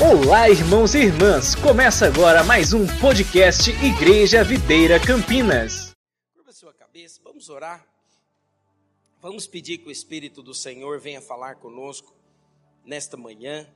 Olá, 0.00 0.48
irmãos 0.48 0.94
e 0.94 0.98
irmãs! 0.98 1.56
Começa 1.56 2.06
agora 2.06 2.44
mais 2.44 2.72
um 2.72 2.86
podcast 3.00 3.68
Igreja 3.84 4.44
Videira 4.44 5.04
Campinas. 5.04 5.92
Curva 6.36 6.52
sua 6.52 6.72
cabeça, 6.72 7.20
vamos 7.24 7.48
orar. 7.48 7.84
Vamos 9.20 9.48
pedir 9.48 9.78
que 9.78 9.88
o 9.88 9.90
Espírito 9.90 10.40
do 10.40 10.54
Senhor 10.54 11.00
venha 11.00 11.20
falar 11.20 11.56
conosco 11.56 12.14
nesta 12.84 13.16
manhã. 13.16 13.68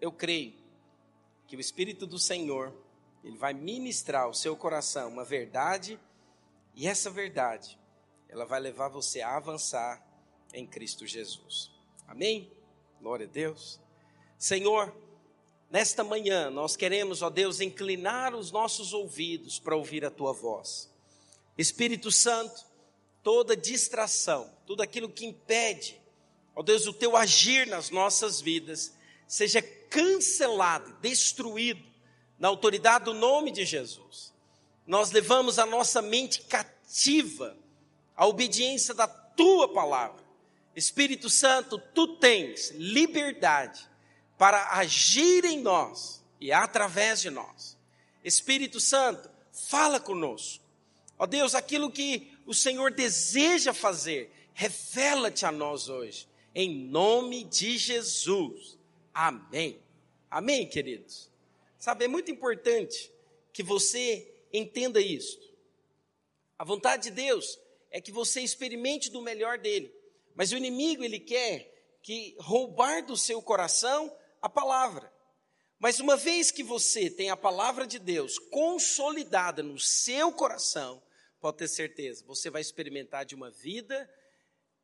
Eu 0.00 0.10
creio 0.10 0.54
que 1.46 1.56
o 1.56 1.60
Espírito 1.60 2.04
do 2.04 2.18
Senhor, 2.18 2.74
ele 3.22 3.38
vai 3.38 3.54
ministrar 3.54 4.24
ao 4.24 4.34
seu 4.34 4.56
coração 4.56 5.08
uma 5.08 5.24
verdade, 5.24 6.00
e 6.74 6.88
essa 6.88 7.08
verdade, 7.10 7.78
ela 8.28 8.44
vai 8.44 8.58
levar 8.58 8.88
você 8.88 9.20
a 9.20 9.36
avançar 9.36 10.04
em 10.52 10.66
Cristo 10.66 11.06
Jesus. 11.06 11.70
Amém? 12.08 12.50
Glória 13.00 13.24
a 13.26 13.30
Deus. 13.30 13.78
Senhor, 14.36 14.92
Nesta 15.74 16.04
manhã, 16.04 16.50
nós 16.50 16.76
queremos, 16.76 17.20
ó 17.20 17.28
Deus, 17.28 17.60
inclinar 17.60 18.32
os 18.32 18.52
nossos 18.52 18.92
ouvidos 18.92 19.58
para 19.58 19.74
ouvir 19.74 20.04
a 20.04 20.10
tua 20.10 20.32
voz. 20.32 20.88
Espírito 21.58 22.12
Santo, 22.12 22.64
toda 23.24 23.56
distração, 23.56 24.48
tudo 24.68 24.84
aquilo 24.84 25.08
que 25.08 25.26
impede, 25.26 26.00
ó 26.54 26.62
Deus, 26.62 26.86
o 26.86 26.92
teu 26.92 27.16
agir 27.16 27.66
nas 27.66 27.90
nossas 27.90 28.40
vidas, 28.40 28.94
seja 29.26 29.60
cancelado, 29.60 30.96
destruído, 31.00 31.82
na 32.38 32.46
autoridade 32.46 33.06
do 33.06 33.12
nome 33.12 33.50
de 33.50 33.64
Jesus. 33.64 34.32
Nós 34.86 35.10
levamos 35.10 35.58
a 35.58 35.66
nossa 35.66 36.00
mente 36.00 36.42
cativa 36.42 37.58
à 38.14 38.24
obediência 38.28 38.94
da 38.94 39.08
tua 39.08 39.66
palavra. 39.66 40.22
Espírito 40.76 41.28
Santo, 41.28 41.80
tu 41.92 42.16
tens 42.18 42.70
liberdade 42.76 43.92
para 44.38 44.76
agir 44.78 45.44
em 45.44 45.60
nós 45.60 46.22
e 46.40 46.52
através 46.52 47.20
de 47.20 47.30
nós. 47.30 47.76
Espírito 48.24 48.80
Santo, 48.80 49.30
fala 49.52 50.00
conosco. 50.00 50.64
Ó 51.18 51.26
Deus, 51.26 51.54
aquilo 51.54 51.90
que 51.90 52.32
o 52.44 52.54
Senhor 52.54 52.92
deseja 52.92 53.72
fazer, 53.72 54.30
revela-te 54.52 55.46
a 55.46 55.52
nós 55.52 55.88
hoje, 55.88 56.28
em 56.54 56.74
nome 56.74 57.44
de 57.44 57.78
Jesus. 57.78 58.78
Amém. 59.12 59.78
Amém, 60.30 60.68
queridos. 60.68 61.30
Sabe, 61.78 62.06
é 62.06 62.08
muito 62.08 62.30
importante 62.30 63.12
que 63.52 63.62
você 63.62 64.32
entenda 64.52 65.00
isto. 65.00 65.52
A 66.58 66.64
vontade 66.64 67.04
de 67.04 67.10
Deus 67.10 67.58
é 67.90 68.00
que 68.00 68.10
você 68.10 68.40
experimente 68.40 69.10
do 69.10 69.20
melhor 69.20 69.58
dele. 69.58 69.94
Mas 70.34 70.50
o 70.50 70.56
inimigo, 70.56 71.04
ele 71.04 71.20
quer 71.20 71.72
que 72.02 72.34
roubar 72.38 73.04
do 73.04 73.16
seu 73.16 73.40
coração 73.40 74.14
a 74.44 74.48
palavra. 74.50 75.10
Mas 75.78 76.00
uma 76.00 76.18
vez 76.18 76.50
que 76.50 76.62
você 76.62 77.08
tem 77.08 77.30
a 77.30 77.36
palavra 77.36 77.86
de 77.86 77.98
Deus 77.98 78.38
consolidada 78.38 79.62
no 79.62 79.78
seu 79.78 80.30
coração, 80.30 81.02
pode 81.40 81.56
ter 81.56 81.68
certeza, 81.68 82.22
você 82.26 82.50
vai 82.50 82.60
experimentar 82.60 83.24
de 83.24 83.34
uma 83.34 83.50
vida 83.50 84.08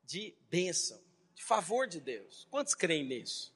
de 0.02 0.34
bênção, 0.48 0.98
de 1.34 1.44
favor 1.44 1.86
de 1.86 2.00
Deus. 2.00 2.46
Quantos 2.50 2.74
creem 2.74 3.04
nisso? 3.04 3.54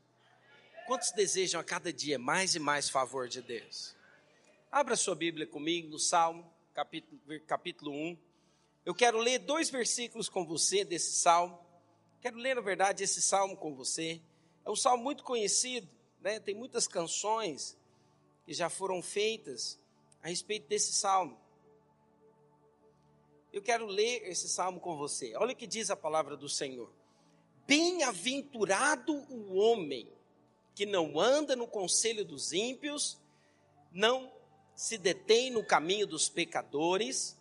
Quantos 0.86 1.10
desejam 1.10 1.58
a 1.58 1.64
cada 1.64 1.90
dia 1.90 2.18
mais 2.18 2.54
e 2.54 2.58
mais 2.58 2.90
favor 2.90 3.26
de 3.26 3.40
Deus? 3.40 3.96
Abra 4.70 4.96
sua 4.96 5.14
Bíblia 5.14 5.46
comigo 5.46 5.88
no 5.88 5.98
Salmo, 5.98 6.52
capítulo, 6.74 7.18
capítulo 7.46 7.92
1. 7.92 8.18
Eu 8.84 8.94
quero 8.94 9.16
ler 9.16 9.38
dois 9.38 9.70
versículos 9.70 10.28
com 10.28 10.44
você 10.44 10.84
desse 10.84 11.12
salmo. 11.14 11.58
Quero 12.20 12.36
ler, 12.36 12.54
na 12.54 12.60
verdade, 12.60 13.02
esse 13.02 13.22
salmo 13.22 13.56
com 13.56 13.74
você. 13.74 14.20
É 14.64 14.70
um 14.70 14.76
salmo 14.76 15.02
muito 15.04 15.22
conhecido, 15.22 15.88
né? 16.20 16.40
tem 16.40 16.54
muitas 16.54 16.86
canções 16.86 17.76
que 18.46 18.54
já 18.54 18.70
foram 18.70 19.02
feitas 19.02 19.78
a 20.22 20.28
respeito 20.28 20.68
desse 20.68 20.92
salmo. 20.92 21.38
Eu 23.52 23.62
quero 23.62 23.86
ler 23.86 24.28
esse 24.28 24.48
salmo 24.48 24.80
com 24.80 24.96
você. 24.96 25.36
Olha 25.36 25.52
o 25.52 25.56
que 25.56 25.66
diz 25.66 25.90
a 25.90 25.96
palavra 25.96 26.36
do 26.36 26.48
Senhor. 26.48 26.90
Bem-aventurado 27.66 29.12
o 29.30 29.54
homem 29.54 30.08
que 30.74 30.84
não 30.84 31.20
anda 31.20 31.54
no 31.54 31.68
conselho 31.68 32.24
dos 32.24 32.52
ímpios, 32.52 33.18
não 33.92 34.32
se 34.74 34.98
detém 34.98 35.50
no 35.50 35.64
caminho 35.64 36.06
dos 36.06 36.28
pecadores, 36.28 37.38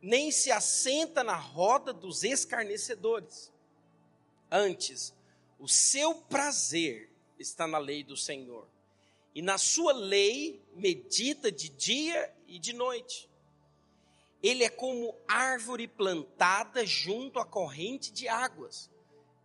nem 0.00 0.30
se 0.30 0.50
assenta 0.50 1.22
na 1.22 1.36
roda 1.36 1.92
dos 1.92 2.24
escarnecedores. 2.24 3.52
Antes, 4.50 5.14
o 5.64 5.68
seu 5.68 6.14
prazer 6.14 7.10
está 7.38 7.66
na 7.66 7.78
lei 7.78 8.04
do 8.04 8.18
Senhor, 8.18 8.68
e 9.34 9.40
na 9.40 9.56
sua 9.56 9.94
lei 9.94 10.62
medita 10.76 11.50
de 11.50 11.70
dia 11.70 12.30
e 12.46 12.58
de 12.58 12.74
noite. 12.74 13.30
Ele 14.42 14.62
é 14.62 14.68
como 14.68 15.18
árvore 15.26 15.88
plantada 15.88 16.84
junto 16.84 17.38
à 17.38 17.46
corrente 17.46 18.12
de 18.12 18.28
águas, 18.28 18.90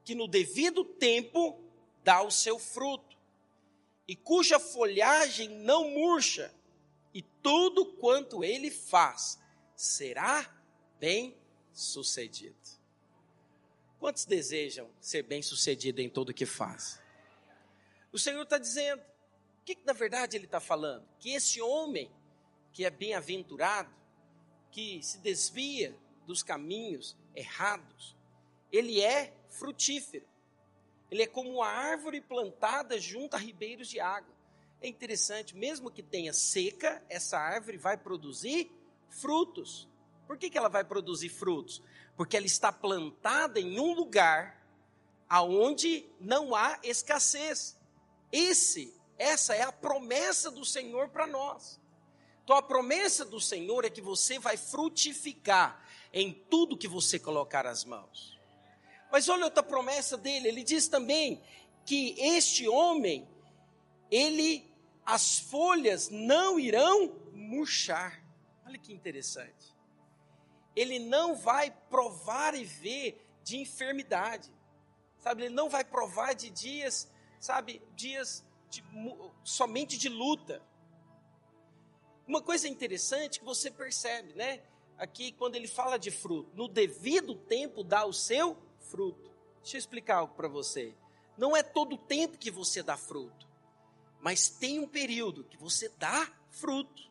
que 0.03 0.13
no 0.13 0.27
devido 0.27 0.83
tempo 0.83 1.57
dá 2.03 2.21
o 2.21 2.29
seu 2.29 2.59
fruto, 2.59 3.17
e 4.05 4.13
cuja 4.13 4.59
folhagem 4.59 5.47
não 5.47 5.91
murcha, 5.91 6.53
e 7.13 7.21
tudo 7.21 7.93
quanto 7.93 8.43
ele 8.43 8.69
faz 8.69 9.39
será 9.73 10.53
bem 10.99 11.37
sucedido. 11.71 12.58
Quantos 13.99 14.23
desejam 14.23 14.89
ser 15.01 15.23
bem-sucedido 15.23 15.99
em 16.01 16.09
tudo 16.09 16.33
que 16.33 16.45
faz? 16.45 17.01
O 18.13 18.17
Senhor 18.17 18.41
está 18.41 18.57
dizendo, 18.57 19.01
o 19.01 19.65
que, 19.65 19.75
que 19.75 19.85
na 19.85 19.93
verdade 19.93 20.37
ele 20.37 20.45
está 20.45 20.61
falando? 20.61 21.05
Que 21.19 21.33
esse 21.33 21.61
homem 21.61 22.09
que 22.71 22.85
é 22.85 22.89
bem-aventurado, 22.89 23.93
que 24.71 25.03
se 25.03 25.17
desvia 25.17 25.95
dos 26.25 26.41
caminhos 26.41 27.17
errados, 27.35 28.15
ele 28.71 29.01
é 29.01 29.33
frutífero. 29.49 30.25
Ele 31.11 31.23
é 31.23 31.27
como 31.27 31.49
uma 31.49 31.67
árvore 31.67 32.21
plantada 32.21 32.99
junto 32.99 33.35
a 33.35 33.39
ribeiros 33.39 33.89
de 33.89 33.99
água. 33.99 34.33
É 34.81 34.87
interessante, 34.87 35.57
mesmo 35.57 35.91
que 35.91 36.01
tenha 36.01 36.31
seca, 36.31 37.03
essa 37.09 37.37
árvore 37.37 37.77
vai 37.77 37.97
produzir 37.97 38.71
frutos. 39.09 39.89
Por 40.25 40.37
que, 40.37 40.49
que 40.49 40.57
ela 40.57 40.69
vai 40.69 40.85
produzir 40.85 41.29
frutos? 41.29 41.81
Porque 42.19 42.35
ela 42.35 42.45
está 42.45 42.69
plantada 42.69 43.61
em 43.61 43.79
um 43.79 43.93
lugar 43.93 44.61
aonde 45.29 46.05
não 46.19 46.53
há 46.53 46.77
escassez. 46.83 47.77
Esse, 48.29 48.93
essa 49.17 49.55
é 49.55 49.61
a 49.61 49.71
promessa 49.71 50.51
do 50.51 50.65
Senhor 50.65 51.07
para 51.07 51.25
nós. 51.25 51.79
Então 52.43 52.57
a 52.57 52.61
promessa 52.61 53.23
do 53.23 53.39
Senhor 53.39 53.85
é 53.85 53.89
que 53.89 54.01
você 54.01 54.37
vai 54.37 54.57
frutificar 54.57 55.81
em 56.11 56.33
tudo 56.33 56.77
que 56.77 56.89
você 56.89 57.17
colocar 57.17 57.65
as 57.65 57.85
mãos. 57.85 58.37
Mas 59.09 59.29
olha 59.29 59.45
outra 59.45 59.63
promessa 59.63 60.17
dele, 60.17 60.49
ele 60.49 60.61
diz 60.61 60.89
também 60.89 61.41
que 61.85 62.15
este 62.19 62.67
homem, 62.67 63.29
ele 64.11 64.69
as 65.05 65.39
folhas 65.39 66.09
não 66.09 66.59
irão 66.59 67.15
murchar. 67.31 68.21
Olha 68.65 68.77
que 68.77 68.91
interessante 68.91 69.68
ele 70.79 70.97
não 70.97 71.35
vai 71.35 71.71
provar 71.89 72.55
e 72.55 72.63
ver 72.63 73.21
de 73.43 73.57
enfermidade, 73.57 74.49
sabe? 75.17 75.43
Ele 75.43 75.53
não 75.53 75.69
vai 75.69 75.83
provar 75.83 76.33
de 76.33 76.49
dias, 76.49 77.11
sabe, 77.37 77.81
dias 77.97 78.45
de, 78.69 78.81
somente 79.43 79.97
de 79.97 80.07
luta. 80.07 80.63
Uma 82.25 82.41
coisa 82.41 82.65
interessante 82.69 83.39
que 83.39 83.45
você 83.45 83.69
percebe, 83.69 84.33
né? 84.35 84.61
Aqui, 84.97 85.33
quando 85.33 85.55
ele 85.55 85.67
fala 85.67 85.99
de 85.99 86.11
fruto, 86.11 86.49
no 86.55 86.69
devido 86.69 87.35
tempo 87.35 87.83
dá 87.83 88.05
o 88.05 88.13
seu 88.13 88.57
fruto. 88.79 89.29
Deixa 89.61 89.75
eu 89.75 89.79
explicar 89.79 90.19
algo 90.19 90.33
para 90.33 90.47
você. 90.47 90.95
Não 91.37 91.57
é 91.57 91.61
todo 91.61 91.95
o 91.95 91.97
tempo 91.97 92.37
que 92.37 92.49
você 92.49 92.81
dá 92.81 92.95
fruto, 92.95 93.49
mas 94.21 94.47
tem 94.47 94.79
um 94.79 94.87
período 94.87 95.43
que 95.43 95.57
você 95.57 95.89
dá 95.89 96.31
fruto. 96.49 97.09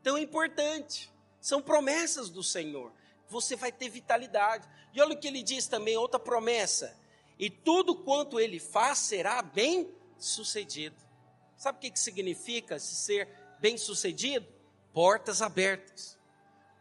Então 0.00 0.16
é 0.16 0.22
importante. 0.22 1.11
São 1.42 1.60
promessas 1.60 2.30
do 2.30 2.42
Senhor. 2.42 2.92
Você 3.28 3.56
vai 3.56 3.72
ter 3.72 3.88
vitalidade. 3.88 4.66
E 4.94 5.00
olha 5.00 5.14
o 5.14 5.18
que 5.18 5.26
ele 5.26 5.42
diz 5.42 5.66
também, 5.66 5.96
outra 5.96 6.20
promessa. 6.20 6.96
E 7.36 7.50
tudo 7.50 7.96
quanto 7.96 8.38
ele 8.38 8.60
faz 8.60 8.98
será 8.98 9.42
bem 9.42 9.92
sucedido. 10.16 10.94
Sabe 11.56 11.78
o 11.78 11.80
que, 11.80 11.90
que 11.90 11.98
significa 11.98 12.78
se 12.78 12.94
ser 12.94 13.28
bem 13.58 13.76
sucedido? 13.76 14.46
Portas 14.92 15.42
abertas. 15.42 16.16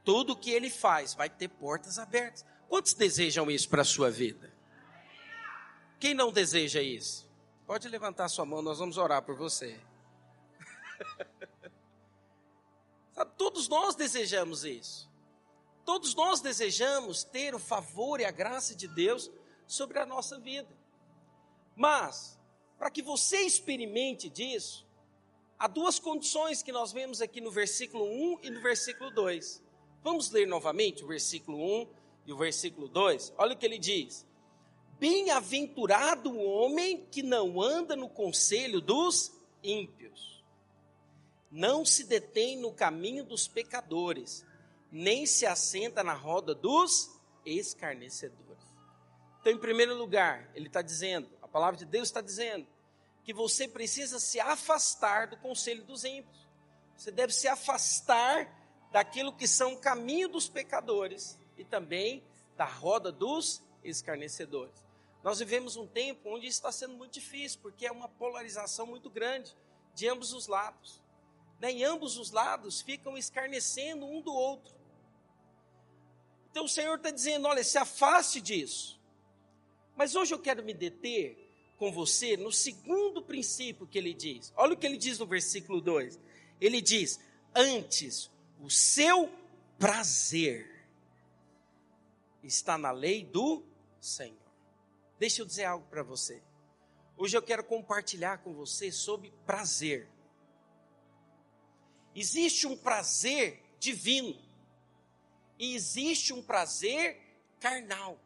Tudo 0.05 0.35
que 0.35 0.51
ele 0.51 0.69
faz 0.69 1.15
vai 1.15 1.29
ter 1.29 1.47
portas 1.47 1.97
abertas. 1.97 2.45
Quantos 2.69 2.93
desejam 2.93 3.49
isso 3.49 3.67
para 3.67 3.81
a 3.81 3.85
sua 3.85 4.11
vida? 4.11 4.53
Quem 5.99 6.13
não 6.13 6.31
deseja 6.31 6.81
isso? 6.81 7.27
Pode 7.65 7.87
levantar 7.87 8.29
sua 8.29 8.45
mão, 8.45 8.61
nós 8.61 8.77
vamos 8.77 8.97
orar 8.97 9.23
por 9.23 9.35
você. 9.35 9.79
Todos 13.37 13.67
nós 13.67 13.95
desejamos 13.95 14.63
isso. 14.63 15.09
Todos 15.85 16.13
nós 16.15 16.41
desejamos 16.41 17.23
ter 17.23 17.55
o 17.55 17.59
favor 17.59 18.19
e 18.19 18.25
a 18.25 18.31
graça 18.31 18.75
de 18.75 18.87
Deus 18.87 19.31
sobre 19.65 19.99
a 19.99 20.05
nossa 20.05 20.39
vida. 20.39 20.69
Mas, 21.75 22.39
para 22.77 22.91
que 22.91 23.01
você 23.01 23.41
experimente 23.41 24.29
disso, 24.29 24.87
há 25.57 25.67
duas 25.67 25.99
condições 25.99 26.61
que 26.61 26.71
nós 26.71 26.91
vemos 26.91 27.21
aqui 27.21 27.41
no 27.41 27.51
versículo 27.51 28.05
1 28.05 28.39
e 28.43 28.49
no 28.49 28.61
versículo 28.61 29.11
2. 29.11 29.61
Vamos 30.03 30.29
ler 30.31 30.47
novamente 30.47 31.03
o 31.03 31.07
versículo 31.07 31.57
1 31.57 31.87
e 32.27 32.33
o 32.33 32.37
versículo 32.37 32.87
2? 32.87 33.33
Olha 33.37 33.53
o 33.53 33.57
que 33.57 33.65
ele 33.65 33.79
diz: 33.79 34.25
Bem-aventurado 34.99 36.31
o 36.31 36.43
homem 36.43 37.07
que 37.11 37.23
não 37.23 37.61
anda 37.61 37.95
no 37.95 38.07
conselho 38.07 38.79
dos 38.79 39.31
ímpios, 39.63 40.30
não 41.51 41.83
se 41.83 42.05
detém 42.05 42.57
no 42.57 42.71
caminho 42.71 43.25
dos 43.25 43.47
pecadores, 43.47 44.45
nem 44.91 45.25
se 45.25 45.45
assenta 45.45 46.03
na 46.03 46.13
roda 46.13 46.55
dos 46.55 47.19
escarnecedores. 47.45 48.63
Então, 49.39 49.51
em 49.51 49.57
primeiro 49.57 49.95
lugar, 49.95 50.49
ele 50.53 50.67
está 50.67 50.81
dizendo, 50.81 51.27
a 51.41 51.47
palavra 51.47 51.77
de 51.77 51.85
Deus 51.85 52.07
está 52.07 52.21
dizendo, 52.21 52.67
que 53.23 53.33
você 53.33 53.67
precisa 53.67 54.19
se 54.19 54.39
afastar 54.39 55.27
do 55.27 55.37
conselho 55.37 55.83
dos 55.83 56.03
ímpios. 56.03 56.47
Você 56.95 57.11
deve 57.11 57.33
se 57.33 57.47
afastar 57.47 58.49
daquilo 58.91 59.33
que 59.33 59.47
são 59.47 59.73
o 59.73 59.79
caminho 59.79 60.27
dos 60.27 60.47
pecadores 60.47 61.37
e 61.57 61.63
também 61.63 62.23
da 62.55 62.65
roda 62.65 63.11
dos 63.11 63.63
escarnecedores. 63.83 64.85
Nós 65.23 65.39
vivemos 65.39 65.75
um 65.75 65.87
tempo 65.87 66.29
onde 66.29 66.47
isso 66.47 66.59
está 66.59 66.71
sendo 66.71 66.95
muito 66.95 67.13
difícil, 67.13 67.59
porque 67.61 67.85
é 67.85 67.91
uma 67.91 68.09
polarização 68.09 68.85
muito 68.85 69.09
grande 69.09 69.55
de 69.93 70.07
ambos 70.07 70.33
os 70.33 70.47
lados. 70.47 71.00
Né? 71.61 71.71
Em 71.71 71.83
ambos 71.83 72.17
os 72.17 72.31
lados 72.31 72.81
ficam 72.81 73.15
escarnecendo 73.15 74.03
um 74.05 74.19
do 74.19 74.33
outro. 74.33 74.73
Então 76.49 76.65
o 76.65 76.69
Senhor 76.69 76.95
está 76.97 77.11
dizendo: 77.11 77.47
olha, 77.47 77.63
se 77.63 77.77
afaste 77.77 78.41
disso. 78.41 78.99
Mas 79.95 80.15
hoje 80.15 80.33
eu 80.33 80.39
quero 80.39 80.63
me 80.63 80.73
deter 80.73 81.37
com 81.77 81.91
você 81.91 82.35
no 82.35 82.51
segundo 82.51 83.21
princípio 83.21 83.85
que 83.85 83.97
ele 83.97 84.13
diz. 84.13 84.51
Olha 84.57 84.73
o 84.73 84.77
que 84.77 84.87
ele 84.87 84.97
diz 84.97 85.19
no 85.19 85.27
versículo 85.27 85.79
2. 85.79 86.19
Ele 86.59 86.81
diz: 86.81 87.19
Antes 87.55 88.31
o 88.59 88.69
seu 88.69 89.31
prazer 89.77 90.87
está 92.43 92.75
na 92.75 92.91
lei 92.91 93.23
do 93.23 93.63
Senhor. 93.99 94.35
Deixa 95.19 95.43
eu 95.43 95.45
dizer 95.45 95.65
algo 95.65 95.85
para 95.87 96.01
você. 96.01 96.41
Hoje 97.15 97.37
eu 97.37 97.41
quero 97.43 97.63
compartilhar 97.63 98.39
com 98.39 98.51
você 98.51 98.91
sobre 98.91 99.31
prazer. 99.45 100.09
Existe 102.15 102.67
um 102.67 102.75
prazer 102.75 103.61
divino 103.79 104.37
e 105.57 105.75
existe 105.75 106.33
um 106.33 106.41
prazer 106.41 107.19
carnal. 107.59 108.19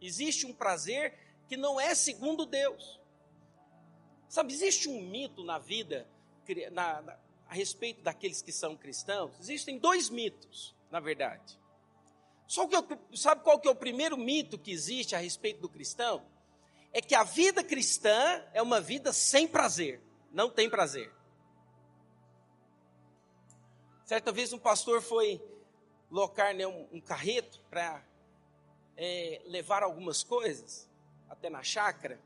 Existe 0.00 0.46
um 0.46 0.52
prazer 0.52 1.14
que 1.48 1.56
não 1.56 1.80
é 1.80 1.94
segundo 1.94 2.46
Deus. 2.46 3.00
Sabe, 4.28 4.52
existe 4.52 4.88
um 4.88 5.02
mito 5.02 5.44
na 5.44 5.58
vida, 5.58 6.08
na, 6.70 7.02
na, 7.02 7.18
a 7.48 7.54
respeito 7.54 8.00
daqueles 8.00 8.40
que 8.40 8.50
são 8.50 8.74
cristãos, 8.74 9.38
existem 9.38 9.78
dois 9.78 10.08
mitos, 10.08 10.74
na 10.90 11.00
verdade. 11.00 11.60
Só 12.46 12.66
que 12.66 12.76
sabe 13.16 13.42
qual 13.42 13.60
que 13.60 13.68
é 13.68 13.70
o 13.70 13.74
primeiro 13.74 14.16
mito 14.16 14.58
que 14.58 14.72
existe 14.72 15.14
a 15.14 15.18
respeito 15.18 15.60
do 15.60 15.68
cristão? 15.68 16.24
É 16.92 17.02
que 17.02 17.14
a 17.14 17.24
vida 17.24 17.62
cristã 17.62 18.42
é 18.54 18.62
uma 18.62 18.80
vida 18.80 19.12
sem 19.12 19.46
prazer, 19.46 20.00
não 20.32 20.48
tem 20.48 20.70
prazer. 20.70 21.12
Certa 24.04 24.32
vez 24.32 24.52
um 24.52 24.58
pastor 24.58 25.00
foi 25.00 25.40
locar 26.10 26.54
né, 26.54 26.66
um, 26.66 26.88
um 26.92 27.00
carreto 27.00 27.60
para 27.70 28.04
é, 28.96 29.40
levar 29.46 29.82
algumas 29.82 30.22
coisas 30.22 30.88
até 31.28 31.48
na 31.48 31.62
chácara. 31.62 32.20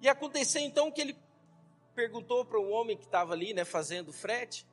E 0.00 0.08
aconteceu 0.08 0.62
então 0.62 0.90
que 0.90 1.00
ele 1.00 1.16
perguntou 1.94 2.44
para 2.44 2.58
um 2.58 2.72
homem 2.72 2.96
que 2.96 3.04
estava 3.04 3.34
ali, 3.34 3.52
né, 3.52 3.64
fazendo 3.64 4.12
frete, 4.12 4.66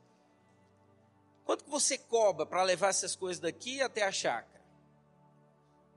quanto 1.46 1.66
que 1.66 1.70
você 1.70 1.98
cobra 1.98 2.46
para 2.46 2.64
levar 2.64 2.90
essas 2.90 3.16
coisas 3.16 3.40
daqui 3.40 3.82
até 3.82 4.04
a 4.04 4.12
chácara? 4.12 4.64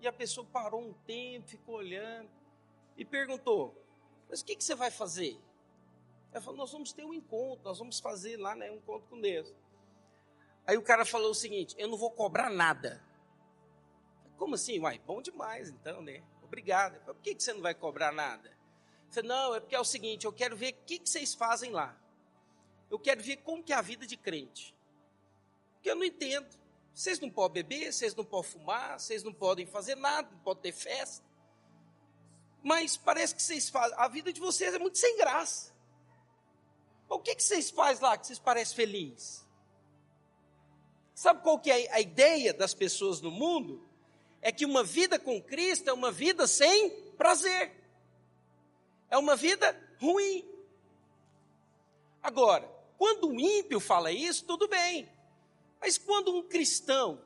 E 0.00 0.08
a 0.08 0.12
pessoa 0.12 0.46
parou 0.52 0.80
um 0.80 0.92
tempo, 0.92 1.48
ficou 1.48 1.76
olhando 1.76 2.28
e 2.96 3.04
perguntou, 3.04 3.74
mas 4.28 4.40
o 4.40 4.44
que, 4.44 4.56
que 4.56 4.64
você 4.64 4.74
vai 4.74 4.90
fazer? 4.90 5.38
Ela 6.32 6.40
falou, 6.40 6.58
nós 6.58 6.72
vamos 6.72 6.92
ter 6.92 7.04
um 7.04 7.14
encontro, 7.14 7.64
nós 7.64 7.78
vamos 7.78 8.00
fazer 8.00 8.36
lá 8.36 8.54
né, 8.54 8.70
um 8.70 8.76
encontro 8.76 9.08
com 9.08 9.20
Deus. 9.20 9.52
Aí 10.66 10.76
o 10.76 10.82
cara 10.82 11.04
falou 11.04 11.30
o 11.30 11.34
seguinte, 11.34 11.74
eu 11.78 11.88
não 11.88 11.96
vou 11.96 12.10
cobrar 12.10 12.50
nada. 12.50 13.02
Como 14.36 14.54
assim? 14.54 14.78
Uai, 14.78 15.00
bom 15.06 15.20
demais 15.20 15.68
então, 15.68 16.00
né? 16.02 16.22
Obrigado. 16.42 16.98
Por 17.04 17.14
que, 17.16 17.34
que 17.34 17.42
você 17.42 17.52
não 17.52 17.60
vai 17.60 17.74
cobrar 17.74 18.12
nada? 18.12 18.56
Falei, 19.10 19.28
não, 19.28 19.54
é 19.54 19.60
porque 19.60 19.74
é 19.74 19.80
o 19.80 19.84
seguinte, 19.84 20.24
eu 20.24 20.32
quero 20.32 20.56
ver 20.56 20.72
o 20.72 20.86
que, 20.86 20.98
que 20.98 21.08
vocês 21.08 21.34
fazem 21.34 21.70
lá. 21.70 21.96
Eu 22.90 22.98
quero 22.98 23.22
ver 23.22 23.38
como 23.38 23.62
que 23.62 23.72
é 23.72 23.76
a 23.76 23.82
vida 23.82 24.06
de 24.06 24.16
crente. 24.16 24.74
Porque 25.74 25.90
eu 25.90 25.96
não 25.96 26.04
entendo. 26.04 26.48
Vocês 26.92 27.20
não 27.20 27.30
podem 27.30 27.62
beber, 27.62 27.92
vocês 27.92 28.14
não 28.14 28.24
podem 28.24 28.50
fumar, 28.50 28.98
vocês 28.98 29.22
não 29.22 29.32
podem 29.32 29.66
fazer 29.66 29.94
nada, 29.94 30.28
não 30.30 30.38
podem 30.40 30.62
ter 30.64 30.72
festa. 30.72 31.24
Mas 32.62 32.96
parece 32.96 33.34
que 33.34 33.42
vocês 33.42 33.68
fazem. 33.68 33.96
A 33.98 34.08
vida 34.08 34.32
de 34.32 34.40
vocês 34.40 34.74
é 34.74 34.78
muito 34.78 34.98
sem 34.98 35.16
graça. 35.16 35.72
O 37.08 37.18
que, 37.18 37.34
que 37.34 37.42
vocês 37.42 37.70
fazem 37.70 38.02
lá 38.02 38.16
que 38.16 38.26
vocês 38.26 38.38
parecem 38.38 38.76
felizes? 38.76 39.46
Sabe 41.20 41.42
qual 41.42 41.58
que 41.58 41.70
é 41.70 41.92
a 41.92 42.00
ideia 42.00 42.54
das 42.54 42.72
pessoas 42.72 43.20
no 43.20 43.30
mundo? 43.30 43.86
É 44.40 44.50
que 44.50 44.64
uma 44.64 44.82
vida 44.82 45.18
com 45.18 45.42
Cristo 45.42 45.90
é 45.90 45.92
uma 45.92 46.10
vida 46.10 46.46
sem 46.46 46.90
prazer 47.18 47.80
é 49.10 49.18
uma 49.18 49.36
vida 49.36 49.76
ruim. 50.00 50.48
Agora, 52.22 52.66
quando 52.96 53.28
um 53.28 53.40
ímpio 53.40 53.80
fala 53.80 54.12
isso, 54.12 54.46
tudo 54.46 54.68
bem. 54.68 55.10
Mas 55.80 55.98
quando 55.98 56.34
um 56.34 56.46
cristão, 56.46 57.20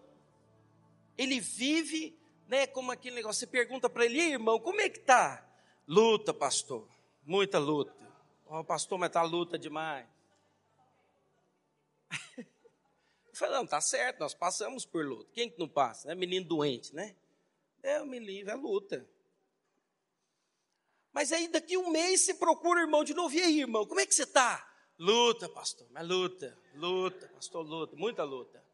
ele 1.19 1.39
vive, 1.39 2.19
né, 2.49 2.67
como 2.67 2.91
aquele 2.91 3.17
negócio, 3.17 3.41
você 3.41 3.47
pergunta 3.47 3.91
para 3.91 4.07
ele, 4.07 4.21
irmão, 4.21 4.59
como 4.59 4.81
é 4.81 4.89
que 4.89 5.01
tá? 5.01 5.47
Luta, 5.87 6.33
pastor, 6.33 6.89
muita 7.23 7.59
luta. 7.59 7.95
Ó, 8.47 8.61
oh, 8.61 8.65
pastor, 8.65 8.99
mas 8.99 9.13
tá 9.13 9.23
luta 9.23 9.59
demais. 9.59 10.07
Falei, 13.35 13.57
não, 13.57 13.67
tá 13.67 13.81
certo, 13.81 14.21
nós 14.21 14.33
passamos 14.33 14.87
por 14.87 15.05
luta. 15.05 15.29
Quem 15.33 15.51
que 15.51 15.59
não 15.59 15.69
passa? 15.69 16.11
É 16.11 16.15
menino 16.15 16.47
doente, 16.47 16.95
né? 16.95 17.17
É, 17.83 18.01
o 18.01 18.07
menino, 18.07 18.49
é 18.49 18.55
luta. 18.55 19.07
Mas 21.13 21.33
aí 21.33 21.49
daqui 21.49 21.77
um 21.77 21.91
mês 21.91 22.23
você 22.23 22.35
procura 22.35 22.81
irmão 22.81 23.03
de 23.03 23.13
novo. 23.13 23.35
E 23.35 23.41
aí, 23.41 23.61
irmão, 23.61 23.87
como 23.87 24.01
é 24.01 24.07
que 24.07 24.15
você 24.15 24.23
está? 24.23 24.71
Luta, 24.97 25.49
pastor, 25.49 25.89
mas 25.91 26.07
luta, 26.07 26.57
luta, 26.77 27.29
pastor, 27.35 27.67
luta, 27.67 27.97
muita 27.97 28.23
luta. 28.23 28.65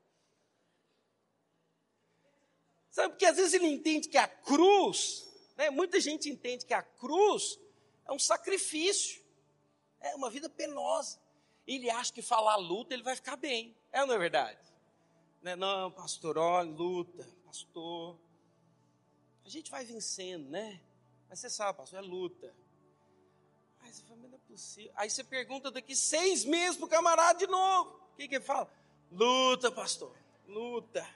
Sabe, 2.91 3.15
porque 3.15 3.25
às 3.25 3.37
vezes 3.37 3.55
ele 3.55 3.67
entende 3.67 4.09
que 4.09 4.19
a 4.19 4.29
cruz, 4.29 5.27
né, 5.57 5.71
muita 5.71 5.99
gente 6.01 6.29
entende 6.29 6.67
que 6.67 6.75
a 6.75 6.83
cruz 6.83 7.59
é 8.07 8.13
um 8.13 8.19
sacrifício, 8.19 9.23
é 10.01 10.15
uma 10.15 10.29
vida 10.29 10.51
penosa. 10.51 11.19
Ele 11.67 11.89
acha 11.89 12.13
que 12.13 12.21
falar 12.21 12.57
luta 12.57 12.93
ele 12.93 13.03
vai 13.03 13.17
ficar 13.17 13.37
bem. 13.37 13.75
É 13.93 14.01
ou 14.03 14.07
não 14.07 14.15
é 14.15 14.19
verdade? 14.19 14.59
Né, 15.43 15.57
não, 15.57 15.91
pastor, 15.91 16.37
olha, 16.39 16.71
luta, 16.71 17.27
pastor. 17.45 18.19
A 19.45 19.49
gente 19.49 19.71
vai 19.71 19.85
vencendo, 19.85 20.49
né? 20.49 20.81
Mas 21.29 21.41
você 21.41 21.51
sabe, 21.51 21.79
pastor, 21.79 21.99
é 21.99 22.03
luta. 22.03 22.55
Aí 23.81 23.93
você 23.93 24.03
fala, 24.03 24.21
mas 24.21 24.31
não 24.31 24.39
é 24.39 24.41
possível. 24.47 24.93
Aí 24.95 25.11
você 25.11 25.25
pergunta 25.25 25.71
daqui 25.71 25.97
seis 25.97 26.45
meses 26.45 26.77
para 26.77 26.87
o 26.87 26.89
camarada 26.89 27.39
de 27.39 27.47
novo. 27.47 27.91
O 28.13 28.17
que, 28.17 28.29
que 28.29 28.37
ele 28.37 28.45
fala? 28.45 28.71
Luta, 29.11 29.73
pastor, 29.73 30.15
luta. 30.47 31.09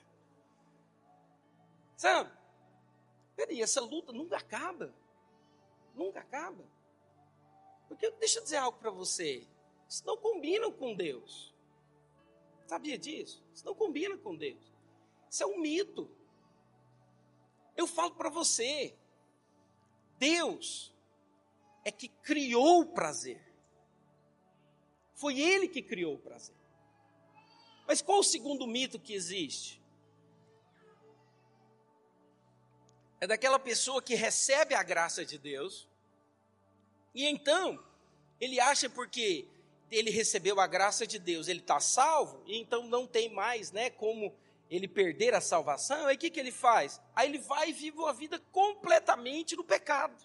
Sabe? 1.97 2.31
Peraí, 3.37 3.63
essa 3.63 3.81
luta 3.81 4.13
nunca 4.13 4.37
acaba. 4.37 4.93
Nunca 5.95 6.21
acaba. 6.21 6.65
Porque 7.89 8.11
deixa 8.13 8.41
eu 8.41 8.43
dizer 8.43 8.57
algo 8.57 8.79
para 8.79 8.91
você. 8.91 9.47
Isso 9.89 10.05
não 10.07 10.17
combina 10.17 10.71
com 10.73 10.95
Deus. 10.95 11.54
Sabia 12.67 12.99
disso? 12.99 13.43
Isso 13.55 13.65
não 13.65 13.75
combina 13.75 14.17
com 14.17 14.35
Deus. 14.35 14.73
Isso 15.31 15.43
é 15.43 15.47
um 15.47 15.59
mito. 15.59 16.11
Eu 17.77 17.87
falo 17.87 18.15
para 18.15 18.31
você, 18.31 18.95
Deus 20.19 20.93
é 21.85 21.91
que 21.91 22.09
criou 22.09 22.81
o 22.81 22.87
prazer. 22.87 23.43
Foi 25.15 25.39
Ele 25.39 25.69
que 25.69 25.83
criou 25.83 26.15
o 26.15 26.19
prazer. 26.19 26.57
Mas 27.87 28.01
qual 28.01 28.21
o 28.21 28.25
segundo 28.25 28.67
mito 28.67 28.99
que 28.99 29.13
existe? 29.13 29.83
É 33.21 33.27
daquela 33.27 33.59
pessoa 33.59 34.03
que 34.03 34.15
recebe 34.15 34.75
a 34.75 34.83
graça 34.83 35.25
de 35.25 35.39
Deus, 35.39 35.89
e 37.15 37.25
então 37.25 37.83
ele 38.41 38.61
acha 38.61 38.91
porque 38.91 39.49
ele 39.91 40.11
recebeu 40.11 40.61
a 40.61 40.67
graça 40.67 41.07
de 41.07 41.19
Deus, 41.19 41.49
ele 41.49 41.61
está 41.61 41.81
salvo, 41.81 42.43
e 42.47 42.59
então 42.59 42.87
não 42.87 43.07
tem 43.07 43.33
mais 43.33 43.71
né, 43.73 43.91
como 43.91 44.35
ele 44.71 44.89
perder 44.89 45.35
a 45.35 45.41
salvação, 45.41 46.07
aí 46.07 46.17
o 46.17 46.19
que, 46.19 46.31
que 46.31 46.41
ele 46.41 46.51
faz? 46.51 47.01
Aí 47.15 47.29
ele 47.29 47.39
vai 47.39 47.71
e 47.71 47.73
vive 47.73 47.99
uma 47.99 48.13
vida 48.13 48.39
completamente 48.51 49.57
no 49.57 49.65
pecado. 49.65 50.17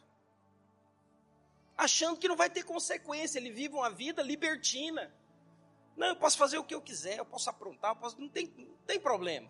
achando 1.78 2.18
que 2.18 2.28
não 2.28 2.36
vai 2.36 2.50
ter 2.50 2.64
consequência, 2.64 3.40
ele 3.40 3.52
vive 3.52 3.74
uma 3.74 3.90
vida 3.90 4.22
libertina. 4.22 5.14
Não, 5.96 6.08
eu 6.08 6.16
posso 6.16 6.38
fazer 6.38 6.58
o 6.58 6.64
que 6.64 6.76
eu 6.76 6.82
quiser, 6.82 7.18
eu 7.18 7.26
posso 7.26 7.50
aprontar, 7.50 7.92
eu 7.92 7.96
posso, 7.96 8.20
não, 8.20 8.28
tem, 8.28 8.52
não 8.58 8.78
tem 8.86 9.00
problema. 9.00 9.50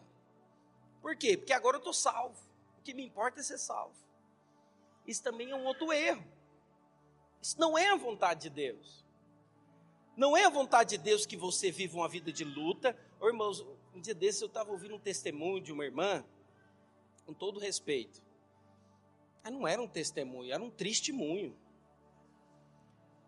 Por 1.02 1.16
quê? 1.16 1.38
Porque 1.38 1.54
agora 1.54 1.78
eu 1.78 1.80
estou 1.80 1.94
salvo. 1.94 2.40
O 2.78 2.82
que 2.84 2.94
me 2.94 3.04
importa 3.04 3.40
é 3.40 3.44
ser 3.44 3.58
salvo. 3.58 3.96
Isso 5.08 5.24
também 5.24 5.50
é 5.50 5.56
um 5.56 5.66
outro 5.66 5.92
erro. 5.92 6.24
Isso 7.42 7.60
não 7.60 7.78
é 7.78 7.90
a 7.90 7.96
vontade 7.96 8.42
de 8.42 8.50
Deus. 8.50 9.04
Não 10.20 10.36
é 10.36 10.44
a 10.44 10.50
vontade 10.50 10.98
de 10.98 10.98
Deus 10.98 11.26
que 11.26 11.38
você 11.38 11.72
viva 11.72 11.96
uma 11.96 12.10
vida 12.10 12.30
de 12.30 12.44
luta. 12.44 12.94
Ô, 13.22 13.28
irmãos, 13.28 13.66
um 13.96 14.02
dia 14.02 14.14
desse 14.14 14.44
eu 14.44 14.50
estava 14.50 14.70
ouvindo 14.70 14.94
um 14.94 15.00
testemunho 15.00 15.64
de 15.64 15.72
uma 15.72 15.86
irmã, 15.86 16.26
com 17.26 17.34
todo 17.34 17.58
respeito. 17.58 18.22
Mas 19.42 19.54
não 19.54 19.66
era 19.66 19.82
um 19.82 19.88
testemunho, 19.88 20.52
era 20.52 20.62
um 20.62 20.70
testemunho. 20.70 21.58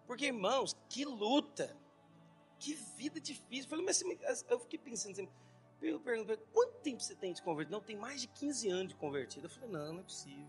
Porque, 0.06 0.26
irmãos, 0.26 0.76
que 0.90 1.06
luta, 1.06 1.74
que 2.60 2.74
vida 2.74 3.22
difícil. 3.22 3.64
Eu, 3.64 3.70
falei, 3.70 3.86
mas 3.86 4.04
eu 4.50 4.60
fiquei 4.60 4.78
pensando 4.78 5.14
assim, 5.14 5.30
eu 5.82 5.98
perguntei, 6.02 6.36
quanto 6.52 6.74
tempo 6.82 7.02
você 7.02 7.16
tem 7.16 7.32
de 7.32 7.42
convertido? 7.42 7.72
Não, 7.72 7.82
tem 7.82 7.96
mais 7.96 8.20
de 8.20 8.28
15 8.28 8.68
anos 8.68 8.88
de 8.90 8.96
convertido. 8.96 9.46
Eu 9.46 9.50
falei, 9.50 9.70
não, 9.70 9.94
não 9.94 10.00
é 10.02 10.04
possível. 10.04 10.46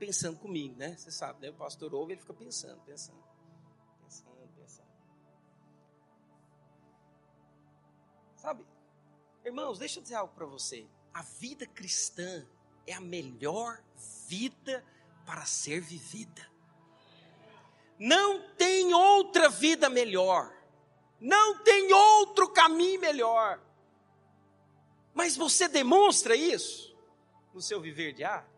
Pensando 0.00 0.36
comigo, 0.36 0.74
né? 0.74 0.96
Você 0.96 1.12
sabe, 1.12 1.42
né? 1.42 1.50
O 1.50 1.54
pastor 1.54 1.94
ouve, 1.94 2.14
ele 2.14 2.20
fica 2.20 2.34
pensando, 2.34 2.80
pensando, 2.80 3.29
irmãos, 9.50 9.78
deixa 9.78 9.98
eu 9.98 10.02
dizer 10.02 10.14
algo 10.14 10.32
para 10.34 10.46
você. 10.46 10.86
A 11.12 11.22
vida 11.22 11.66
cristã 11.66 12.46
é 12.86 12.94
a 12.94 13.00
melhor 13.00 13.82
vida 14.26 14.84
para 15.26 15.44
ser 15.44 15.80
vivida. 15.80 16.48
Não 17.98 18.48
tem 18.54 18.94
outra 18.94 19.48
vida 19.48 19.90
melhor. 19.90 20.56
Não 21.20 21.58
tem 21.58 21.92
outro 21.92 22.48
caminho 22.48 23.00
melhor. 23.00 23.60
Mas 25.12 25.36
você 25.36 25.68
demonstra 25.68 26.34
isso 26.34 26.96
no 27.52 27.60
seu 27.60 27.80
viver 27.80 28.12
diário? 28.12 28.48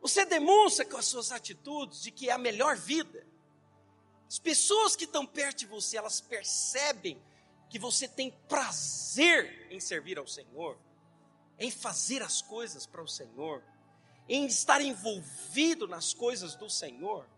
Você 0.00 0.24
demonstra 0.26 0.84
com 0.84 0.96
as 0.96 1.06
suas 1.06 1.32
atitudes 1.32 2.02
de 2.02 2.10
que 2.10 2.28
é 2.28 2.32
a 2.32 2.38
melhor 2.38 2.76
vida. 2.76 3.26
As 4.28 4.38
pessoas 4.38 4.94
que 4.94 5.04
estão 5.04 5.24
perto 5.24 5.60
de 5.60 5.66
você, 5.66 5.96
elas 5.96 6.20
percebem 6.20 7.20
que 7.68 7.78
você 7.78 8.08
tem 8.08 8.30
prazer 8.48 9.68
em 9.70 9.80
servir 9.80 10.18
ao 10.18 10.26
Senhor, 10.26 10.78
em 11.58 11.70
fazer 11.70 12.22
as 12.22 12.40
coisas 12.40 12.86
para 12.86 13.02
o 13.02 13.08
Senhor, 13.08 13.62
em 14.28 14.46
estar 14.46 14.80
envolvido 14.80 15.86
nas 15.86 16.12
coisas 16.14 16.54
do 16.54 16.68
Senhor. 16.68 17.28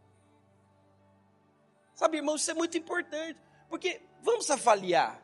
Sabe, 1.95 2.19
irmãos, 2.19 2.43
isso 2.43 2.51
é 2.51 2.55
muito 2.55 2.79
importante, 2.79 3.41
porque 3.69 4.01
vamos 4.23 4.51
avaliar 4.51 5.23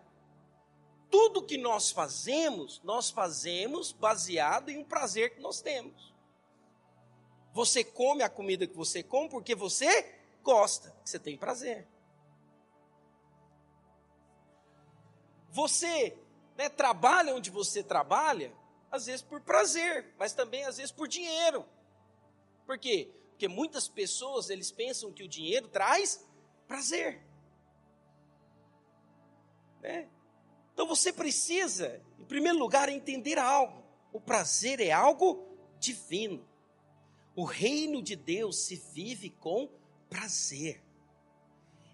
tudo 1.11 1.43
que 1.43 1.57
nós 1.57 1.91
fazemos, 1.91 2.81
nós 2.83 3.11
fazemos 3.11 3.93
baseado 3.93 4.71
em 4.71 4.79
um 4.79 4.85
prazer 4.85 5.35
que 5.35 5.41
nós 5.41 5.61
temos. 5.61 6.15
Você 7.53 7.83
come 7.83 8.23
a 8.23 8.29
comida 8.29 8.67
que 8.67 8.77
você 8.77 9.03
come 9.03 9.29
porque 9.29 9.55
você 9.55 10.15
gosta, 10.43 10.95
você 11.05 11.19
tem 11.19 11.37
prazer. 11.37 11.87
Você 15.57 16.15
né, 16.55 16.69
trabalha 16.69 17.35
onde 17.35 17.49
você 17.49 17.83
trabalha, 17.83 18.53
às 18.91 19.07
vezes 19.07 19.23
por 19.23 19.41
prazer, 19.41 20.13
mas 20.19 20.35
também 20.35 20.63
às 20.67 20.77
vezes 20.77 20.93
por 20.93 21.09
dinheiro. 21.09 21.65
Por 22.67 22.79
quê? 22.79 23.11
Porque 23.31 23.49
muitas 23.49 23.89
pessoas 23.89 24.51
eles 24.51 24.71
pensam 24.71 25.11
que 25.11 25.23
o 25.23 25.29
dinheiro 25.29 25.67
traz 25.69 26.23
prazer. 26.69 27.23
Né? 29.81 30.11
Então 30.75 30.87
você 30.87 31.11
precisa, 31.11 32.03
em 32.19 32.25
primeiro 32.27 32.59
lugar, 32.59 32.91
entender 32.91 33.39
algo. 33.39 33.83
O 34.13 34.21
prazer 34.21 34.79
é 34.79 34.93
algo 34.93 35.43
divino. 35.81 36.47
O 37.35 37.45
reino 37.45 38.03
de 38.03 38.15
Deus 38.15 38.59
se 38.59 38.77
vive 38.77 39.31
com 39.31 39.71
prazer. 40.11 40.83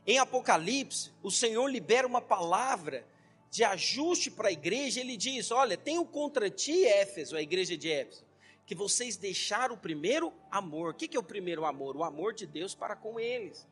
Em 0.04 0.18
Apocalipse, 0.18 1.12
o 1.22 1.30
Senhor 1.30 1.68
libera 1.68 2.08
uma 2.08 2.20
palavra 2.20 3.11
de 3.52 3.62
ajuste 3.62 4.30
para 4.30 4.48
a 4.48 4.52
igreja. 4.52 4.98
Ele 4.98 5.14
diz: 5.16 5.50
Olha, 5.50 5.76
tenho 5.76 6.04
contra 6.06 6.50
ti, 6.50 6.86
Éfeso, 6.86 7.36
a 7.36 7.42
igreja 7.42 7.76
de 7.76 7.90
Éfeso, 7.90 8.24
que 8.64 8.74
vocês 8.74 9.16
deixaram 9.16 9.74
o 9.74 9.78
primeiro 9.78 10.32
amor. 10.50 10.92
O 10.92 10.94
que 10.94 11.14
é 11.14 11.20
o 11.20 11.22
primeiro 11.22 11.66
amor? 11.66 11.94
O 11.94 12.02
amor 12.02 12.32
de 12.32 12.46
Deus 12.46 12.74
para 12.74 12.96
com 12.96 13.20
eles. 13.20 13.68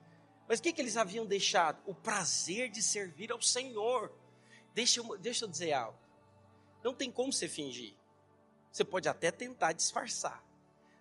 Mas 0.46 0.60
o 0.60 0.62
que, 0.62 0.72
que 0.72 0.82
eles 0.82 0.98
haviam 0.98 1.24
deixado? 1.24 1.80
O 1.86 1.94
prazer 1.94 2.68
de 2.68 2.82
servir 2.82 3.32
ao 3.32 3.40
Senhor. 3.40 4.12
Deixa 4.74 5.00
eu, 5.00 5.16
deixa 5.16 5.46
eu 5.46 5.48
dizer 5.48 5.72
algo. 5.72 5.98
Não 6.84 6.92
tem 6.92 7.10
como 7.10 7.32
você 7.32 7.48
fingir. 7.48 7.94
Você 8.70 8.84
pode 8.84 9.08
até 9.08 9.30
tentar 9.30 9.72
disfarçar. 9.72 10.44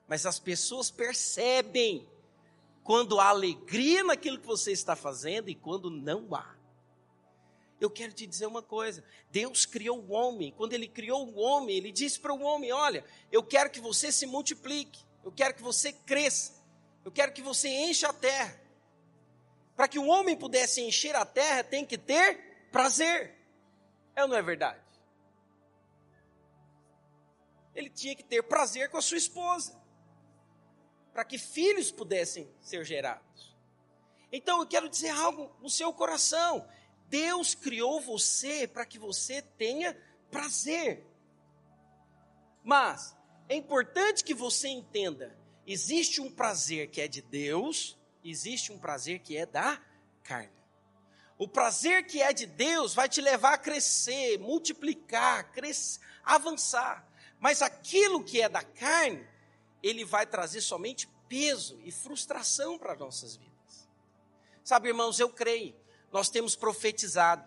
Mas 0.07 0.25
as 0.25 0.39
pessoas 0.39 0.89
percebem 0.89 2.07
quando 2.83 3.19
há 3.19 3.27
alegria 3.27 4.03
naquilo 4.03 4.39
que 4.39 4.47
você 4.47 4.71
está 4.71 4.95
fazendo 4.95 5.49
e 5.49 5.55
quando 5.55 5.89
não 5.89 6.33
há. 6.33 6.58
Eu 7.79 7.89
quero 7.89 8.13
te 8.13 8.27
dizer 8.27 8.45
uma 8.45 8.61
coisa: 8.61 9.03
Deus 9.31 9.65
criou 9.65 9.99
o 9.99 10.11
homem. 10.11 10.51
Quando 10.51 10.73
Ele 10.73 10.87
criou 10.87 11.27
o 11.27 11.39
homem, 11.39 11.77
Ele 11.77 11.91
disse 11.91 12.19
para 12.19 12.33
o 12.33 12.41
homem: 12.41 12.71
Olha, 12.71 13.03
eu 13.31 13.43
quero 13.43 13.69
que 13.69 13.79
você 13.79 14.11
se 14.11 14.25
multiplique, 14.25 14.99
eu 15.23 15.31
quero 15.31 15.53
que 15.53 15.61
você 15.61 15.93
cresça, 15.93 16.53
eu 17.05 17.11
quero 17.11 17.31
que 17.31 17.41
você 17.41 17.69
encha 17.69 18.09
a 18.09 18.13
terra. 18.13 18.59
Para 19.75 19.87
que 19.87 19.97
o 19.97 20.07
homem 20.07 20.35
pudesse 20.35 20.81
encher 20.81 21.15
a 21.15 21.25
terra, 21.25 21.63
tem 21.63 21.85
que 21.85 21.97
ter 21.97 22.67
prazer. 22.69 23.33
É 24.13 24.23
ou 24.23 24.27
não 24.27 24.35
é 24.35 24.41
verdade? 24.41 24.81
Ele 27.73 27.89
tinha 27.89 28.13
que 28.13 28.23
ter 28.23 28.43
prazer 28.43 28.89
com 28.89 28.97
a 28.97 29.01
sua 29.01 29.17
esposa, 29.17 29.73
para 31.13 31.23
que 31.23 31.37
filhos 31.37 31.93
pudessem 31.93 32.51
ser 32.59 32.83
gerados. 32.83 33.55
Então 34.31 34.59
eu 34.59 34.67
quero 34.67 34.89
dizer 34.89 35.09
algo 35.11 35.49
no 35.61 35.69
seu 35.69 35.93
coração. 35.93 36.67
Deus 37.09 37.55
criou 37.55 37.99
você 37.99 38.67
para 38.67 38.85
que 38.85 38.99
você 38.99 39.41
tenha 39.41 39.97
prazer. 40.29 41.05
Mas 42.63 43.15
é 43.47 43.55
importante 43.55 44.23
que 44.23 44.33
você 44.33 44.67
entenda: 44.67 45.35
existe 45.65 46.21
um 46.21 46.29
prazer 46.29 46.89
que 46.89 47.01
é 47.01 47.07
de 47.07 47.21
Deus, 47.21 47.97
existe 48.23 48.71
um 48.71 48.77
prazer 48.77 49.19
que 49.19 49.35
é 49.35 49.45
da 49.45 49.81
carne. 50.23 50.59
O 51.37 51.47
prazer 51.47 52.05
que 52.05 52.21
é 52.21 52.33
de 52.33 52.45
Deus 52.45 52.93
vai 52.93 53.07
te 53.07 53.21
levar 53.21 53.53
a 53.53 53.57
crescer, 53.57 54.37
multiplicar, 54.37 55.51
crescer, 55.51 56.01
avançar. 56.23 57.07
Mas 57.39 57.61
aquilo 57.61 58.23
que 58.23 58.41
é 58.41 58.49
da 58.49 58.61
carne, 58.61 59.25
ele 59.81 60.03
vai 60.03 60.25
trazer 60.25 60.59
somente 60.59 61.07
peso 61.29 61.79
e 61.85 61.91
frustração 61.91 62.77
para 62.77 62.95
nossas 62.95 63.37
vidas. 63.37 63.87
Sabe, 64.65 64.89
irmãos, 64.89 65.19
eu 65.19 65.29
creio, 65.29 65.78
nós 66.11 66.29
temos 66.29 66.55
profetizado. 66.55 67.43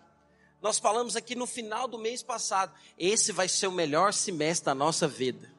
Nós 0.61 0.79
falamos 0.79 1.15
aqui 1.15 1.35
no 1.35 1.45
final 1.45 1.87
do 1.87 1.97
mês 1.97 2.23
passado, 2.23 2.73
esse 2.97 3.31
vai 3.31 3.49
ser 3.49 3.67
o 3.67 3.71
melhor 3.71 4.13
semestre 4.13 4.65
da 4.65 4.75
nossa 4.75 5.07
vida. 5.07 5.51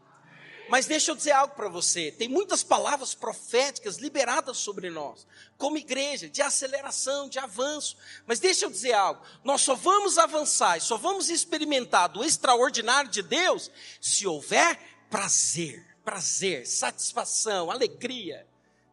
Mas 0.68 0.86
deixa 0.86 1.10
eu 1.10 1.14
dizer 1.14 1.32
algo 1.32 1.54
para 1.54 1.68
você: 1.68 2.10
tem 2.10 2.28
muitas 2.28 2.62
palavras 2.62 3.14
proféticas 3.14 3.98
liberadas 3.98 4.56
sobre 4.56 4.88
nós, 4.88 5.26
como 5.58 5.76
igreja, 5.76 6.28
de 6.28 6.40
aceleração, 6.40 7.28
de 7.28 7.38
avanço. 7.38 7.96
Mas 8.26 8.40
deixa 8.40 8.64
eu 8.64 8.70
dizer 8.70 8.94
algo: 8.94 9.20
nós 9.44 9.60
só 9.60 9.74
vamos 9.74 10.16
avançar, 10.16 10.80
só 10.80 10.96
vamos 10.96 11.28
experimentar 11.28 12.08
do 12.08 12.24
extraordinário 12.24 13.10
de 13.10 13.22
Deus 13.22 13.70
se 14.00 14.26
houver 14.26 14.78
prazer, 15.10 15.84
prazer, 16.02 16.66
satisfação, 16.66 17.70
alegria 17.70 18.46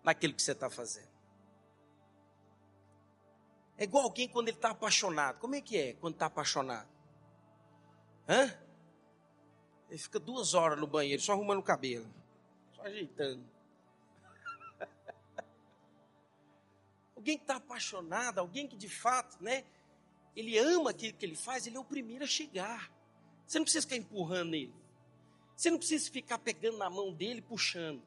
naquilo 0.03 0.33
que 0.33 0.41
você 0.41 0.51
está 0.51 0.69
fazendo. 0.69 1.10
É 3.81 3.83
igual 3.83 4.03
alguém 4.03 4.27
quando 4.27 4.47
ele 4.47 4.57
está 4.57 4.69
apaixonado. 4.69 5.39
Como 5.39 5.55
é 5.55 5.59
que 5.59 5.75
é 5.75 5.93
quando 5.93 6.13
está 6.13 6.27
apaixonado? 6.27 6.87
Hã? 8.29 8.55
Ele 9.89 9.97
fica 9.97 10.19
duas 10.19 10.53
horas 10.53 10.79
no 10.79 10.85
banheiro, 10.85 11.19
só 11.19 11.31
arrumando 11.31 11.57
o 11.57 11.63
cabelo, 11.63 12.05
só 12.75 12.83
ajeitando. 12.83 13.43
alguém 17.17 17.39
que 17.39 17.43
está 17.43 17.55
apaixonado, 17.55 18.37
alguém 18.37 18.67
que 18.67 18.77
de 18.77 18.87
fato, 18.87 19.43
né, 19.43 19.65
ele 20.35 20.59
ama 20.59 20.91
aquilo 20.91 21.17
que 21.17 21.25
ele 21.25 21.35
faz, 21.35 21.65
ele 21.65 21.75
é 21.75 21.79
o 21.79 21.83
primeiro 21.83 22.23
a 22.23 22.27
chegar. 22.27 22.91
Você 23.47 23.57
não 23.57 23.65
precisa 23.65 23.87
ficar 23.87 23.97
empurrando 23.97 24.53
ele. 24.53 24.75
Você 25.55 25.71
não 25.71 25.79
precisa 25.79 26.11
ficar 26.11 26.37
pegando 26.37 26.77
na 26.77 26.87
mão 26.87 27.11
dele, 27.11 27.41
puxando. 27.41 28.03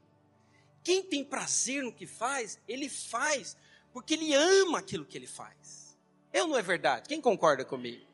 Quem 0.84 1.02
tem 1.02 1.24
prazer 1.24 1.82
no 1.82 1.92
que 1.92 2.06
faz, 2.06 2.60
ele 2.68 2.88
faz 2.88 3.56
porque 3.94 4.12
ele 4.12 4.34
ama 4.34 4.80
aquilo 4.80 5.06
que 5.06 5.16
ele 5.16 5.26
faz. 5.26 5.96
Ou 6.34 6.48
não 6.48 6.58
é 6.58 6.62
verdade? 6.62 7.08
Quem 7.08 7.20
concorda 7.20 7.64
comigo? 7.64 8.04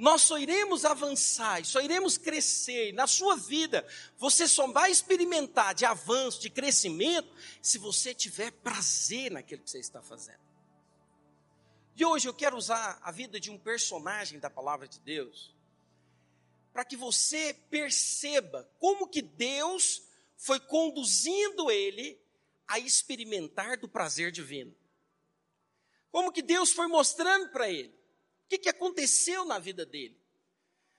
nós 0.00 0.22
só 0.22 0.38
iremos 0.38 0.86
avançar, 0.86 1.62
só 1.66 1.78
iremos 1.78 2.16
crescer 2.16 2.90
na 2.94 3.06
sua 3.06 3.36
vida. 3.36 3.86
Você 4.16 4.48
só 4.48 4.66
vai 4.72 4.90
experimentar 4.90 5.74
de 5.74 5.84
avanço, 5.84 6.40
de 6.40 6.48
crescimento, 6.48 7.28
se 7.60 7.76
você 7.76 8.14
tiver 8.14 8.50
prazer 8.50 9.30
naquilo 9.30 9.62
que 9.62 9.70
você 9.70 9.78
está 9.78 10.00
fazendo. 10.00 10.40
E 11.94 12.02
hoje 12.02 12.26
eu 12.26 12.32
quero 12.32 12.56
usar 12.56 12.98
a 13.02 13.12
vida 13.12 13.38
de 13.38 13.50
um 13.50 13.58
personagem 13.58 14.38
da 14.38 14.48
palavra 14.48 14.88
de 14.88 14.98
Deus, 15.00 15.54
para 16.72 16.82
que 16.82 16.96
você 16.96 17.52
perceba 17.68 18.66
como 18.78 19.06
que 19.06 19.20
Deus 19.20 20.02
foi 20.34 20.58
conduzindo 20.58 21.70
ele 21.70 22.18
a 22.70 22.78
experimentar 22.78 23.76
do 23.76 23.88
prazer 23.88 24.32
divino. 24.32 24.74
Como 26.10 26.32
que 26.32 26.42
Deus 26.42 26.72
foi 26.72 26.86
mostrando 26.86 27.50
para 27.50 27.68
ele 27.68 28.00
que, 28.50 28.58
que 28.58 28.68
aconteceu 28.68 29.44
na 29.44 29.60
vida 29.60 29.86
dele? 29.86 30.18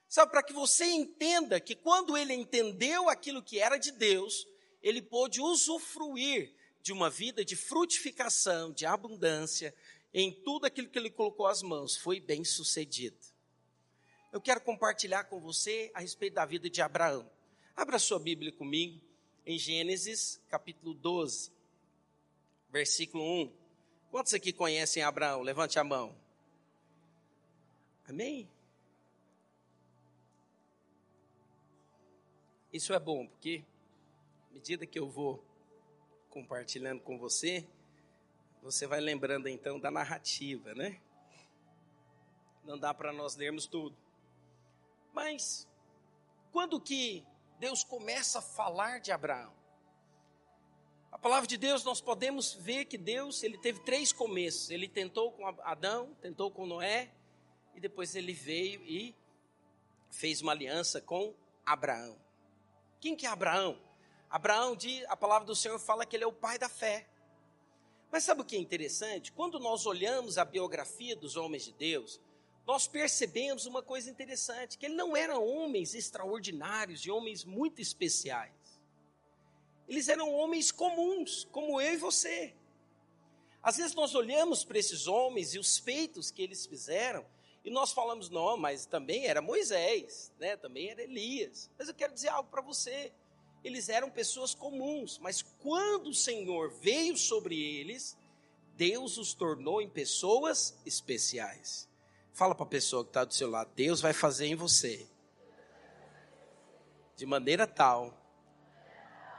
Sabe, 0.08 0.32
para 0.32 0.42
que 0.42 0.54
você 0.54 0.86
entenda 0.86 1.60
que 1.60 1.76
quando 1.76 2.18
ele 2.18 2.34
entendeu 2.34 3.10
aquilo 3.10 3.44
que 3.44 3.60
era 3.60 3.78
de 3.78 3.92
Deus, 3.92 4.48
ele 4.82 5.02
pôde 5.02 5.42
usufruir 5.42 6.54
de 6.82 6.94
uma 6.94 7.10
vida 7.10 7.44
de 7.44 7.56
frutificação, 7.56 8.72
de 8.72 8.86
abundância, 8.86 9.76
em 10.14 10.32
tudo 10.32 10.66
aquilo 10.66 10.90
que 10.90 10.98
ele 10.98 11.10
colocou 11.10 11.46
as 11.46 11.62
mãos, 11.62 11.96
foi 11.96 12.20
bem 12.20 12.44
sucedido. 12.44 13.18
Eu 14.32 14.42
quero 14.42 14.62
compartilhar 14.62 15.26
com 15.26 15.40
você 15.40 15.92
a 15.94 16.00
respeito 16.00 16.36
da 16.36 16.46
vida 16.46 16.70
de 16.70 16.82
Abraão. 16.82 17.30
Abra 17.76 18.00
sua 18.00 18.20
Bíblia 18.20 18.52
comigo 18.52 19.02
em 19.46 19.58
Gênesis 19.60 20.42
capítulo 20.50 20.94
12, 20.94 21.52
versículo 22.72 23.24
1. 23.24 23.54
Quantos 24.10 24.34
aqui 24.34 24.52
conhecem 24.52 25.04
Abraão? 25.04 25.42
Levante 25.42 25.78
a 25.78 25.84
mão. 25.84 26.16
Amém? 28.08 28.50
Isso 32.74 32.94
é 32.94 33.00
bom, 33.00 33.28
porque 33.28 33.64
à 34.50 34.54
medida 34.54 34.86
que 34.86 34.98
eu 34.98 35.10
vou 35.10 35.44
compartilhando 36.30 37.02
com 37.02 37.18
você, 37.18 37.68
você 38.62 38.88
vai 38.88 39.02
lembrando 39.02 39.48
então 39.48 39.80
da 39.80 39.92
narrativa, 39.92 40.74
né? 40.74 41.02
Não 42.64 42.78
dá 42.78 42.94
para 42.94 43.12
nós 43.12 43.36
lermos 43.36 43.66
tudo. 43.66 43.98
Mas 45.14 45.68
quando 46.52 46.80
que 46.80 47.26
Deus 47.60 47.84
começa 47.84 48.40
a 48.40 48.42
falar 48.42 49.00
de 49.00 49.12
Abraão? 49.12 49.61
Palavra 51.22 51.46
de 51.46 51.56
Deus, 51.56 51.84
nós 51.84 52.02
podemos 52.02 52.56
ver 52.56 52.86
que 52.86 52.98
Deus, 52.98 53.44
ele 53.44 53.56
teve 53.56 53.80
três 53.82 54.12
começos. 54.12 54.72
Ele 54.72 54.88
tentou 54.88 55.32
com 55.32 55.46
Adão, 55.46 56.18
tentou 56.20 56.50
com 56.50 56.66
Noé 56.66 57.12
e 57.76 57.80
depois 57.80 58.16
ele 58.16 58.34
veio 58.34 58.82
e 58.82 59.16
fez 60.10 60.42
uma 60.42 60.52
aliança 60.52 61.00
com 61.00 61.36
Abraão. 61.64 62.18
Quem 63.00 63.16
que 63.16 63.28
é 63.28 63.30
Abraão? 63.30 63.80
Abraão, 64.32 64.76
a 65.08 65.16
palavra 65.16 65.46
do 65.46 65.56
Senhor 65.56 65.78
fala 65.78 66.08
que 66.08 66.16
ele 66.16 66.24
é 66.24 66.28
o 66.28 66.34
pai 66.34 66.58
da 66.58 66.68
fé. 66.68 67.08
Mas 68.12 68.24
sabe 68.24 68.42
o 68.42 68.46
que 68.46 68.56
é 68.56 68.60
interessante? 68.60 69.32
Quando 69.32 69.60
nós 69.60 69.86
olhamos 69.86 70.40
a 70.40 70.44
biografia 70.44 71.16
dos 71.16 71.36
homens 71.36 71.66
de 71.66 71.74
Deus, 71.74 72.20
nós 72.66 72.88
percebemos 72.88 73.68
uma 73.68 73.84
coisa 73.84 74.10
interessante, 74.10 74.76
que 74.76 74.88
eles 74.88 74.98
não 74.98 75.16
eram 75.16 75.46
homens 75.46 75.94
extraordinários, 75.94 77.02
e 77.02 77.12
homens 77.12 77.46
muito 77.46 77.80
especiais. 77.80 78.61
Eles 79.92 80.08
eram 80.08 80.34
homens 80.34 80.72
comuns, 80.72 81.46
como 81.52 81.82
eu 81.82 81.96
e 81.96 81.98
você. 81.98 82.56
Às 83.62 83.76
vezes 83.76 83.94
nós 83.94 84.16
olhamos 84.16 84.64
para 84.64 84.80
esses 84.80 85.06
homens 85.06 85.54
e 85.54 85.60
os 85.60 85.78
feitos 85.78 86.32
que 86.32 86.42
eles 86.42 86.66
fizeram, 86.66 87.26
e 87.62 87.70
nós 87.70 87.92
falamos, 87.92 88.30
não, 88.30 88.56
mas 88.56 88.86
também 88.86 89.28
era 89.28 89.42
Moisés, 89.42 90.32
né? 90.40 90.56
também 90.56 90.88
era 90.88 91.04
Elias. 91.04 91.70
Mas 91.78 91.90
eu 91.90 91.94
quero 91.94 92.14
dizer 92.14 92.30
algo 92.30 92.50
para 92.50 92.62
você. 92.62 93.12
Eles 93.66 93.90
eram 93.90 94.10
pessoas 94.10 94.56
comuns, 94.56 95.20
mas 95.20 95.42
quando 95.42 96.08
o 96.08 96.14
Senhor 96.14 96.72
veio 96.80 97.18
sobre 97.18 97.62
eles, 97.62 98.18
Deus 98.78 99.18
os 99.18 99.34
tornou 99.34 99.82
em 99.82 99.90
pessoas 99.90 100.80
especiais. 100.86 101.90
Fala 102.32 102.56
para 102.56 102.64
a 102.64 102.70
pessoa 102.70 103.04
que 103.04 103.10
está 103.10 103.26
do 103.26 103.34
seu 103.34 103.50
lado, 103.50 103.70
Deus 103.76 104.00
vai 104.00 104.14
fazer 104.14 104.46
em 104.46 104.56
você 104.56 105.06
de 107.18 107.26
maneira 107.26 107.68
tal 107.68 108.21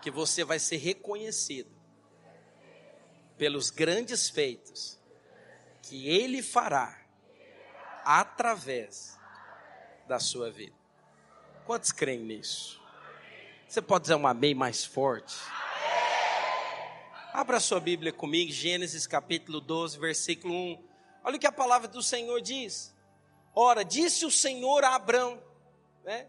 que 0.03 0.11
você 0.11 0.43
vai 0.45 0.59
ser 0.59 0.79
reconhecido 0.79 1.71
pelos 3.39 3.71
grandes 3.71 4.29
feitos 4.29 4.99
que 5.81 6.09
Ele 6.09 6.43
fará 6.43 7.01
através 8.05 9.17
da 10.09 10.19
sua 10.19 10.51
vida. 10.51 10.75
Quantos 11.65 11.93
creem 11.93 12.25
nisso? 12.25 12.83
Você 13.69 13.81
pode 13.81 14.03
dizer 14.03 14.17
um 14.17 14.27
amém 14.27 14.55
mais 14.55 14.85
forte? 14.85 15.37
Abra 17.33 17.61
sua 17.61 17.81
Bíblia 17.81 18.13
comigo, 18.13 18.51
Gênesis 18.53 19.07
capítulo 19.07 19.61
12, 19.61 19.99
versículo 19.99 20.53
1. 20.53 20.85
Olha 21.25 21.37
o 21.37 21.39
que 21.39 21.47
a 21.47 21.53
palavra 21.53 21.87
do 21.87 22.03
Senhor 22.03 22.41
diz. 22.43 22.93
Ora, 23.55 23.85
disse 23.85 24.27
o 24.27 24.31
Senhor 24.31 24.83
a 24.83 24.97
Abrão, 24.97 25.41
né? 26.05 26.27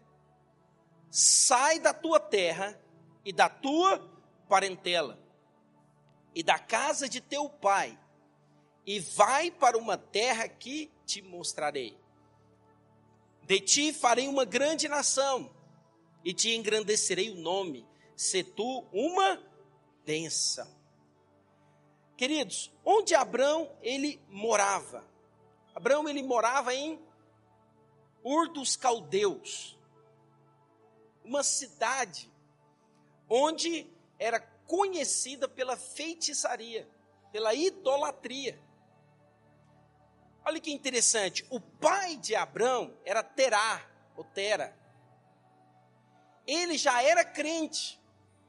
Sai 1.10 1.80
da 1.80 1.92
tua 1.92 2.20
terra 2.20 2.80
e 3.24 3.32
da 3.32 3.48
tua 3.48 3.98
parentela 4.48 5.18
e 6.34 6.42
da 6.42 6.58
casa 6.58 7.08
de 7.08 7.20
teu 7.20 7.48
pai 7.48 7.98
e 8.86 9.00
vai 9.00 9.50
para 9.50 9.78
uma 9.78 9.96
terra 9.96 10.48
que 10.48 10.90
te 11.06 11.22
mostrarei. 11.22 11.98
De 13.42 13.60
ti 13.60 13.92
farei 13.92 14.28
uma 14.28 14.44
grande 14.44 14.88
nação 14.88 15.50
e 16.24 16.32
te 16.32 16.54
engrandecerei 16.54 17.30
o 17.30 17.36
nome, 17.36 17.86
se 18.16 18.42
tu 18.42 18.84
uma 18.92 19.42
bênção. 20.04 20.66
Queridos, 22.16 22.72
onde 22.84 23.14
Abraão 23.14 23.70
ele 23.82 24.20
morava? 24.28 25.04
Abraão 25.74 26.08
ele 26.08 26.22
morava 26.22 26.74
em 26.74 26.98
Ur 28.22 28.48
dos 28.48 28.76
Caldeus, 28.76 29.76
uma 31.22 31.42
cidade 31.42 32.30
onde 33.34 33.90
era 34.16 34.38
conhecida 34.38 35.48
pela 35.48 35.76
feitiçaria, 35.76 36.88
pela 37.32 37.52
idolatria. 37.52 38.58
Olha 40.44 40.60
que 40.60 40.70
interessante, 40.70 41.44
o 41.50 41.58
pai 41.58 42.16
de 42.16 42.36
Abraão 42.36 42.96
era 43.04 43.22
Terá, 43.22 43.84
ou 44.16 44.22
Tera. 44.22 44.76
Ele 46.46 46.78
já 46.78 47.02
era 47.02 47.24
crente, 47.24 48.00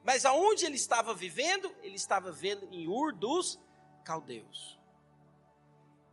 mas 0.03 0.25
aonde 0.25 0.65
ele 0.65 0.75
estava 0.75 1.15
vivendo? 1.15 1.73
Ele 1.81 1.95
estava 1.95 2.31
vivendo 2.31 2.67
em 2.71 2.87
Ur 2.87 3.13
dos 3.13 3.59
Caldeus. 4.03 4.77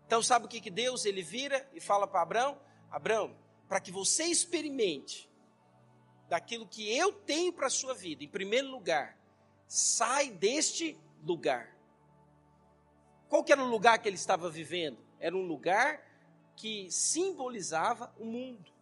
Então 0.06 0.22
sabe 0.22 0.46
o 0.46 0.48
que, 0.48 0.60
que 0.60 0.70
Deus 0.70 1.04
ele 1.04 1.22
vira 1.22 1.68
e 1.74 1.80
fala 1.80 2.06
para 2.06 2.22
Abraão? 2.22 2.58
Abraão, 2.90 3.36
para 3.68 3.80
que 3.80 3.90
você 3.90 4.24
experimente 4.24 5.28
daquilo 6.32 6.66
que 6.66 6.90
eu 6.96 7.12
tenho 7.12 7.52
para 7.52 7.66
a 7.66 7.70
sua 7.70 7.92
vida, 7.92 8.24
em 8.24 8.28
primeiro 8.28 8.70
lugar, 8.70 9.18
sai 9.68 10.30
deste 10.30 10.98
lugar. 11.22 11.76
Qual 13.28 13.44
que 13.44 13.52
era 13.52 13.62
o 13.62 13.68
lugar 13.68 13.98
que 13.98 14.08
ele 14.08 14.16
estava 14.16 14.48
vivendo? 14.48 14.98
era 15.22 15.36
um 15.36 15.46
lugar 15.46 16.04
que 16.56 16.90
simbolizava 16.90 18.12
o 18.18 18.24
mundo. 18.24 18.72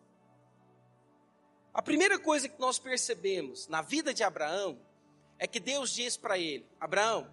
A 1.73 1.83
primeira 1.83 2.19
coisa 2.19 2.49
que 2.49 2.59
nós 2.59 2.79
percebemos 2.79 3.69
na 3.69 3.83
vida 3.83 4.15
de 4.15 4.25
Abraão 4.25 4.81
é 5.39 5.47
que 5.47 5.61
Deus 5.61 5.91
diz 5.91 6.17
para 6.17 6.39
ele: 6.39 6.67
Abraão, 6.81 7.31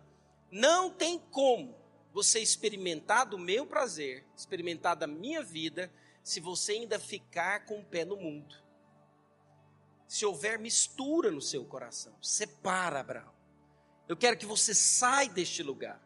não 0.51 0.91
tem 0.91 1.17
como 1.17 1.73
você 2.13 2.39
experimentar 2.39 3.25
do 3.25 3.39
meu 3.39 3.65
prazer, 3.65 4.25
experimentar 4.35 4.95
da 4.97 5.07
minha 5.07 5.41
vida, 5.41 5.91
se 6.21 6.41
você 6.41 6.73
ainda 6.73 6.99
ficar 6.99 7.65
com 7.65 7.79
o 7.79 7.85
pé 7.85 8.03
no 8.03 8.17
mundo. 8.17 8.66
Se 10.07 10.25
houver 10.25 10.57
mistura 10.57 11.29
no 11.29 11.41
seu 11.41 11.65
coração, 11.65 12.15
separa, 12.21 12.99
Abraão. 13.01 13.33
Eu 14.07 14.15
quero 14.15 14.37
que 14.37 14.45
você 14.45 14.73
saia 14.73 15.29
deste 15.29 15.61
lugar. 15.61 16.01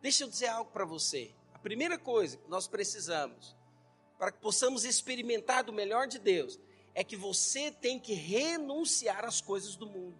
Deixa 0.00 0.24
eu 0.24 0.28
dizer 0.28 0.48
algo 0.48 0.70
para 0.70 0.84
você 0.84 1.34
primeira 1.60 1.98
coisa 1.98 2.36
que 2.36 2.48
nós 2.48 2.66
precisamos 2.66 3.56
para 4.18 4.32
que 4.32 4.38
possamos 4.38 4.84
experimentar 4.84 5.64
do 5.64 5.72
melhor 5.72 6.06
de 6.06 6.18
Deus 6.18 6.58
é 6.94 7.02
que 7.02 7.16
você 7.16 7.70
tem 7.70 7.98
que 7.98 8.12
renunciar 8.12 9.24
às 9.24 9.40
coisas 9.40 9.76
do 9.76 9.86
mundo. 9.86 10.18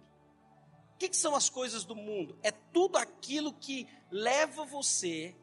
O 0.95 0.97
que, 0.97 1.09
que 1.09 1.17
são 1.17 1.35
as 1.35 1.49
coisas 1.49 1.83
do 1.83 1.95
mundo? 1.95 2.37
É 2.41 2.49
tudo 2.51 2.97
aquilo 2.97 3.53
que 3.53 3.87
leva 4.09 4.65
você 4.65 5.35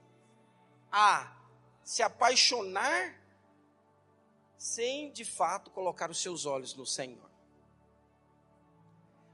a 0.90 1.36
se 1.84 2.02
apaixonar 2.02 3.14
sem 4.56 5.12
de 5.12 5.24
fato 5.24 5.70
colocar 5.70 6.10
os 6.10 6.20
seus 6.20 6.44
olhos 6.44 6.74
no 6.74 6.86
Senhor. 6.86 7.27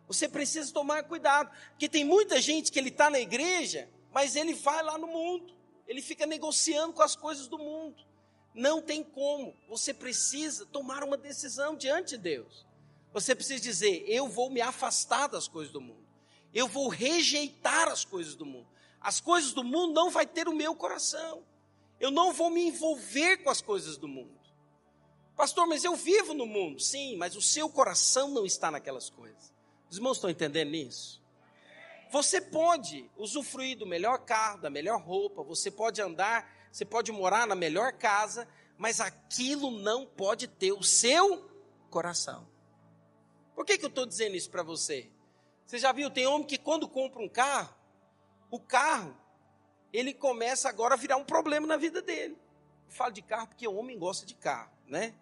Você 0.06 0.28
precisa 0.28 0.72
tomar 0.72 1.04
cuidado, 1.04 1.50
porque 1.70 1.88
tem 1.88 2.04
muita 2.04 2.40
gente 2.40 2.70
que 2.70 2.78
ele 2.78 2.90
está 2.90 3.08
na 3.08 3.20
igreja, 3.20 3.88
mas 4.12 4.36
ele 4.36 4.54
vai 4.54 4.82
lá 4.82 4.98
no 4.98 5.06
mundo 5.06 5.54
ele 5.86 6.00
fica 6.00 6.26
negociando 6.26 6.92
com 6.92 7.02
as 7.02 7.14
coisas 7.14 7.46
do 7.46 7.58
mundo. 7.58 8.04
Não 8.54 8.80
tem 8.80 9.02
como. 9.02 9.54
Você 9.68 9.92
precisa 9.92 10.64
tomar 10.66 11.02
uma 11.02 11.16
decisão 11.16 11.76
diante 11.76 12.10
de 12.10 12.18
Deus. 12.18 12.66
Você 13.12 13.34
precisa 13.34 13.62
dizer: 13.62 14.04
eu 14.06 14.28
vou 14.28 14.50
me 14.50 14.60
afastar 14.60 15.28
das 15.28 15.48
coisas 15.48 15.72
do 15.72 15.80
mundo. 15.80 16.04
Eu 16.52 16.68
vou 16.68 16.88
rejeitar 16.88 17.88
as 17.88 18.04
coisas 18.04 18.34
do 18.34 18.46
mundo. 18.46 18.66
As 19.00 19.20
coisas 19.20 19.52
do 19.52 19.64
mundo 19.64 19.92
não 19.92 20.10
vai 20.10 20.26
ter 20.26 20.48
o 20.48 20.54
meu 20.54 20.74
coração. 20.74 21.42
Eu 22.00 22.10
não 22.10 22.32
vou 22.32 22.48
me 22.48 22.68
envolver 22.68 23.38
com 23.38 23.50
as 23.50 23.60
coisas 23.60 23.96
do 23.96 24.08
mundo. 24.08 24.32
Pastor, 25.36 25.66
mas 25.66 25.82
eu 25.84 25.96
vivo 25.96 26.32
no 26.32 26.46
mundo. 26.46 26.80
Sim, 26.80 27.16
mas 27.16 27.34
o 27.34 27.42
seu 27.42 27.68
coração 27.68 28.30
não 28.30 28.46
está 28.46 28.70
naquelas 28.70 29.10
coisas. 29.10 29.52
Os 29.94 29.98
irmãos 29.98 30.16
estão 30.16 30.28
entendendo 30.28 30.74
isso? 30.74 31.22
Você 32.10 32.40
pode 32.40 33.08
usufruir 33.16 33.78
do 33.78 33.86
melhor 33.86 34.18
carro, 34.24 34.60
da 34.60 34.68
melhor 34.68 35.00
roupa, 35.00 35.44
você 35.44 35.70
pode 35.70 36.02
andar, 36.02 36.52
você 36.72 36.84
pode 36.84 37.12
morar 37.12 37.46
na 37.46 37.54
melhor 37.54 37.92
casa, 37.92 38.48
mas 38.76 39.00
aquilo 39.00 39.70
não 39.70 40.04
pode 40.04 40.48
ter 40.48 40.72
o 40.72 40.82
seu 40.82 41.48
coração. 41.90 42.44
Por 43.54 43.64
que, 43.64 43.78
que 43.78 43.84
eu 43.84 43.88
estou 43.88 44.04
dizendo 44.04 44.34
isso 44.34 44.50
para 44.50 44.64
você? 44.64 45.12
Você 45.64 45.78
já 45.78 45.92
viu, 45.92 46.10
tem 46.10 46.26
homem 46.26 46.44
que 46.44 46.58
quando 46.58 46.88
compra 46.88 47.22
um 47.22 47.28
carro, 47.28 47.72
o 48.50 48.58
carro, 48.58 49.16
ele 49.92 50.12
começa 50.12 50.68
agora 50.68 50.94
a 50.94 50.98
virar 50.98 51.18
um 51.18 51.24
problema 51.24 51.68
na 51.68 51.76
vida 51.76 52.02
dele. 52.02 52.36
Eu 52.88 52.92
falo 52.92 53.12
de 53.12 53.22
carro 53.22 53.46
porque 53.46 53.68
o 53.68 53.76
homem 53.76 53.96
gosta 53.96 54.26
de 54.26 54.34
carro, 54.34 54.72
né? 54.88 55.14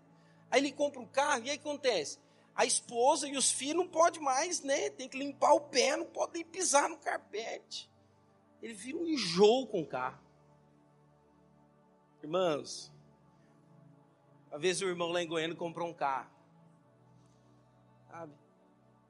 Aí 0.50 0.62
ele 0.62 0.72
compra 0.72 0.98
um 0.98 1.06
carro 1.06 1.42
e 1.44 1.50
aí 1.50 1.58
acontece? 1.58 2.18
A 2.54 2.66
esposa 2.66 3.26
e 3.26 3.36
os 3.36 3.50
filhos 3.50 3.84
não 3.84 3.88
pode 3.88 4.20
mais, 4.20 4.62
né? 4.62 4.90
Tem 4.90 5.08
que 5.08 5.18
limpar 5.18 5.54
o 5.54 5.60
pé, 5.60 5.96
não 5.96 6.06
pode 6.06 6.34
nem 6.34 6.44
pisar 6.44 6.88
no 6.88 6.98
carpete. 6.98 7.90
Ele 8.60 8.74
vira 8.74 8.98
um 8.98 9.06
enjoo 9.06 9.66
com 9.66 9.80
o 9.80 9.86
carro. 9.86 10.20
Irmãos, 12.22 12.92
uma 14.48 14.58
vez 14.58 14.80
o 14.82 14.86
irmão 14.86 15.10
lá 15.10 15.22
em 15.22 15.26
Goiânia 15.26 15.56
comprou 15.56 15.88
um 15.88 15.94
carro. 15.94 16.30
Sabe? 18.10 18.34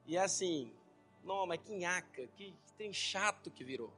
E 0.07 0.17
é 0.17 0.21
assim, 0.21 0.73
não, 1.23 1.45
mas 1.45 1.61
que 1.61 1.75
nhaca, 1.75 2.27
que 2.27 2.55
tem 2.77 2.91
chato 2.93 3.51
que 3.51 3.63
virou. 3.63 3.93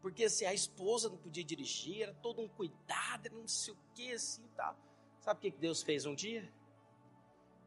Porque 0.00 0.24
assim, 0.24 0.44
a 0.44 0.54
esposa 0.54 1.08
não 1.08 1.16
podia 1.16 1.44
dirigir, 1.44 2.02
era 2.02 2.14
todo 2.14 2.40
um 2.40 2.48
cuidado, 2.48 3.30
não 3.32 3.48
sei 3.48 3.74
o 3.74 3.78
que, 3.94 4.12
assim 4.12 4.44
e 4.44 4.48
tal. 4.50 4.76
Sabe 5.20 5.38
o 5.38 5.40
que 5.40 5.58
Deus 5.58 5.82
fez 5.82 6.06
um 6.06 6.14
dia? 6.14 6.50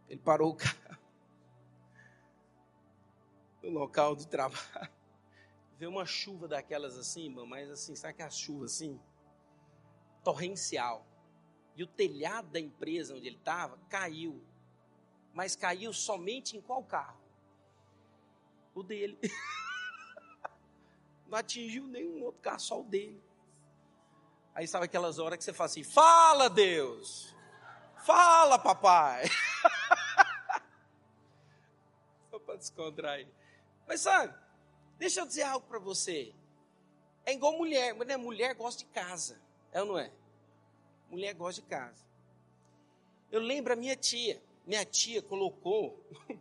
Ele 0.07 0.19
parou 0.19 0.51
o 0.51 0.55
carro 0.55 0.77
no 3.63 3.69
local 3.69 4.15
do 4.15 4.25
trabalho. 4.25 4.91
Veio 5.77 5.91
uma 5.91 6.05
chuva 6.05 6.47
daquelas 6.47 6.97
assim, 6.97 7.25
irmão, 7.25 7.45
mas 7.45 7.69
assim, 7.69 7.95
sabe 7.95 8.13
que 8.13 8.21
a 8.21 8.29
chuva 8.29 8.65
assim? 8.65 8.99
Torrencial. 10.23 11.05
E 11.75 11.83
o 11.83 11.87
telhado 11.87 12.49
da 12.49 12.59
empresa 12.59 13.15
onde 13.15 13.27
ele 13.27 13.37
estava 13.37 13.77
caiu. 13.89 14.43
Mas 15.33 15.55
caiu 15.55 15.91
somente 15.91 16.55
em 16.55 16.61
qual 16.61 16.83
carro? 16.83 17.19
O 18.75 18.83
dele. 18.83 19.19
Não 21.27 21.37
atingiu 21.37 21.87
nenhum 21.87 22.23
outro 22.23 22.41
carro, 22.41 22.59
só 22.59 22.79
o 22.79 22.83
dele. 22.83 23.21
Aí 24.53 24.67
sabe 24.67 24.85
aquelas 24.85 25.17
horas 25.17 25.37
que 25.37 25.43
você 25.43 25.51
fala 25.51 25.65
assim: 25.65 25.83
fala 25.83 26.49
Deus, 26.49 27.35
fala 28.05 28.59
papai. 28.59 29.25
Descontrair. 32.63 33.27
Mas 33.85 34.01
sabe, 34.01 34.33
deixa 34.97 35.19
eu 35.19 35.25
dizer 35.25 35.43
algo 35.43 35.67
para 35.67 35.79
você. 35.79 36.33
É 37.25 37.33
igual 37.33 37.57
mulher, 37.57 37.93
né? 38.05 38.17
mulher 38.17 38.55
gosta 38.55 38.79
de 38.79 38.89
casa, 38.89 39.39
é 39.71 39.81
ou 39.81 39.87
não 39.87 39.99
é? 39.99 40.11
Mulher 41.09 41.33
gosta 41.33 41.61
de 41.61 41.67
casa. 41.67 42.03
Eu 43.31 43.39
lembro 43.39 43.73
a 43.73 43.75
minha 43.75 43.95
tia, 43.95 44.41
minha 44.65 44.85
tia 44.85 45.21
colocou 45.21 46.05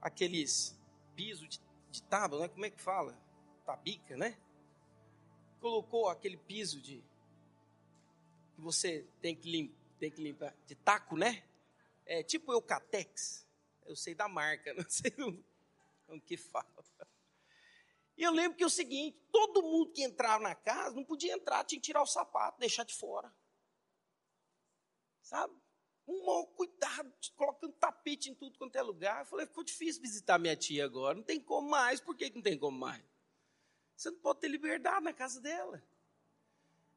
aqueles 0.00 0.76
pisos 1.14 1.48
de, 1.48 1.60
de 1.90 2.02
tábua, 2.02 2.40
né? 2.40 2.48
como 2.48 2.64
é 2.64 2.70
que 2.70 2.80
fala? 2.80 3.16
Tabica, 3.64 4.16
né? 4.16 4.36
Colocou 5.60 6.08
aquele 6.08 6.36
piso 6.36 6.80
de 6.80 7.04
que 8.54 8.60
você 8.60 9.06
tem 9.20 9.36
que, 9.36 9.50
lim, 9.50 9.74
tem 9.98 10.10
que 10.10 10.22
limpar, 10.22 10.54
de 10.66 10.74
taco, 10.74 11.16
né? 11.16 11.42
É 12.06 12.22
tipo 12.22 12.52
Eucatex. 12.52 13.46
Eu 13.84 13.94
sei 13.96 14.14
da 14.14 14.28
marca, 14.28 14.72
não 14.74 14.88
sei 14.88 15.12
o 16.16 16.20
que 16.20 16.36
fala. 16.36 16.84
E 18.20 18.22
eu 18.22 18.32
lembro 18.32 18.58
que 18.58 18.62
é 18.62 18.66
o 18.66 18.70
seguinte: 18.70 19.18
todo 19.32 19.62
mundo 19.62 19.92
que 19.92 20.02
entrava 20.02 20.42
na 20.42 20.54
casa 20.54 20.94
não 20.94 21.04
podia 21.04 21.32
entrar, 21.32 21.64
tinha 21.64 21.80
que 21.80 21.86
tirar 21.86 22.02
o 22.02 22.06
sapato, 22.06 22.60
deixar 22.60 22.84
de 22.84 22.94
fora. 22.94 23.34
Sabe? 25.22 25.54
Um 26.06 26.26
mau 26.26 26.46
cuidado, 26.48 27.10
colocando 27.34 27.72
tapete 27.74 28.30
em 28.30 28.34
tudo 28.34 28.58
quanto 28.58 28.76
é 28.76 28.82
lugar. 28.82 29.20
Eu 29.20 29.26
falei, 29.26 29.46
ficou 29.46 29.64
difícil 29.64 30.02
visitar 30.02 30.38
minha 30.38 30.54
tia 30.56 30.84
agora, 30.84 31.14
não 31.14 31.22
tem 31.22 31.40
como 31.40 31.70
mais. 31.70 32.00
Por 32.00 32.14
que 32.14 32.30
não 32.30 32.42
tem 32.42 32.58
como 32.58 32.78
mais? 32.78 33.02
Você 33.96 34.10
não 34.10 34.18
pode 34.18 34.40
ter 34.40 34.48
liberdade 34.48 35.04
na 35.04 35.14
casa 35.14 35.40
dela. 35.40 35.82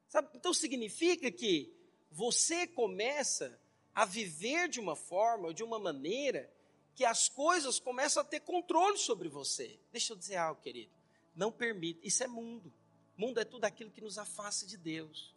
Sabe? 0.08 0.28
Então 0.34 0.52
significa 0.52 1.30
que 1.30 1.74
você 2.10 2.66
começa 2.66 3.58
a 3.94 4.04
viver 4.04 4.68
de 4.68 4.78
uma 4.78 4.94
forma 4.94 5.54
de 5.54 5.62
uma 5.62 5.78
maneira 5.78 6.53
que 6.94 7.04
as 7.04 7.28
coisas 7.28 7.78
começam 7.78 8.22
a 8.22 8.24
ter 8.24 8.40
controle 8.40 8.96
sobre 8.98 9.28
você. 9.28 9.78
Deixa 9.90 10.12
eu 10.12 10.16
dizer 10.16 10.36
algo, 10.36 10.60
querido. 10.60 10.90
Não 11.34 11.50
permita. 11.50 12.06
Isso 12.06 12.22
é 12.22 12.28
mundo. 12.28 12.72
Mundo 13.16 13.38
é 13.38 13.44
tudo 13.44 13.64
aquilo 13.64 13.90
que 13.90 14.00
nos 14.00 14.18
afasta 14.18 14.66
de 14.66 14.76
Deus. 14.76 15.34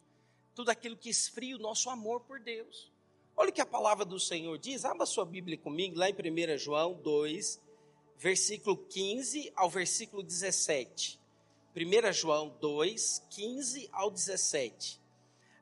Tudo 0.54 0.70
aquilo 0.70 0.96
que 0.96 1.10
esfria 1.10 1.56
o 1.56 1.60
nosso 1.60 1.90
amor 1.90 2.20
por 2.20 2.40
Deus. 2.40 2.90
Olha 3.36 3.50
o 3.50 3.52
que 3.52 3.60
a 3.60 3.66
palavra 3.66 4.04
do 4.04 4.18
Senhor 4.18 4.58
diz. 4.58 4.84
Abra 4.84 5.06
sua 5.06 5.24
Bíblia 5.24 5.56
comigo, 5.56 5.98
lá 5.98 6.08
em 6.08 6.12
1 6.12 6.58
João 6.58 6.94
2, 6.94 7.60
versículo 8.16 8.76
15 8.76 9.52
ao 9.54 9.70
versículo 9.70 10.22
17. 10.22 11.20
1 11.76 12.12
João 12.12 12.56
2, 12.60 13.22
15 13.30 13.88
ao 13.92 14.10
17. 14.10 15.00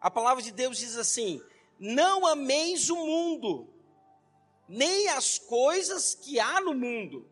A 0.00 0.10
palavra 0.10 0.42
de 0.42 0.50
Deus 0.50 0.78
diz 0.78 0.96
assim: 0.96 1.42
Não 1.78 2.26
ameis 2.26 2.88
o 2.88 2.96
mundo 2.96 3.68
nem 4.68 5.08
as 5.08 5.38
coisas 5.38 6.14
que 6.14 6.40
há 6.40 6.60
no 6.60 6.74
mundo. 6.74 7.28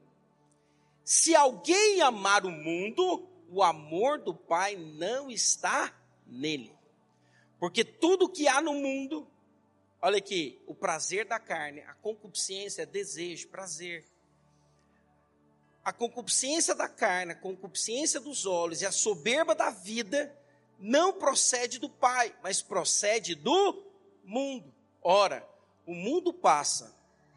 Se 1.04 1.34
alguém 1.34 2.00
amar 2.00 2.46
o 2.46 2.50
mundo, 2.50 3.28
o 3.50 3.62
amor 3.62 4.18
do 4.18 4.34
Pai 4.34 4.76
não 4.76 5.30
está 5.30 5.94
nele. 6.26 6.74
Porque 7.58 7.84
tudo 7.84 8.28
que 8.28 8.48
há 8.48 8.60
no 8.60 8.74
mundo, 8.74 9.28
olha 10.00 10.18
aqui, 10.18 10.60
o 10.66 10.74
prazer 10.74 11.26
da 11.26 11.38
carne, 11.38 11.80
a 11.82 11.94
concupiscência, 11.94 12.86
desejo, 12.86 13.48
prazer. 13.48 14.04
A 15.84 15.92
concupiscência 15.92 16.74
da 16.74 16.88
carne, 16.88 17.32
a 17.32 17.36
concupiscência 17.36 18.18
dos 18.18 18.46
olhos 18.46 18.80
e 18.80 18.86
a 18.86 18.92
soberba 18.92 19.54
da 19.54 19.70
vida 19.70 20.34
não 20.78 21.12
procede 21.12 21.78
do 21.78 21.88
Pai, 21.88 22.34
mas 22.42 22.62
procede 22.62 23.34
do 23.34 23.84
mundo. 24.24 24.74
Ora, 25.02 25.46
o 25.86 25.94
mundo 25.94 26.32
passa, 26.32 26.94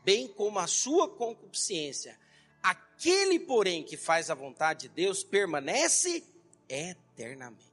bem 0.07 0.25
como 0.25 0.57
a 0.57 0.67
sua 0.67 1.09
concupiscência. 1.09 2.17
Aquele, 2.63 3.41
porém, 3.41 3.83
que 3.83 3.97
faz 3.97 4.29
a 4.29 4.33
vontade 4.33 4.87
de 4.87 4.95
Deus 4.95 5.21
permanece 5.21 6.23
eternamente. 6.69 7.67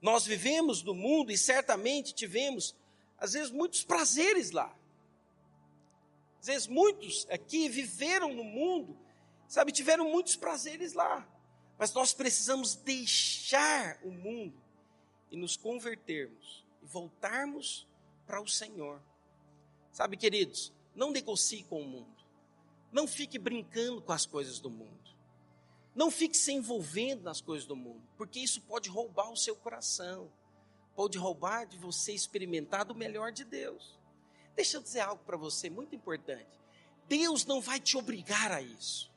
Nós 0.00 0.24
vivemos 0.24 0.82
no 0.82 0.94
mundo 0.94 1.30
e 1.30 1.36
certamente 1.36 2.14
tivemos, 2.14 2.74
às 3.18 3.34
vezes, 3.34 3.50
muitos 3.50 3.84
prazeres 3.84 4.50
lá. 4.50 4.74
Às 6.40 6.46
vezes, 6.46 6.66
muitos 6.66 7.26
aqui 7.28 7.68
viveram 7.68 8.32
no 8.32 8.42
mundo, 8.42 8.96
sabe, 9.46 9.70
tiveram 9.70 10.10
muitos 10.10 10.34
prazeres 10.34 10.94
lá. 10.94 11.28
Mas 11.76 11.92
nós 11.92 12.14
precisamos 12.14 12.74
deixar 12.74 13.98
o 14.02 14.10
mundo 14.10 14.58
e 15.30 15.36
nos 15.36 15.58
convertermos 15.58 16.64
e 16.82 16.86
voltarmos 16.86 17.86
para 18.26 18.40
o 18.40 18.48
Senhor. 18.48 18.98
Sabe, 19.98 20.16
queridos, 20.16 20.72
não 20.94 21.10
negocie 21.10 21.64
com 21.64 21.82
o 21.82 21.84
mundo. 21.84 22.24
Não 22.92 23.08
fique 23.08 23.36
brincando 23.36 24.00
com 24.00 24.12
as 24.12 24.24
coisas 24.24 24.60
do 24.60 24.70
mundo. 24.70 25.10
Não 25.92 26.08
fique 26.08 26.36
se 26.36 26.52
envolvendo 26.52 27.24
nas 27.24 27.40
coisas 27.40 27.66
do 27.66 27.74
mundo, 27.74 28.08
porque 28.16 28.38
isso 28.38 28.60
pode 28.60 28.88
roubar 28.88 29.28
o 29.28 29.36
seu 29.36 29.56
coração. 29.56 30.30
Pode 30.94 31.18
roubar 31.18 31.66
de 31.66 31.76
você 31.76 32.12
experimentar 32.12 32.84
do 32.84 32.94
melhor 32.94 33.32
de 33.32 33.44
Deus. 33.44 33.98
Deixa 34.54 34.76
eu 34.76 34.82
dizer 34.82 35.00
algo 35.00 35.24
para 35.24 35.36
você 35.36 35.68
muito 35.68 35.96
importante. 35.96 36.60
Deus 37.08 37.44
não 37.44 37.60
vai 37.60 37.80
te 37.80 37.96
obrigar 37.96 38.52
a 38.52 38.62
isso. 38.62 39.10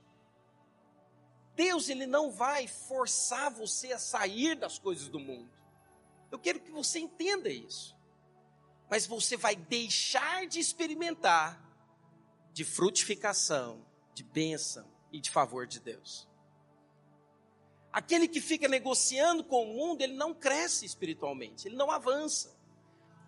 Deus 1.55 1.89
ele 1.89 2.07
não 2.07 2.31
vai 2.31 2.67
forçar 2.67 3.51
você 3.51 3.93
a 3.93 3.99
sair 3.99 4.55
das 4.55 4.79
coisas 4.79 5.07
do 5.07 5.19
mundo. 5.19 5.51
Eu 6.31 6.39
quero 6.39 6.59
que 6.59 6.71
você 6.71 6.97
entenda 6.97 7.49
isso 7.49 8.00
mas 8.91 9.07
você 9.07 9.37
vai 9.37 9.55
deixar 9.55 10.45
de 10.45 10.59
experimentar 10.59 11.65
de 12.51 12.65
frutificação, 12.65 13.85
de 14.13 14.21
bênção 14.21 14.85
e 15.13 15.21
de 15.21 15.31
favor 15.31 15.65
de 15.65 15.79
Deus. 15.79 16.27
Aquele 17.93 18.27
que 18.27 18.41
fica 18.41 18.67
negociando 18.67 19.45
com 19.45 19.63
o 19.63 19.73
mundo, 19.73 20.01
ele 20.01 20.15
não 20.15 20.33
cresce 20.33 20.85
espiritualmente, 20.85 21.69
ele 21.69 21.77
não 21.77 21.89
avança. 21.89 22.53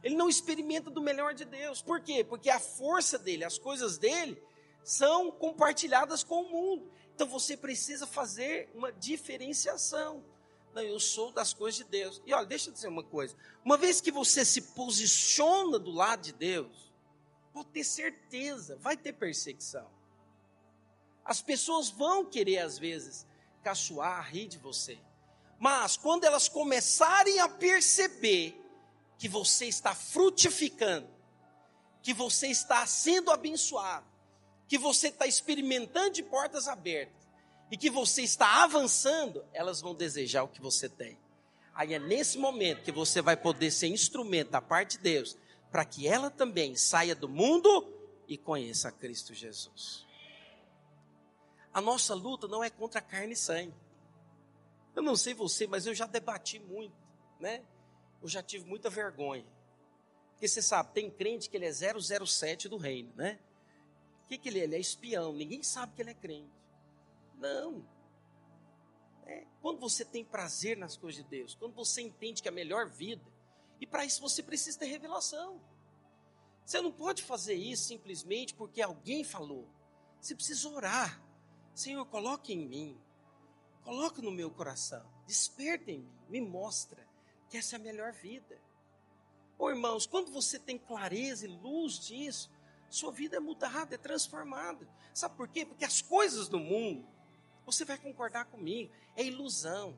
Ele 0.04 0.16
não 0.16 0.28
experimenta 0.28 0.92
do 0.92 1.02
melhor 1.02 1.34
de 1.34 1.46
Deus. 1.46 1.82
Por 1.82 2.02
quê? 2.02 2.26
Porque 2.26 2.50
a 2.50 2.60
força 2.60 3.18
dele, 3.18 3.46
as 3.46 3.58
coisas 3.58 3.98
dele, 3.98 4.44
são 4.84 5.32
compartilhadas 5.32 6.26
com 6.26 6.42
o 6.42 6.52
mundo. 6.52 6.92
Então 7.16 7.26
você 7.26 7.56
precisa 7.56 8.06
fazer 8.06 8.70
uma 8.76 8.92
diferenciação. 8.92 10.26
Não, 10.74 10.82
eu 10.82 11.00
sou 11.00 11.32
das 11.32 11.54
coisas 11.54 11.78
de 11.78 11.84
Deus. 11.84 12.22
E 12.26 12.34
olha, 12.34 12.46
deixa 12.46 12.70
eu 12.70 12.74
dizer 12.74 12.88
uma 12.88 13.04
coisa. 13.04 13.36
Uma 13.64 13.78
vez 13.78 14.02
que 14.02 14.12
você 14.12 14.44
se 14.44 14.62
posiciona 14.62 15.78
do 15.78 15.92
lado 15.92 16.22
de 16.22 16.34
Deus, 16.34 16.92
pode 17.54 17.70
ter 17.70 17.84
certeza, 17.84 18.76
vai 18.78 18.98
ter 18.98 19.14
perseguição. 19.14 19.88
As 21.24 21.42
pessoas 21.42 21.90
vão 21.90 22.26
querer, 22.26 22.58
às 22.58 22.78
vezes, 22.78 23.26
caçoar, 23.64 24.30
rir 24.30 24.48
de 24.48 24.58
você. 24.58 24.98
Mas 25.60 25.96
quando 25.96 26.26
elas 26.26 26.50
começarem 26.50 27.40
a 27.40 27.48
perceber 27.48 28.60
que 29.18 29.30
você 29.30 29.68
está 29.68 29.94
frutificando, 29.94 31.08
que 32.02 32.14
você 32.14 32.48
está 32.48 32.86
sendo 32.86 33.32
abençoado, 33.32 34.06
que 34.68 34.78
você 34.78 35.08
está 35.08 35.26
experimentando 35.26 36.10
de 36.10 36.24
portas 36.24 36.68
abertas 36.68 37.23
e 37.72 37.78
que 37.78 37.90
você 37.90 38.22
está 38.22 38.64
avançando, 38.64 39.44
elas 39.54 39.82
vão 39.82 39.96
desejar 39.96 40.44
o 40.44 40.48
que 40.48 40.62
você 40.62 40.88
tem. 40.88 41.18
Aí 41.74 41.94
é 41.94 42.00
nesse 42.00 42.38
momento 42.38 42.84
que 42.84 42.92
você 42.92 43.22
vai 43.22 43.36
poder 43.36 43.72
ser 43.72 43.88
instrumento 43.88 44.52
da 44.52 44.62
parte 44.62 44.98
de 44.98 45.04
Deus 45.04 45.38
para 45.72 45.84
que 45.84 46.08
ela 46.08 46.30
também 46.30 46.76
saia 46.76 47.16
do 47.16 47.28
mundo 47.28 47.92
e 48.28 48.38
conheça 48.38 48.92
Cristo 48.92 49.34
Jesus. 49.34 50.06
A 51.74 51.82
nossa 51.82 52.14
luta 52.14 52.48
não 52.48 52.64
é 52.64 52.70
contra 52.70 53.02
carne 53.02 53.34
e 53.34 53.36
sangue. 53.36 53.74
Eu 54.96 55.02
não 55.02 55.16
sei 55.16 55.34
você, 55.34 55.66
mas 55.66 55.88
eu 55.88 55.96
já 55.96 56.06
debati 56.06 56.60
muito, 56.60 56.96
né? 57.40 57.64
Eu 58.22 58.28
já 58.28 58.44
tive 58.44 58.66
muita 58.66 58.92
vergonha. 58.92 59.46
Porque 60.34 60.48
você 60.48 60.62
sabe, 60.62 60.94
tem 60.94 61.10
crente 61.10 61.50
que 61.50 61.58
ele 61.58 61.66
é 61.66 61.72
007 61.72 62.70
do 62.70 62.78
reino, 62.78 63.12
né? 63.16 63.40
O 64.26 64.28
que, 64.28 64.38
que 64.38 64.50
ele 64.50 64.60
é? 64.60 64.64
Ele 64.64 64.76
é 64.76 64.80
espião. 64.80 65.34
Ninguém 65.34 65.64
sabe 65.64 65.94
que 65.96 66.02
ele 66.04 66.12
é 66.12 66.14
crente. 66.14 66.63
Não. 67.36 67.86
É, 69.26 69.46
quando 69.62 69.80
você 69.80 70.04
tem 70.04 70.24
prazer 70.24 70.78
nas 70.78 70.98
coisas 70.98 71.24
de 71.24 71.30
Deus, 71.30 71.56
quando 71.56 71.74
você 71.74 72.02
entende 72.02 72.42
que 72.42 72.48
é 72.48 72.52
a 72.52 72.54
melhor 72.54 72.90
vida, 72.90 73.24
e 73.80 73.88
para 73.88 74.06
isso 74.06 74.22
você 74.22 74.42
precisa 74.42 74.80
ter 74.80 74.86
revelação. 74.86 75.62
Você 76.66 76.80
não 76.82 76.92
pode 76.92 77.24
fazer 77.24 77.56
isso 77.56 77.84
simplesmente 77.84 78.54
porque 78.54 78.82
alguém 78.82 79.24
falou. 79.24 79.68
Você 80.22 80.34
precisa 80.36 80.70
orar. 80.70 81.22
Senhor, 81.76 82.06
coloque 82.06 82.54
em 82.54 82.66
mim, 82.66 83.02
coloque 83.84 84.22
no 84.22 84.32
meu 84.32 84.52
coração, 84.52 85.04
desperta 85.26 85.92
em 85.92 86.00
mim, 86.00 86.20
me 86.30 86.40
mostra 86.40 87.06
que 87.50 87.58
essa 87.58 87.76
é 87.76 87.80
a 87.80 87.82
melhor 87.82 88.14
vida. 88.14 88.62
Ô 89.58 89.70
irmãos, 89.70 90.06
quando 90.06 90.32
você 90.32 90.60
tem 90.60 90.78
clareza 90.78 91.46
e 91.46 91.50
luz 91.50 92.00
disso, 92.00 92.52
sua 92.90 93.12
vida 93.12 93.38
é 93.38 93.40
mudada, 93.40 93.96
é 93.96 93.98
transformada. 93.98 94.88
Sabe 95.14 95.36
por 95.36 95.48
quê? 95.48 95.66
Porque 95.66 95.84
as 95.84 96.02
coisas 96.02 96.48
do 96.48 96.60
mundo, 96.60 97.08
você 97.66 97.86
vai 97.86 97.98
concordar 97.98 98.46
comigo, 98.46 98.92
é 99.16 99.24
ilusão, 99.24 99.98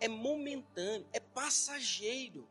é 0.00 0.08
momentâneo, 0.08 1.06
é 1.12 1.20
passageiro. 1.20 2.48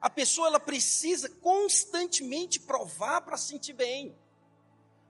A 0.00 0.08
pessoa 0.08 0.48
ela 0.48 0.60
precisa 0.60 1.28
constantemente 1.28 2.58
provar 2.58 3.20
para 3.20 3.36
sentir 3.36 3.74
bem. 3.74 4.16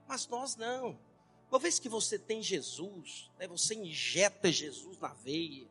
Mas 0.07 0.27
nós 0.27 0.55
não. 0.55 0.99
Uma 1.49 1.59
vez 1.59 1.79
que 1.79 1.87
você 1.87 2.19
tem 2.19 2.41
Jesus, 2.41 3.29
né, 3.37 3.47
você 3.47 3.75
injeta 3.75 4.51
Jesus 4.51 4.97
na 4.99 5.13
veia, 5.13 5.67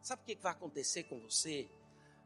sabe 0.00 0.22
o 0.22 0.24
que 0.24 0.34
vai 0.36 0.52
acontecer 0.52 1.04
com 1.04 1.20
você? 1.20 1.68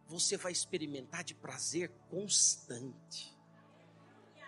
Você 0.07 0.37
vai 0.37 0.53
experimentar 0.53 1.23
de 1.23 1.35
prazer 1.35 1.91
constante, 2.11 3.37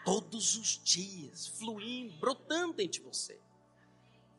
todos 0.05 0.57
os 0.57 0.83
dias, 0.83 1.47
fluindo, 1.47 2.19
brotando 2.19 2.75
dentro 2.75 3.01
de 3.01 3.01
você. 3.01 3.39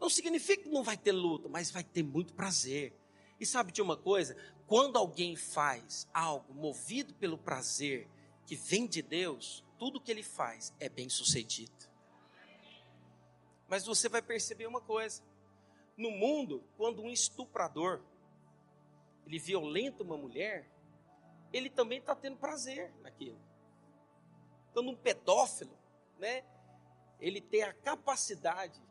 Não 0.04 0.10
significa 0.10 0.64
que 0.64 0.70
não 0.70 0.84
vai 0.84 0.98
ter 0.98 1.14
luta, 1.14 1.48
mas 1.48 1.72
vai 1.72 1.82
ter 1.82 2.04
muito 2.04 2.34
prazer. 2.34 2.94
E 3.40 3.46
sabe 3.46 3.72
de 3.72 3.82
uma 3.82 3.96
coisa? 3.96 4.36
Quando 4.68 4.98
alguém 4.98 5.34
faz 5.38 6.10
algo 6.14 6.54
movido 6.54 7.14
pelo 7.14 7.38
prazer 7.38 8.10
que 8.46 8.54
vem 8.54 8.86
de 8.86 9.02
Deus, 9.02 9.64
tudo 9.80 10.02
que 10.02 10.12
ele 10.12 10.22
faz 10.22 10.74
é 10.78 10.90
bem 10.90 11.08
sucedido. 11.08 11.90
Mas 13.70 13.86
você 13.86 14.10
vai 14.10 14.22
perceber 14.22 14.68
uma 14.68 14.82
coisa: 14.82 15.24
no 15.96 16.12
mundo, 16.12 16.66
quando 16.76 17.02
um 17.02 17.10
estuprador 17.10 18.02
ele 19.26 19.40
violenta 19.40 20.04
uma 20.04 20.18
mulher, 20.18 20.70
ele 21.54 21.70
também 21.70 22.00
está 22.00 22.14
tendo 22.14 22.36
prazer 22.36 22.94
naquilo. 23.02 23.40
Quando 24.74 24.92
um 24.92 24.98
pedófilo, 24.98 25.80
né, 26.20 26.44
ele 27.22 27.40
tem 27.40 27.64
a 27.64 27.72
capacidade 27.72 28.82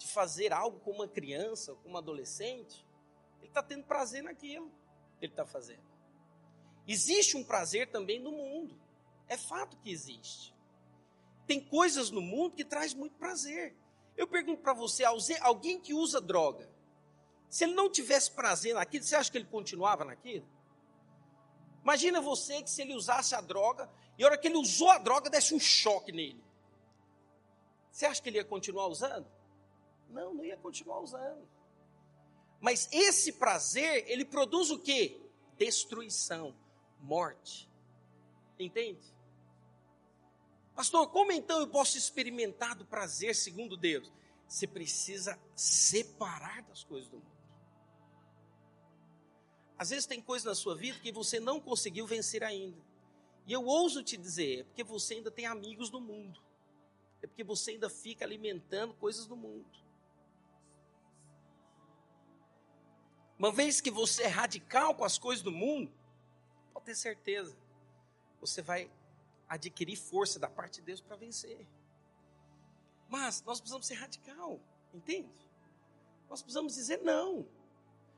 de 0.00 0.08
fazer 0.08 0.50
algo 0.50 0.80
com 0.80 0.92
uma 0.92 1.06
criança, 1.06 1.74
com 1.74 1.90
uma 1.90 1.98
adolescente, 1.98 2.86
ele 3.38 3.48
está 3.48 3.62
tendo 3.62 3.84
prazer 3.84 4.22
naquilo 4.22 4.70
que 5.18 5.26
ele 5.26 5.32
está 5.32 5.44
fazendo. 5.44 5.84
Existe 6.88 7.36
um 7.36 7.44
prazer 7.44 7.90
também 7.90 8.18
no 8.18 8.32
mundo. 8.32 8.80
É 9.28 9.36
fato 9.36 9.76
que 9.76 9.90
existe. 9.90 10.54
Tem 11.46 11.60
coisas 11.60 12.10
no 12.10 12.22
mundo 12.22 12.56
que 12.56 12.64
traz 12.64 12.94
muito 12.94 13.14
prazer. 13.16 13.76
Eu 14.16 14.26
pergunto 14.26 14.62
para 14.62 14.72
você, 14.72 15.04
alguém 15.04 15.78
que 15.78 15.92
usa 15.92 16.18
droga, 16.18 16.66
se 17.50 17.64
ele 17.64 17.74
não 17.74 17.90
tivesse 17.90 18.30
prazer 18.30 18.74
naquilo, 18.74 19.04
você 19.04 19.16
acha 19.16 19.30
que 19.30 19.36
ele 19.36 19.44
continuava 19.44 20.02
naquilo? 20.02 20.48
Imagina 21.82 22.22
você 22.22 22.62
que 22.62 22.70
se 22.70 22.80
ele 22.80 22.94
usasse 22.94 23.34
a 23.34 23.40
droga, 23.42 23.90
e 24.16 24.22
a 24.22 24.26
hora 24.26 24.38
que 24.38 24.48
ele 24.48 24.56
usou 24.56 24.88
a 24.88 24.96
droga, 24.96 25.28
desse 25.28 25.54
um 25.54 25.60
choque 25.60 26.10
nele. 26.10 26.42
Você 27.90 28.06
acha 28.06 28.22
que 28.22 28.30
ele 28.30 28.38
ia 28.38 28.44
continuar 28.44 28.86
usando? 28.86 29.26
Não, 30.10 30.34
não 30.34 30.44
ia 30.44 30.56
continuar 30.56 31.00
usando. 31.00 31.48
Mas 32.60 32.88
esse 32.92 33.32
prazer, 33.32 34.04
ele 34.08 34.24
produz 34.24 34.70
o 34.70 34.78
quê? 34.78 35.20
Destruição, 35.56 36.54
morte. 37.00 37.70
Entende? 38.58 39.00
Pastor, 40.74 41.08
como 41.08 41.32
então 41.32 41.60
eu 41.60 41.68
posso 41.68 41.96
experimentar 41.96 42.74
do 42.74 42.84
prazer 42.84 43.34
segundo 43.34 43.76
Deus? 43.76 44.12
Você 44.46 44.66
precisa 44.66 45.38
separar 45.54 46.62
das 46.62 46.84
coisas 46.84 47.08
do 47.08 47.18
mundo. 47.18 47.40
Às 49.78 49.90
vezes 49.90 50.06
tem 50.06 50.20
coisas 50.20 50.44
na 50.44 50.54
sua 50.54 50.74
vida 50.74 50.98
que 50.98 51.10
você 51.10 51.40
não 51.40 51.58
conseguiu 51.58 52.06
vencer 52.06 52.42
ainda. 52.44 52.76
E 53.46 53.52
eu 53.52 53.64
ouso 53.64 54.02
te 54.02 54.16
dizer, 54.16 54.60
é 54.60 54.64
porque 54.64 54.84
você 54.84 55.14
ainda 55.14 55.30
tem 55.30 55.46
amigos 55.46 55.90
no 55.90 56.00
mundo. 56.00 56.40
É 57.22 57.26
porque 57.26 57.42
você 57.42 57.72
ainda 57.72 57.88
fica 57.88 58.24
alimentando 58.24 58.92
coisas 58.94 59.26
do 59.26 59.36
mundo. 59.36 59.70
Uma 63.40 63.50
vez 63.50 63.80
que 63.80 63.90
você 63.90 64.24
é 64.24 64.26
radical 64.26 64.94
com 64.94 65.02
as 65.02 65.16
coisas 65.16 65.42
do 65.42 65.50
mundo, 65.50 65.90
pode 66.74 66.84
ter 66.84 66.94
certeza, 66.94 67.56
você 68.38 68.60
vai 68.60 68.90
adquirir 69.48 69.96
força 69.96 70.38
da 70.38 70.46
parte 70.46 70.74
de 70.74 70.82
Deus 70.82 71.00
para 71.00 71.16
vencer. 71.16 71.66
Mas 73.08 73.42
nós 73.46 73.58
precisamos 73.58 73.86
ser 73.86 73.94
radical, 73.94 74.60
entende? 74.92 75.32
Nós 76.28 76.42
precisamos 76.42 76.74
dizer 76.74 76.98
não. 76.98 77.46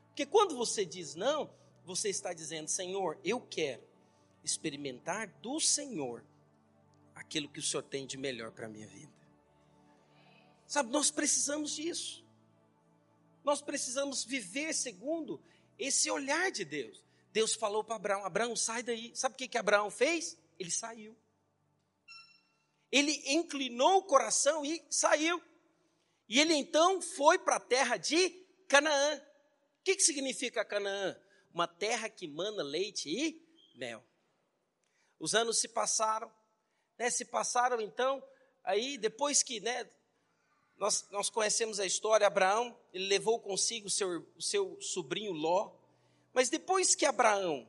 Porque 0.08 0.26
quando 0.26 0.56
você 0.56 0.85
diz 0.85 1.14
não, 1.14 1.48
você 1.85 2.08
está 2.08 2.32
dizendo, 2.32 2.66
Senhor, 2.66 3.16
eu 3.22 3.40
quero 3.40 3.85
experimentar 4.42 5.28
do 5.40 5.61
Senhor 5.61 6.24
aquilo 7.14 7.48
que 7.48 7.61
o 7.61 7.62
Senhor 7.62 7.85
tem 7.85 8.08
de 8.08 8.18
melhor 8.18 8.50
para 8.50 8.66
a 8.66 8.68
minha 8.68 8.88
vida. 8.88 9.12
Sabe, 10.66 10.90
nós 10.90 11.12
precisamos 11.12 11.76
disso. 11.76 12.21
Nós 13.44 13.61
precisamos 13.61 14.24
viver 14.24 14.72
segundo 14.72 15.42
esse 15.78 16.11
olhar 16.11 16.50
de 16.50 16.64
Deus. 16.64 17.02
Deus 17.33 17.55
falou 17.55 17.83
para 17.83 17.96
Abraão: 17.96 18.24
Abraão, 18.24 18.57
sai 18.57 18.83
daí. 18.83 19.12
Sabe 19.14 19.35
o 19.35 19.38
que, 19.38 19.48
que 19.48 19.59
Abraão 19.59 19.90
fez? 19.90 20.37
Ele 20.59 20.70
saiu 20.70 21.16
ele 22.92 23.22
inclinou 23.33 23.96
o 23.96 24.02
coração 24.02 24.64
e 24.64 24.85
saiu. 24.90 25.42
E 26.28 26.38
ele 26.38 26.55
então 26.55 27.00
foi 27.00 27.38
para 27.38 27.57
a 27.57 27.61
terra 27.61 27.96
de 27.96 28.28
Canaã. 28.68 29.16
O 29.16 29.83
que, 29.83 29.96
que 29.96 30.02
significa 30.02 30.64
Canaã? 30.64 31.18
Uma 31.52 31.66
terra 31.66 32.11
que 32.11 32.28
mana 32.28 32.62
leite 32.62 33.09
e 33.09 33.42
mel. 33.74 34.05
Os 35.18 35.35
anos 35.35 35.59
se 35.59 35.68
passaram, 35.68 36.31
né, 36.98 37.09
se 37.09 37.24
passaram 37.24 37.81
então, 37.81 38.22
aí 38.62 38.98
depois 38.98 39.42
que 39.42 39.61
né, 39.61 39.88
nós, 40.82 41.06
nós 41.10 41.30
conhecemos 41.30 41.80
a 41.80 41.86
história, 41.86 42.26
Abraão, 42.26 42.76
ele 42.92 43.06
levou 43.06 43.38
consigo 43.38 43.86
o 43.86 43.90
seu, 43.90 44.26
seu 44.38 44.76
sobrinho 44.80 45.32
Ló, 45.32 45.70
mas 46.34 46.48
depois 46.48 46.94
que 46.94 47.06
Abraão, 47.06 47.68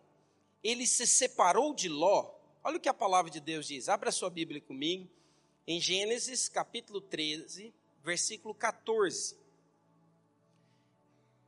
ele 0.63 0.85
se 0.85 1.07
separou 1.07 1.73
de 1.73 1.87
Ló, 1.87 2.33
Olha 2.63 2.77
o 2.77 2.79
que 2.79 2.87
a 2.87 2.93
palavra 2.93 3.29
de 3.29 3.41
Deus 3.41 3.67
diz. 3.67 3.89
Abra 3.89 4.09
sua 4.09 4.29
Bíblia 4.29 4.61
comigo. 4.61 5.09
Em 5.67 5.81
Gênesis 5.81 6.47
capítulo 6.47 7.01
13, 7.01 7.73
versículo 8.01 8.55
14. 8.55 9.37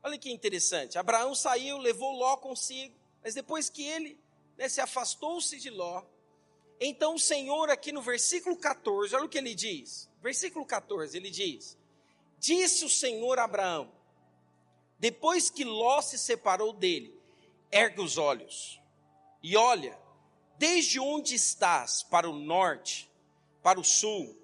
Olha 0.04 0.18
que 0.18 0.30
interessante. 0.30 0.98
Abraão 0.98 1.34
saiu, 1.34 1.78
levou 1.78 2.12
Ló 2.12 2.36
consigo, 2.36 2.94
mas 3.24 3.34
depois 3.34 3.70
que 3.70 3.84
ele 3.84 4.20
né, 4.58 4.68
se 4.68 4.82
afastou-se 4.82 5.58
de 5.58 5.70
Ló. 5.70 6.04
Então 6.82 7.16
o 7.16 7.20
Senhor, 7.20 7.70
aqui 7.70 7.94
no 7.94 8.02
versículo 8.02 8.58
14, 8.58 9.16
olha 9.16 9.26
o 9.26 9.30
que 9.30 9.38
ele 9.38 9.56
diz. 9.56 10.10
Versículo 10.26 10.66
14, 10.66 11.16
ele 11.16 11.30
diz: 11.30 11.78
Disse 12.40 12.84
o 12.84 12.90
Senhor 12.90 13.38
a 13.38 13.44
Abraão, 13.44 13.92
depois 14.98 15.52
que 15.52 15.64
Ló 15.64 16.02
se 16.02 16.18
separou 16.18 16.74
dele, 16.74 17.16
ergue 17.72 18.02
os 18.02 18.18
olhos 18.18 18.82
e 19.44 19.56
olha, 19.56 19.96
desde 20.58 21.00
onde 21.00 21.36
estás, 21.36 22.02
para 22.02 22.28
o 22.28 22.34
norte, 22.34 23.08
para 23.62 23.80
o 23.80 23.84
sul, 23.84 24.36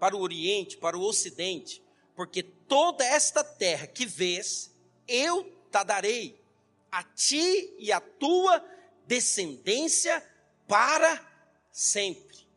para 0.00 0.16
o 0.16 0.20
oriente, 0.20 0.76
para 0.76 0.98
o 0.98 1.02
ocidente, 1.04 1.80
porque 2.16 2.42
toda 2.42 3.04
esta 3.04 3.44
terra 3.44 3.86
que 3.86 4.04
vês, 4.04 4.74
eu 5.06 5.44
te 5.44 5.84
darei 5.84 6.42
a 6.90 7.04
ti 7.04 7.72
e 7.78 7.92
a 7.92 8.00
tua 8.00 8.64
descendência 9.06 10.28
para 10.66 11.24
sempre. 11.70 12.49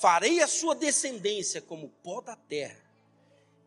Farei 0.00 0.40
a 0.40 0.46
sua 0.46 0.74
descendência 0.74 1.60
como 1.60 1.90
pó 2.02 2.22
da 2.22 2.34
terra, 2.34 2.82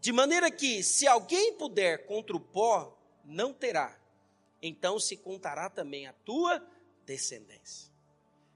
de 0.01 0.11
maneira 0.11 0.49
que, 0.49 0.81
se 0.81 1.05
alguém 1.05 1.53
puder 1.53 2.07
contra 2.07 2.35
o 2.35 2.39
pó, 2.39 2.97
não 3.23 3.53
terá, 3.53 3.95
então 4.59 4.99
se 4.99 5.15
contará 5.15 5.69
também 5.69 6.07
a 6.07 6.13
tua 6.25 6.59
descendência. 7.05 7.93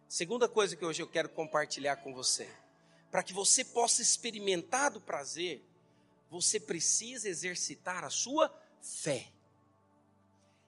Segunda 0.08 0.50
coisa 0.50 0.76
que 0.76 0.84
hoje 0.84 1.04
eu 1.04 1.08
quero 1.08 1.30
compartilhar 1.30 1.98
com 1.98 2.16
você, 2.16 2.50
para 3.12 3.22
que 3.22 3.32
você 3.32 3.64
possa 3.64 4.02
experimentar 4.02 4.90
do 4.90 5.00
prazer, 5.00 5.64
você 6.32 6.60
precisa 6.60 7.30
exercitar 7.30 8.04
a 8.04 8.10
sua 8.10 8.52
fé. 8.82 9.28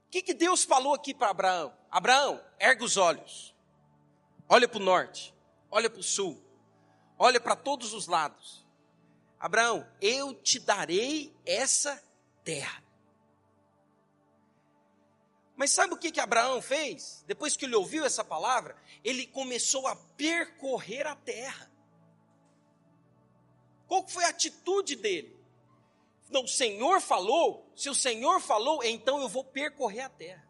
O 0.06 0.12
que, 0.12 0.22
que 0.22 0.36
Deus 0.36 0.64
falou 0.64 0.94
aqui 0.94 1.16
para 1.16 1.32
Abraão? 1.32 1.74
Abraão, 1.90 2.40
erga 2.60 2.84
os 2.84 2.98
olhos, 2.98 3.56
olha 4.48 4.68
para 4.68 4.78
o 4.78 4.84
norte, 4.84 5.34
olha 5.72 5.90
para 5.90 6.02
o 6.02 6.04
sul, 6.04 6.40
olha 7.20 7.40
para 7.40 7.56
todos 7.56 7.94
os 7.94 8.08
lados. 8.08 8.66
Abraão, 9.38 9.86
eu 10.02 10.34
te 10.34 10.60
darei 10.60 11.36
essa 11.46 12.02
terra. 12.44 12.84
Mas 15.56 15.72
sabe 15.72 15.94
o 15.94 15.98
que, 15.98 16.12
que 16.12 16.22
Abraão 16.22 16.62
fez? 16.62 17.22
Depois 17.28 17.58
que 17.58 17.66
ele 17.66 17.76
ouviu 17.76 18.06
essa 18.06 18.24
palavra, 18.24 18.82
ele 19.04 19.28
começou 19.28 19.88
a 19.88 19.96
percorrer 19.96 21.06
a 21.06 21.16
terra. 21.18 21.70
Qual 23.86 24.08
foi 24.08 24.24
a 24.24 24.30
atitude 24.30 24.96
dele? 24.96 25.38
Não, 26.30 26.44
o 26.44 26.48
Senhor 26.48 27.02
falou, 27.02 27.70
se 27.76 27.90
o 27.90 27.96
Senhor 27.96 28.40
falou, 28.40 28.84
então 28.84 29.20
eu 29.20 29.28
vou 29.28 29.44
percorrer 29.44 30.02
a 30.02 30.10
terra. 30.10 30.48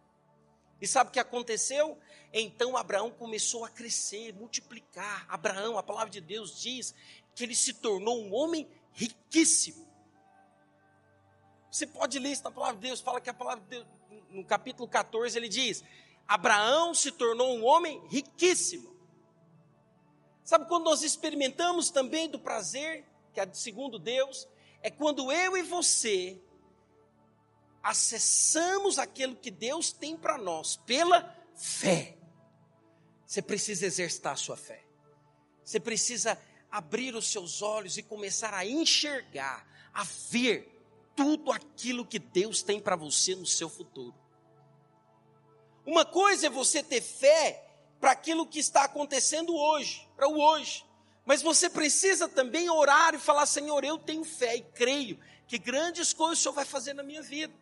E 0.82 0.86
sabe 0.86 1.10
o 1.10 1.14
que 1.14 1.20
aconteceu? 1.20 1.98
Então 2.32 2.78
Abraão 2.78 3.10
começou 3.10 3.66
a 3.66 3.70
crescer, 3.70 4.34
multiplicar. 4.34 5.26
Abraão, 5.28 5.78
a 5.78 5.84
palavra 5.84 6.10
de 6.10 6.22
Deus 6.22 6.60
diz 6.60 6.94
que 7.36 7.44
ele 7.44 7.56
se 7.56 7.74
tornou 7.74 8.22
um 8.22 8.34
homem 8.34 8.68
riquíssimo. 8.92 9.88
Você 11.72 11.88
pode 11.88 12.20
ler 12.20 12.32
isso 12.32 12.44
na 12.44 12.52
palavra 12.52 12.76
de 12.76 12.88
Deus, 12.88 13.00
fala 13.00 13.22
que 13.22 13.30
a 13.30 13.34
palavra 13.34 13.64
de 13.64 13.70
Deus, 13.70 13.88
no 14.30 14.44
capítulo 14.44 14.88
14, 14.88 15.38
ele 15.38 15.50
diz: 15.50 15.84
Abraão 16.28 16.94
se 16.94 17.12
tornou 17.12 17.56
um 17.56 17.66
homem 17.66 18.02
riquíssimo. 18.08 18.96
Sabe 20.44 20.66
quando 20.68 20.86
nós 20.86 21.04
experimentamos 21.04 21.92
também 21.92 22.28
do 22.28 22.40
prazer, 22.40 23.06
que 23.34 23.40
é 23.40 23.54
segundo 23.54 24.00
Deus, 24.00 24.48
é 24.82 24.90
quando 24.90 25.32
eu 25.32 25.56
e 25.58 25.64
você 25.64 26.42
acessamos 27.82 29.00
aquilo 29.00 29.36
que 29.36 29.52
Deus 29.52 29.92
tem 29.92 30.18
para 30.18 30.38
nós 30.38 30.78
pela 30.78 31.36
fé. 31.56 32.19
Você 33.30 33.44
precisa 33.44 33.86
exercitar 33.86 34.34
a 34.34 34.36
sua 34.36 34.58
fé. 34.58 34.84
Você 35.64 35.80
precisa 35.80 36.36
abrir 36.72 37.14
os 37.14 37.28
seus 37.32 37.62
olhos 37.62 37.96
e 37.96 38.02
começar 38.02 38.56
a 38.56 38.66
enxergar, 38.66 39.68
a 39.94 40.04
ver 40.04 40.68
tudo 41.16 41.52
aquilo 41.52 42.04
que 42.04 42.18
Deus 42.18 42.64
tem 42.64 42.80
para 42.80 42.96
você 42.96 43.36
no 43.36 43.46
seu 43.46 43.70
futuro. 43.70 44.16
Uma 45.86 46.04
coisa 46.04 46.48
é 46.48 46.50
você 46.50 46.82
ter 46.82 47.02
fé 47.02 47.64
para 48.00 48.14
aquilo 48.14 48.48
que 48.48 48.58
está 48.58 48.86
acontecendo 48.86 49.56
hoje, 49.56 50.10
para 50.16 50.28
o 50.28 50.42
hoje. 50.42 50.84
Mas 51.24 51.44
você 51.44 51.70
precisa 51.70 52.28
também 52.28 52.68
orar 52.68 53.14
e 53.14 53.20
falar: 53.20 53.46
Senhor, 53.46 53.84
eu 53.84 54.00
tenho 54.00 54.24
fé 54.24 54.56
e 54.56 54.64
creio 54.64 55.20
que 55.48 55.60
grandes 55.60 56.14
coisas 56.14 56.40
o 56.40 56.42
Senhor 56.42 56.54
vai 56.56 56.66
fazer 56.66 56.94
na 56.96 57.04
minha 57.04 57.22
vida. 57.22 57.54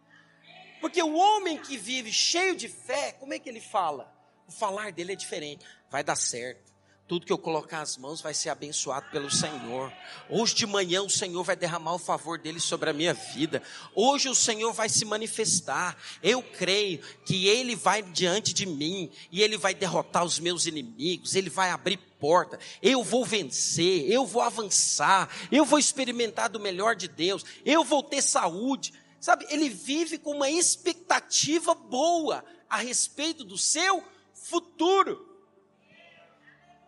Porque 0.80 1.04
o 1.04 1.14
homem 1.14 1.58
que 1.58 1.76
vive 1.76 2.14
cheio 2.14 2.56
de 2.56 2.70
fé, 2.70 3.12
como 3.12 3.34
é 3.34 3.40
que 3.40 3.50
ele 3.50 3.60
fala? 3.60 4.17
O 4.48 4.52
falar 4.52 4.92
dele 4.94 5.12
é 5.12 5.16
diferente. 5.16 5.66
Vai 5.92 6.04
dar 6.04 6.16
certo. 6.16 6.78
Tudo 7.08 7.26
que 7.26 7.32
eu 7.32 7.38
colocar 7.38 7.82
as 7.82 7.96
mãos 7.96 8.20
vai 8.20 8.34
ser 8.34 8.50
abençoado 8.50 9.10
pelo 9.12 9.32
Senhor. 9.32 9.94
Hoje 10.30 10.54
de 10.54 10.66
manhã 10.66 11.02
o 11.02 11.10
Senhor 11.10 11.42
vai 11.42 11.56
derramar 11.56 11.96
o 11.96 12.00
favor 12.00 12.38
dele 12.38 12.60
sobre 12.60 12.90
a 12.90 12.94
minha 12.94 13.14
vida. 13.14 13.64
Hoje 13.96 14.28
o 14.28 14.36
Senhor 14.36 14.74
vai 14.74 14.90
se 14.90 15.06
manifestar. 15.06 15.98
Eu 16.22 16.44
creio 16.44 17.00
que 17.26 17.48
ele 17.48 17.78
vai 17.78 18.02
diante 18.02 18.54
de 18.54 18.66
mim 18.66 19.10
e 19.32 19.42
ele 19.42 19.58
vai 19.58 19.74
derrotar 19.74 20.26
os 20.26 20.38
meus 20.38 20.66
inimigos. 20.66 21.34
Ele 21.34 21.50
vai 21.50 21.70
abrir 21.70 21.98
porta. 22.20 22.60
Eu 22.82 23.02
vou 23.04 23.24
vencer, 23.24 24.12
eu 24.12 24.26
vou 24.26 24.42
avançar, 24.42 25.30
eu 25.50 25.64
vou 25.64 25.80
experimentar 25.80 26.50
do 26.50 26.60
melhor 26.60 26.94
de 26.94 27.08
Deus. 27.08 27.46
Eu 27.66 27.86
vou 27.86 28.04
ter 28.04 28.22
saúde. 28.22 28.94
Sabe, 29.20 29.46
ele 29.50 29.70
vive 29.70 30.18
com 30.18 30.32
uma 30.32 30.50
expectativa 30.50 31.74
boa 31.74 32.44
a 32.70 32.78
respeito 32.78 33.46
do 33.46 33.58
seu 33.58 34.04
futuro. 34.50 35.28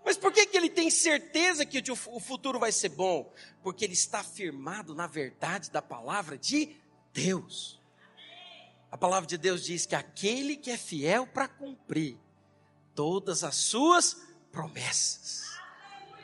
Mas 0.03 0.17
por 0.17 0.31
que, 0.31 0.45
que 0.45 0.57
ele 0.57 0.69
tem 0.69 0.89
certeza 0.89 1.65
que 1.65 1.83
o 1.91 2.19
futuro 2.19 2.57
vai 2.57 2.71
ser 2.71 2.89
bom? 2.89 3.31
Porque 3.61 3.85
ele 3.85 3.93
está 3.93 4.23
firmado 4.23 4.95
na 4.95 5.07
verdade 5.07 5.69
da 5.69 5.81
palavra 5.81 6.37
de 6.37 6.75
Deus. 7.13 7.79
A 8.91 8.97
palavra 8.97 9.27
de 9.27 9.37
Deus 9.37 9.63
diz 9.63 9.85
que 9.85 9.95
aquele 9.95 10.55
que 10.55 10.71
é 10.71 10.77
fiel 10.77 11.27
para 11.27 11.47
cumprir 11.47 12.17
todas 12.95 13.43
as 13.43 13.55
suas 13.55 14.17
promessas, 14.51 15.43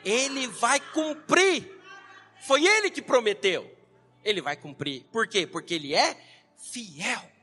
ele 0.04 0.48
vai 0.48 0.80
cumprir. 0.80 1.80
Foi 2.40 2.66
ele 2.66 2.90
que 2.90 3.00
prometeu, 3.00 3.72
ele 4.24 4.40
vai 4.40 4.56
cumprir. 4.56 5.04
Por 5.12 5.28
quê? 5.28 5.46
Porque 5.46 5.74
ele 5.74 5.94
é 5.94 6.20
fiel. 6.56 7.35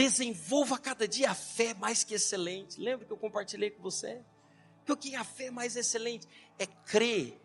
Desenvolva 0.00 0.78
cada 0.78 1.06
dia 1.06 1.30
a 1.30 1.34
fé 1.34 1.74
mais 1.74 2.02
que 2.02 2.14
excelente. 2.14 2.80
Lembra 2.80 3.04
que 3.04 3.12
eu 3.12 3.18
compartilhei 3.18 3.70
com 3.70 3.82
você? 3.82 4.24
Que 4.86 4.92
o 4.92 4.96
que 4.96 5.14
é 5.14 5.18
a 5.18 5.24
fé 5.24 5.50
mais 5.50 5.76
excelente 5.76 6.26
é 6.58 6.64
crer 6.64 7.38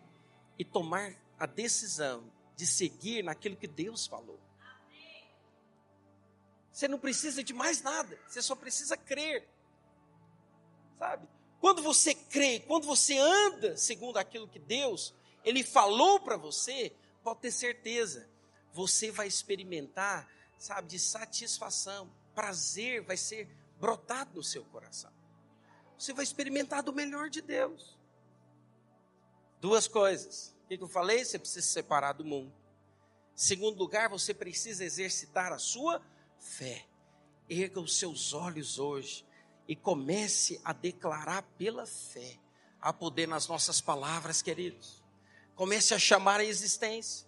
e 0.58 0.64
tomar 0.64 1.14
a 1.38 1.44
decisão 1.44 2.32
de 2.56 2.66
seguir 2.66 3.22
naquilo 3.22 3.56
que 3.56 3.66
Deus 3.66 4.06
falou. 4.06 4.40
Você 6.72 6.88
não 6.88 6.98
precisa 6.98 7.44
de 7.44 7.52
mais 7.52 7.82
nada, 7.82 8.18
você 8.26 8.40
só 8.40 8.56
precisa 8.56 8.96
crer. 8.96 9.46
Sabe? 10.98 11.28
Quando 11.60 11.82
você 11.82 12.14
crê, 12.14 12.60
quando 12.60 12.86
você 12.86 13.18
anda 13.18 13.76
segundo 13.76 14.16
aquilo 14.16 14.48
que 14.48 14.58
Deus, 14.58 15.14
Ele 15.44 15.62
falou 15.62 16.20
para 16.20 16.38
você, 16.38 16.90
pode 17.22 17.40
ter 17.40 17.50
certeza, 17.50 18.26
você 18.72 19.10
vai 19.10 19.26
experimentar, 19.26 20.26
sabe, 20.56 20.88
de 20.88 20.98
satisfação, 20.98 22.10
prazer 22.36 23.02
vai 23.02 23.16
ser 23.16 23.48
brotado 23.80 24.36
no 24.36 24.44
seu 24.44 24.64
coração 24.66 25.16
você 25.98 26.12
vai 26.12 26.24
experimentar 26.24 26.82
do 26.82 26.92
melhor 26.92 27.30
de 27.30 27.40
Deus. 27.40 27.96
Duas 29.60 29.88
coisas. 29.88 30.54
O 30.64 30.68
que 30.68 30.82
eu 30.82 30.88
falei? 30.88 31.24
Você 31.24 31.38
precisa 31.38 31.62
se 31.62 31.72
separar 31.72 32.12
do 32.12 32.24
mundo. 32.24 32.52
Segundo 33.34 33.78
lugar, 33.78 34.08
você 34.08 34.34
precisa 34.34 34.84
exercitar 34.84 35.52
a 35.52 35.58
sua 35.58 36.02
fé. 36.38 36.86
Erga 37.48 37.80
os 37.80 37.96
seus 37.96 38.32
olhos 38.32 38.78
hoje 38.78 39.24
e 39.68 39.74
comece 39.74 40.60
a 40.64 40.72
declarar 40.72 41.42
pela 41.56 41.86
fé. 41.86 42.38
a 42.78 42.92
poder 42.92 43.26
nas 43.26 43.48
nossas 43.48 43.80
palavras, 43.80 44.42
queridos. 44.42 45.02
Comece 45.56 45.92
a 45.92 45.98
chamar 45.98 46.38
a 46.38 46.44
existência. 46.44 47.26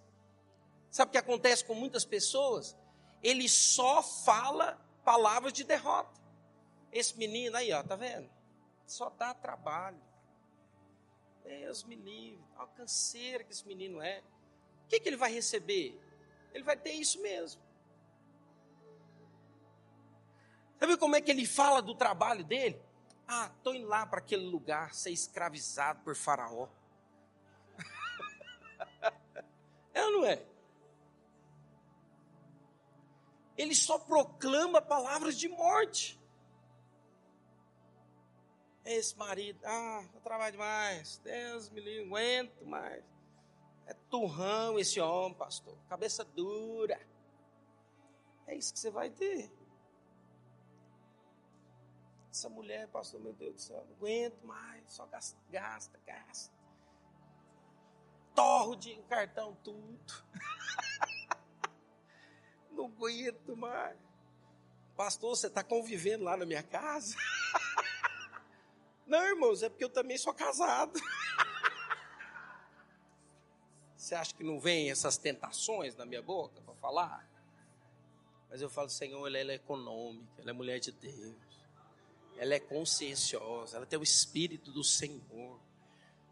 Sabe 0.88 1.08
o 1.08 1.12
que 1.12 1.18
acontece 1.18 1.64
com 1.64 1.74
muitas 1.74 2.04
pessoas? 2.04 2.76
Ele 3.22 3.48
só 3.48 4.00
fala 4.00 4.78
palavras 5.08 5.54
de 5.54 5.64
derrota. 5.64 6.20
Esse 6.92 7.16
menino 7.16 7.56
aí, 7.56 7.72
ó, 7.72 7.82
tá 7.82 7.96
vendo? 7.96 8.28
só 8.86 9.08
dá 9.08 9.32
trabalho. 9.32 9.98
Deus 11.44 11.82
me 11.84 11.96
livre, 11.96 12.44
a 12.58 12.66
canseira 12.66 13.42
que 13.42 13.50
esse 13.50 13.66
menino 13.66 14.02
é. 14.02 14.22
O 14.84 14.88
que, 14.88 15.00
que 15.00 15.08
ele 15.08 15.16
vai 15.16 15.32
receber? 15.32 15.98
Ele 16.52 16.62
vai 16.62 16.76
ter 16.76 16.92
isso 16.92 17.22
mesmo. 17.22 17.62
Sabe 20.78 20.98
como 20.98 21.16
é 21.16 21.22
que 21.22 21.30
ele 21.30 21.46
fala 21.46 21.80
do 21.80 21.94
trabalho 21.94 22.44
dele? 22.44 22.78
Ah, 23.26 23.50
estou 23.56 23.74
indo 23.74 23.88
lá 23.88 24.04
para 24.04 24.18
aquele 24.18 24.44
lugar 24.44 24.94
ser 24.94 25.10
escravizado 25.10 26.02
por 26.02 26.14
Faraó. 26.14 26.68
é 29.94 30.04
ou 30.04 30.12
não 30.12 30.26
é? 30.26 30.44
Ele 33.58 33.74
só 33.74 33.98
proclama 33.98 34.80
palavras 34.80 35.36
de 35.36 35.48
morte. 35.48 36.18
Esse 38.84 39.18
marido, 39.18 39.58
ah, 39.64 40.08
eu 40.14 40.20
trabalho 40.20 40.52
demais. 40.52 41.18
Deus 41.18 41.68
me 41.68 41.80
livre, 41.80 42.06
aguento 42.06 42.64
mais. 42.64 43.04
É 43.84 43.94
turrão 44.08 44.78
esse 44.78 45.00
homem, 45.00 45.36
pastor. 45.36 45.76
Cabeça 45.88 46.24
dura. 46.24 47.00
É 48.46 48.54
isso 48.54 48.72
que 48.72 48.78
você 48.78 48.90
vai 48.90 49.10
ter. 49.10 49.52
Essa 52.30 52.48
mulher, 52.48 52.86
pastor, 52.88 53.20
meu 53.20 53.32
Deus 53.32 53.54
do 53.56 53.60
céu, 53.60 53.84
não 53.84 53.96
aguento 53.96 54.40
mais. 54.44 54.88
Só 54.92 55.04
gasta, 55.06 55.36
gasta, 55.50 56.00
gasta. 56.06 56.54
Torro 58.36 58.76
de 58.76 58.94
cartão 59.08 59.56
tudo. 59.64 59.98
não 62.78 62.86
aguento 62.86 63.56
mais. 63.56 63.96
Pastor, 64.96 65.36
você 65.36 65.48
está 65.48 65.62
convivendo 65.64 66.24
lá 66.24 66.36
na 66.36 66.46
minha 66.46 66.62
casa? 66.62 67.16
Não, 69.06 69.24
irmãos, 69.26 69.62
é 69.62 69.68
porque 69.68 69.84
eu 69.84 69.88
também 69.88 70.18
sou 70.18 70.34
casado. 70.34 71.00
Você 73.96 74.14
acha 74.14 74.34
que 74.34 74.44
não 74.44 74.60
vem 74.60 74.90
essas 74.90 75.16
tentações 75.16 75.96
na 75.96 76.04
minha 76.04 76.22
boca 76.22 76.60
para 76.60 76.74
falar? 76.74 77.28
Mas 78.50 78.60
eu 78.60 78.68
falo, 78.68 78.88
Senhor, 78.88 79.26
ela, 79.26 79.38
ela 79.38 79.52
é 79.52 79.54
econômica, 79.54 80.40
ela 80.40 80.50
é 80.50 80.52
mulher 80.52 80.78
de 80.78 80.92
Deus. 80.92 81.36
Ela 82.36 82.54
é 82.54 82.60
conscienciosa, 82.60 83.76
ela 83.76 83.86
tem 83.86 83.98
o 83.98 84.02
Espírito 84.02 84.70
do 84.70 84.84
Senhor. 84.84 85.58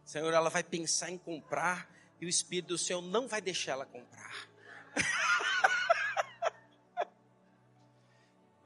Senhor, 0.04 0.32
ela 0.32 0.48
vai 0.48 0.62
pensar 0.62 1.10
em 1.10 1.18
comprar 1.18 1.90
e 2.20 2.26
o 2.26 2.28
Espírito 2.28 2.68
do 2.68 2.78
Senhor 2.78 3.02
não 3.02 3.26
vai 3.26 3.40
deixar 3.40 3.72
ela 3.72 3.86
comprar. 3.86 4.48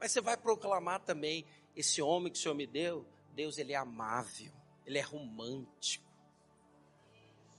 Mas 0.01 0.11
você 0.11 0.19
vai 0.19 0.35
proclamar 0.35 0.99
também: 1.01 1.45
esse 1.75 2.01
homem 2.01 2.33
que 2.33 2.39
o 2.39 2.41
Senhor 2.41 2.55
me 2.55 2.65
deu, 2.65 3.05
Deus, 3.35 3.59
ele 3.59 3.71
é 3.71 3.75
amável, 3.75 4.51
ele 4.83 4.97
é 4.97 5.01
romântico, 5.01 6.11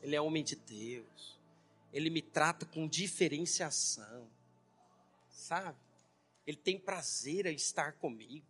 ele 0.00 0.16
é 0.16 0.20
homem 0.20 0.42
de 0.42 0.56
Deus, 0.56 1.40
ele 1.92 2.10
me 2.10 2.20
trata 2.20 2.66
com 2.66 2.88
diferenciação, 2.88 4.28
sabe? 5.30 5.78
Ele 6.44 6.56
tem 6.56 6.80
prazer 6.80 7.46
em 7.46 7.54
estar 7.54 7.92
comigo. 7.92 8.44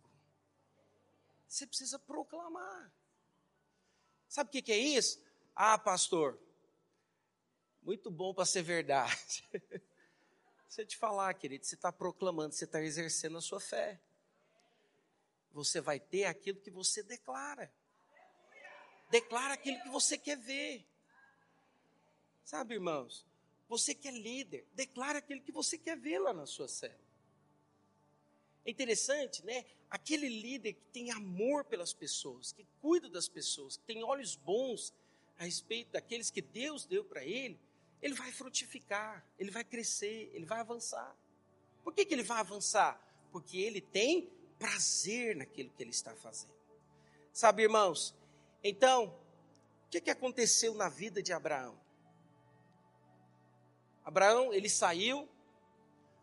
Você 1.47 1.67
precisa 1.67 1.99
proclamar. 1.99 2.91
Sabe 4.27 4.47
o 4.47 4.51
que, 4.51 4.63
que 4.63 4.71
é 4.71 4.77
isso? 4.77 5.21
Ah, 5.55 5.77
pastor, 5.77 6.39
muito 7.83 8.09
bom 8.09 8.33
para 8.33 8.43
ser 8.43 8.63
verdade. 8.63 9.47
Você 10.73 10.83
te 10.83 10.97
falar, 10.97 11.31
querido, 11.35 11.63
você 11.63 11.75
está 11.75 11.91
proclamando, 11.91 12.55
você 12.55 12.65
está 12.65 12.81
exercendo 12.81 13.37
a 13.37 13.41
sua 13.41 13.59
fé. 13.59 13.99
Você 15.51 15.79
vai 15.79 15.99
ter 15.99 16.25
aquilo 16.25 16.59
que 16.59 16.71
você 16.71 17.03
declara. 17.03 17.71
Declara 19.11 19.53
aquilo 19.53 19.79
que 19.83 19.89
você 19.89 20.17
quer 20.17 20.35
ver. 20.35 20.83
Sabe, 22.43 22.73
irmãos? 22.73 23.23
Você 23.69 23.93
que 23.93 24.07
é 24.07 24.11
líder, 24.11 24.65
declara 24.73 25.19
aquilo 25.19 25.41
que 25.41 25.51
você 25.51 25.77
quer 25.77 25.95
ver 25.95 26.17
lá 26.17 26.33
na 26.33 26.47
sua 26.47 26.67
célula. 26.67 26.99
É 28.65 28.71
interessante, 28.71 29.45
né? 29.45 29.67
Aquele 29.91 30.27
líder 30.27 30.73
que 30.73 30.85
tem 30.91 31.11
amor 31.11 31.65
pelas 31.65 31.93
pessoas, 31.93 32.51
que 32.51 32.65
cuida 32.81 33.07
das 33.07 33.27
pessoas, 33.27 33.77
que 33.77 33.83
tem 33.83 34.03
olhos 34.03 34.35
bons 34.35 34.91
a 35.37 35.43
respeito 35.43 35.91
daqueles 35.91 36.31
que 36.31 36.41
Deus 36.41 36.83
deu 36.83 37.05
para 37.05 37.23
ele, 37.23 37.59
ele 38.03 38.13
vai 38.13 38.33
frutificar, 38.33 39.25
ele 39.39 39.49
vai 39.49 39.63
crescer, 39.63 40.29
ele 40.33 40.45
vai 40.45 40.59
avançar. 40.59 41.15
Por 41.85 41.93
que, 41.93 42.05
que 42.05 42.13
ele 42.13 42.21
vai 42.21 42.37
avançar? 42.41 43.01
Porque 43.31 43.57
ele 43.57 43.79
tem 43.79 44.29
prazer 44.59 45.37
naquilo 45.37 45.69
que 45.69 45.81
ele 45.81 45.91
está 45.91 46.13
fazendo. 46.13 46.53
Sabe, 47.31 47.63
irmãos? 47.63 48.13
Então, 48.61 49.05
o 49.85 49.89
que, 49.89 50.01
que 50.01 50.09
aconteceu 50.09 50.73
na 50.73 50.89
vida 50.89 51.23
de 51.23 51.31
Abraão? 51.31 51.79
Abraão, 54.03 54.53
ele 54.53 54.67
saiu, 54.67 55.29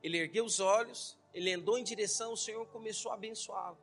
ele 0.03 0.18
ergueu 0.18 0.45
os 0.45 0.61
olhos, 0.61 1.16
ele 1.33 1.51
andou 1.51 1.78
em 1.78 1.83
direção 1.83 2.33
ao 2.33 2.37
Senhor 2.37 2.66
começou 2.66 3.11
a 3.11 3.14
abençoá-lo. 3.14 3.78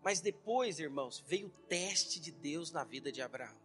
Mas 0.00 0.20
depois, 0.20 0.78
irmãos, 0.78 1.24
veio 1.26 1.48
o 1.48 1.62
teste 1.66 2.20
de 2.20 2.30
Deus 2.30 2.70
na 2.70 2.84
vida 2.84 3.10
de 3.10 3.20
Abraão. 3.20 3.58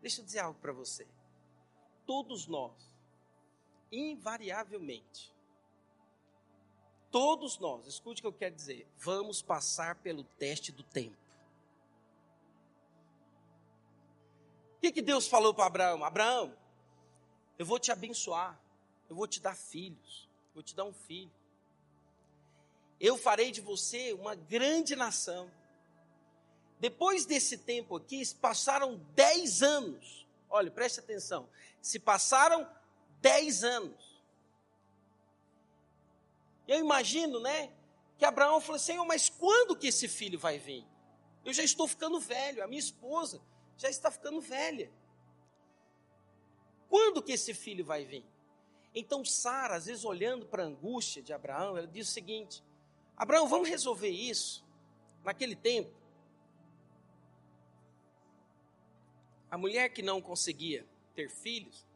Deixa 0.00 0.20
eu 0.20 0.24
dizer 0.24 0.38
algo 0.38 0.60
para 0.60 0.72
você 0.72 1.04
todos 2.06 2.46
nós, 2.46 2.72
invariavelmente, 3.90 5.32
todos 7.10 7.58
nós, 7.58 7.86
escute 7.86 8.20
o 8.20 8.22
que 8.22 8.26
eu 8.26 8.32
quero 8.32 8.54
dizer, 8.54 8.86
vamos 8.98 9.40
passar 9.40 9.96
pelo 9.96 10.24
teste 10.24 10.72
do 10.72 10.82
tempo. 10.82 11.16
O 14.76 14.80
que, 14.80 14.92
que 14.92 15.02
Deus 15.02 15.26
falou 15.26 15.54
para 15.54 15.66
Abraão? 15.66 16.04
Abraão, 16.04 16.56
eu 17.58 17.64
vou 17.64 17.78
te 17.78 17.92
abençoar, 17.92 18.60
eu 19.08 19.16
vou 19.16 19.26
te 19.26 19.40
dar 19.40 19.54
filhos, 19.54 20.28
vou 20.52 20.62
te 20.62 20.74
dar 20.74 20.84
um 20.84 20.92
filho. 20.92 21.32
Eu 23.00 23.16
farei 23.16 23.50
de 23.50 23.60
você 23.60 24.12
uma 24.12 24.34
grande 24.34 24.94
nação. 24.96 25.50
Depois 26.80 27.24
desse 27.26 27.58
tempo 27.58 27.96
aqui, 27.96 28.22
passaram 28.34 28.96
dez 29.14 29.62
anos. 29.62 30.23
Olha, 30.54 30.70
preste 30.70 31.00
atenção. 31.00 31.48
Se 31.82 31.98
passaram 31.98 32.64
dez 33.20 33.64
anos. 33.64 34.22
Eu 36.68 36.78
imagino, 36.78 37.40
né? 37.40 37.72
Que 38.16 38.24
Abraão 38.24 38.60
falou: 38.60 38.78
Senhor, 38.78 39.04
mas 39.04 39.28
quando 39.28 39.74
que 39.74 39.88
esse 39.88 40.06
filho 40.06 40.38
vai 40.38 40.56
vir? 40.56 40.86
Eu 41.44 41.52
já 41.52 41.64
estou 41.64 41.88
ficando 41.88 42.20
velho, 42.20 42.62
a 42.62 42.68
minha 42.68 42.78
esposa 42.78 43.42
já 43.76 43.90
está 43.90 44.12
ficando 44.12 44.40
velha. 44.40 44.92
Quando 46.88 47.20
que 47.20 47.32
esse 47.32 47.52
filho 47.52 47.84
vai 47.84 48.04
vir? 48.04 48.24
Então 48.94 49.24
Sara, 49.24 49.74
às 49.74 49.86
vezes 49.86 50.04
olhando 50.04 50.46
para 50.46 50.62
a 50.62 50.66
angústia 50.66 51.20
de 51.20 51.32
Abraão, 51.32 51.76
ela 51.76 51.88
diz 51.88 52.08
o 52.08 52.12
seguinte: 52.12 52.62
Abraão, 53.16 53.48
vamos 53.48 53.68
resolver 53.68 54.08
isso. 54.08 54.64
Naquele 55.24 55.56
tempo, 55.56 55.90
a 59.54 59.56
mulher 59.56 59.88
que 59.90 60.02
não 60.02 60.20
conseguia 60.20 60.84
ter 61.14 61.30
filhos, 61.30 61.86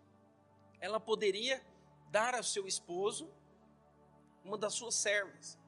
ela 0.79 1.01
poderia 1.01 1.61
dar 2.09 2.33
ao 2.37 2.43
seu 2.45 2.69
esposo 2.69 3.29
uma 4.45 4.57
das 4.57 4.75
suas 4.75 4.95
servas, 4.95 5.59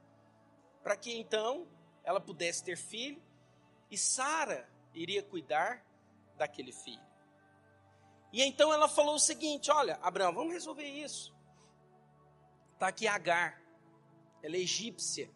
para 0.84 0.96
que 0.96 1.12
então 1.12 1.66
ela 2.04 2.20
pudesse 2.20 2.62
ter 2.62 2.76
filho 2.76 3.20
e 3.90 3.98
Sara 3.98 4.70
iria 4.94 5.20
cuidar 5.20 5.84
daquele 6.36 6.70
filho. 6.70 7.04
E 8.32 8.40
então 8.40 8.72
ela 8.72 8.88
falou 8.88 9.16
o 9.16 9.18
seguinte: 9.18 9.68
Olha, 9.68 9.96
Abraão, 10.00 10.32
vamos 10.32 10.52
resolver 10.52 10.86
isso. 10.86 11.36
Está 12.74 12.86
aqui 12.86 13.08
Agar, 13.08 13.60
ela 14.44 14.54
é 14.54 14.60
egípcia. 14.60 15.28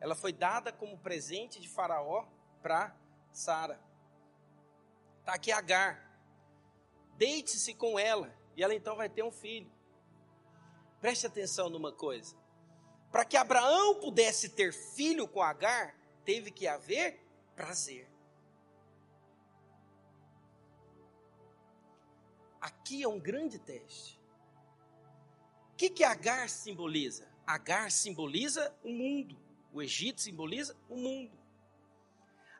Ela 0.00 0.16
foi 0.16 0.32
dada 0.32 0.72
como 0.72 0.98
presente 0.98 1.60
de 1.60 1.68
Faraó 1.68 2.26
para 2.60 2.96
Sara. 3.30 3.87
Está 5.28 5.36
aqui 5.36 5.52
Agar 5.52 6.08
deite-se 7.18 7.74
com 7.74 7.98
ela, 7.98 8.34
e 8.56 8.62
ela 8.62 8.74
então 8.74 8.96
vai 8.96 9.10
ter 9.10 9.22
um 9.22 9.30
filho. 9.30 9.70
Preste 11.02 11.26
atenção 11.26 11.68
numa 11.68 11.92
coisa: 11.92 12.34
para 13.12 13.26
que 13.26 13.36
Abraão 13.36 14.00
pudesse 14.00 14.48
ter 14.48 14.72
filho 14.72 15.28
com 15.28 15.42
Agar, 15.42 15.94
teve 16.24 16.50
que 16.50 16.66
haver 16.66 17.22
prazer. 17.54 18.10
Aqui 22.58 23.02
é 23.02 23.08
um 23.08 23.20
grande 23.20 23.58
teste. 23.58 24.18
O 25.74 25.76
que, 25.76 25.90
que 25.90 26.04
Agar 26.04 26.48
simboliza? 26.48 27.28
Agar 27.46 27.90
simboliza 27.90 28.74
o 28.82 28.88
mundo. 28.88 29.38
O 29.74 29.82
Egito 29.82 30.22
simboliza 30.22 30.74
o 30.88 30.96
mundo. 30.96 31.38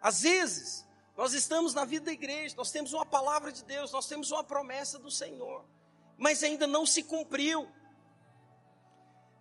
Às 0.03 0.21
vezes, 0.21 0.87
nós 1.19 1.33
estamos 1.33 1.75
na 1.75 1.85
vida 1.85 2.05
da 2.05 2.13
igreja, 2.13 2.55
nós 2.57 2.71
temos 2.71 2.93
uma 2.93 3.05
palavra 3.05 3.51
de 3.51 3.65
Deus, 3.65 3.91
nós 3.91 4.07
temos 4.07 4.31
uma 4.31 4.45
promessa 4.45 5.01
do 5.01 5.11
Senhor, 5.11 5.65
mas 6.17 6.45
ainda 6.45 6.65
não 6.65 6.87
se 6.87 7.03
cumpriu. 7.03 7.69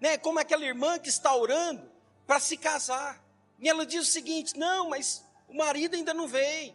Né? 0.02 0.18
Como 0.18 0.40
aquela 0.40 0.66
irmã 0.66 0.98
que 0.98 1.08
está 1.08 1.36
orando 1.36 1.88
para 2.26 2.40
se 2.40 2.58
casar, 2.58 3.24
e 3.60 3.70
ela 3.70 3.86
diz 3.86 4.10
o 4.10 4.12
seguinte: 4.12 4.58
não, 4.58 4.90
mas 4.90 5.24
o 5.48 5.56
marido 5.56 5.96
ainda 5.96 6.16
não 6.16 6.28
veio. 6.28 6.74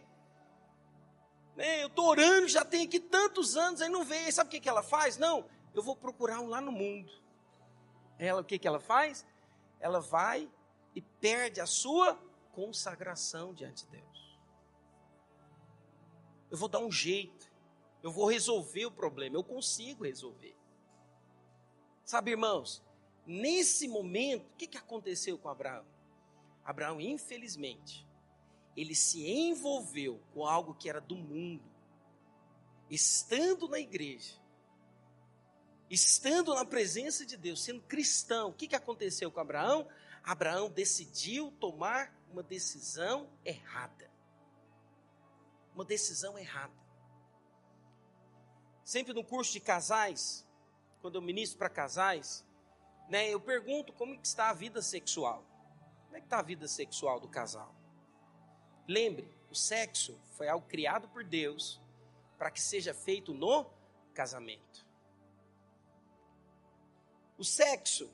Né? 1.57 1.83
Eu 1.83 1.87
estou 1.87 2.05
orando, 2.05 2.47
já 2.47 2.63
tem 2.63 2.85
aqui 2.85 2.97
tantos 2.97 3.57
anos, 3.57 3.81
aí 3.81 3.89
não 3.89 4.05
veio. 4.05 4.31
Sabe 4.31 4.47
o 4.47 4.51
que, 4.51 4.61
que 4.61 4.69
ela 4.69 4.81
faz? 4.81 5.17
Não, 5.17 5.45
eu 5.73 5.83
vou 5.83 5.97
procurar 5.97 6.39
um 6.39 6.47
lá 6.47 6.61
no 6.61 6.71
mundo. 6.71 7.11
Ela, 8.17 8.39
o 8.39 8.45
que, 8.45 8.57
que 8.57 8.69
ela 8.69 8.79
faz? 8.79 9.25
Ela 9.81 9.99
vai 9.99 10.49
e 10.95 11.01
perde 11.01 11.59
a 11.59 11.65
sua 11.65 12.17
consagração 12.53 13.53
diante 13.53 13.83
de 13.83 13.91
Deus 13.91 14.12
eu 16.53 16.57
vou 16.57 16.69
dar 16.69 16.77
um 16.77 16.91
jeito, 16.91 17.51
eu 18.03 18.11
vou 18.11 18.27
resolver 18.27 18.85
o 18.85 18.91
problema, 18.91 19.35
eu 19.35 19.43
consigo 19.43 20.03
resolver. 20.03 20.55
Sabe, 22.05 22.29
irmãos, 22.29 22.79
nesse 23.25 23.87
momento, 23.87 24.45
o 24.45 24.55
que, 24.55 24.67
que 24.67 24.77
aconteceu 24.77 25.35
com 25.35 25.49
Abraão? 25.49 25.83
Abraão, 26.63 27.01
infelizmente, 27.01 28.07
ele 28.77 28.93
se 28.93 29.27
envolveu 29.27 30.21
com 30.31 30.45
algo 30.45 30.75
que 30.75 30.87
era 30.87 31.01
do 31.01 31.15
mundo, 31.15 31.63
estando 32.87 33.67
na 33.67 33.79
igreja, 33.79 34.39
estando 35.89 36.53
na 36.53 36.63
presença 36.63 37.25
de 37.25 37.35
Deus, 37.35 37.63
sendo 37.63 37.81
cristão. 37.81 38.49
O 38.49 38.53
que, 38.53 38.67
que 38.67 38.75
aconteceu 38.75 39.31
com 39.31 39.39
Abraão? 39.39 39.87
Abraão 40.23 40.69
decidiu 40.69 41.51
tomar 41.59 42.15
uma 42.31 42.43
decisão 42.43 43.27
errada. 43.43 44.12
Uma 45.73 45.85
decisão 45.85 46.37
errada. 46.37 46.73
Sempre 48.83 49.13
no 49.13 49.23
curso 49.23 49.51
de 49.51 49.59
casais, 49.59 50.45
quando 51.01 51.15
eu 51.15 51.21
ministro 51.21 51.57
para 51.57 51.69
casais, 51.69 52.45
né, 53.09 53.29
eu 53.29 53.39
pergunto 53.39 53.91
como 53.93 54.13
está 54.15 54.49
a 54.49 54.53
vida 54.53 54.81
sexual. 54.81 55.43
Como 56.05 56.17
é 56.17 56.19
que 56.19 56.25
está 56.25 56.39
a 56.39 56.43
vida 56.43 56.67
sexual 56.67 57.19
do 57.19 57.27
casal? 57.27 57.73
Lembre, 58.87 59.27
o 59.49 59.55
sexo 59.55 60.19
foi 60.37 60.47
algo 60.47 60.67
criado 60.67 61.07
por 61.09 61.23
Deus 61.23 61.81
para 62.37 62.51
que 62.51 62.61
seja 62.61 62.93
feito 62.93 63.33
no 63.33 63.65
casamento. 64.13 64.85
O 67.37 67.43
sexo, 67.43 68.09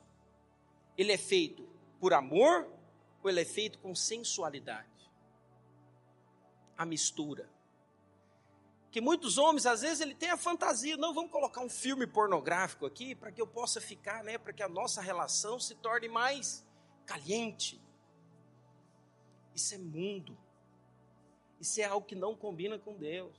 ele 0.96 1.12
é 1.12 1.18
feito 1.18 1.68
por 1.98 2.12
amor 2.12 2.68
ou 3.22 3.30
ele 3.30 3.40
é 3.40 3.44
feito 3.44 3.78
com 3.78 3.94
sensualidade? 3.94 4.89
A 6.80 6.86
mistura. 6.86 7.46
Que 8.90 9.02
muitos 9.02 9.36
homens, 9.36 9.66
às 9.66 9.82
vezes, 9.82 10.00
ele 10.00 10.14
tem 10.14 10.30
a 10.30 10.36
fantasia, 10.38 10.96
não, 10.96 11.12
vamos 11.12 11.30
colocar 11.30 11.60
um 11.60 11.68
filme 11.68 12.06
pornográfico 12.06 12.86
aqui 12.86 13.14
para 13.14 13.30
que 13.30 13.42
eu 13.42 13.46
possa 13.46 13.82
ficar, 13.82 14.24
né, 14.24 14.38
para 14.38 14.54
que 14.54 14.62
a 14.62 14.68
nossa 14.68 15.02
relação 15.02 15.60
se 15.60 15.74
torne 15.74 16.08
mais 16.08 16.66
caliente. 17.04 17.78
Isso 19.54 19.74
é 19.74 19.78
mundo. 19.78 20.38
Isso 21.60 21.78
é 21.82 21.84
algo 21.84 22.06
que 22.06 22.14
não 22.14 22.34
combina 22.34 22.78
com 22.78 22.96
Deus. 22.96 23.36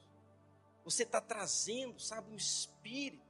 Você 0.85 1.01
está 1.01 1.19
trazendo, 1.19 1.99
sabe, 1.99 2.31
um 2.31 2.35
espírito 2.35 3.25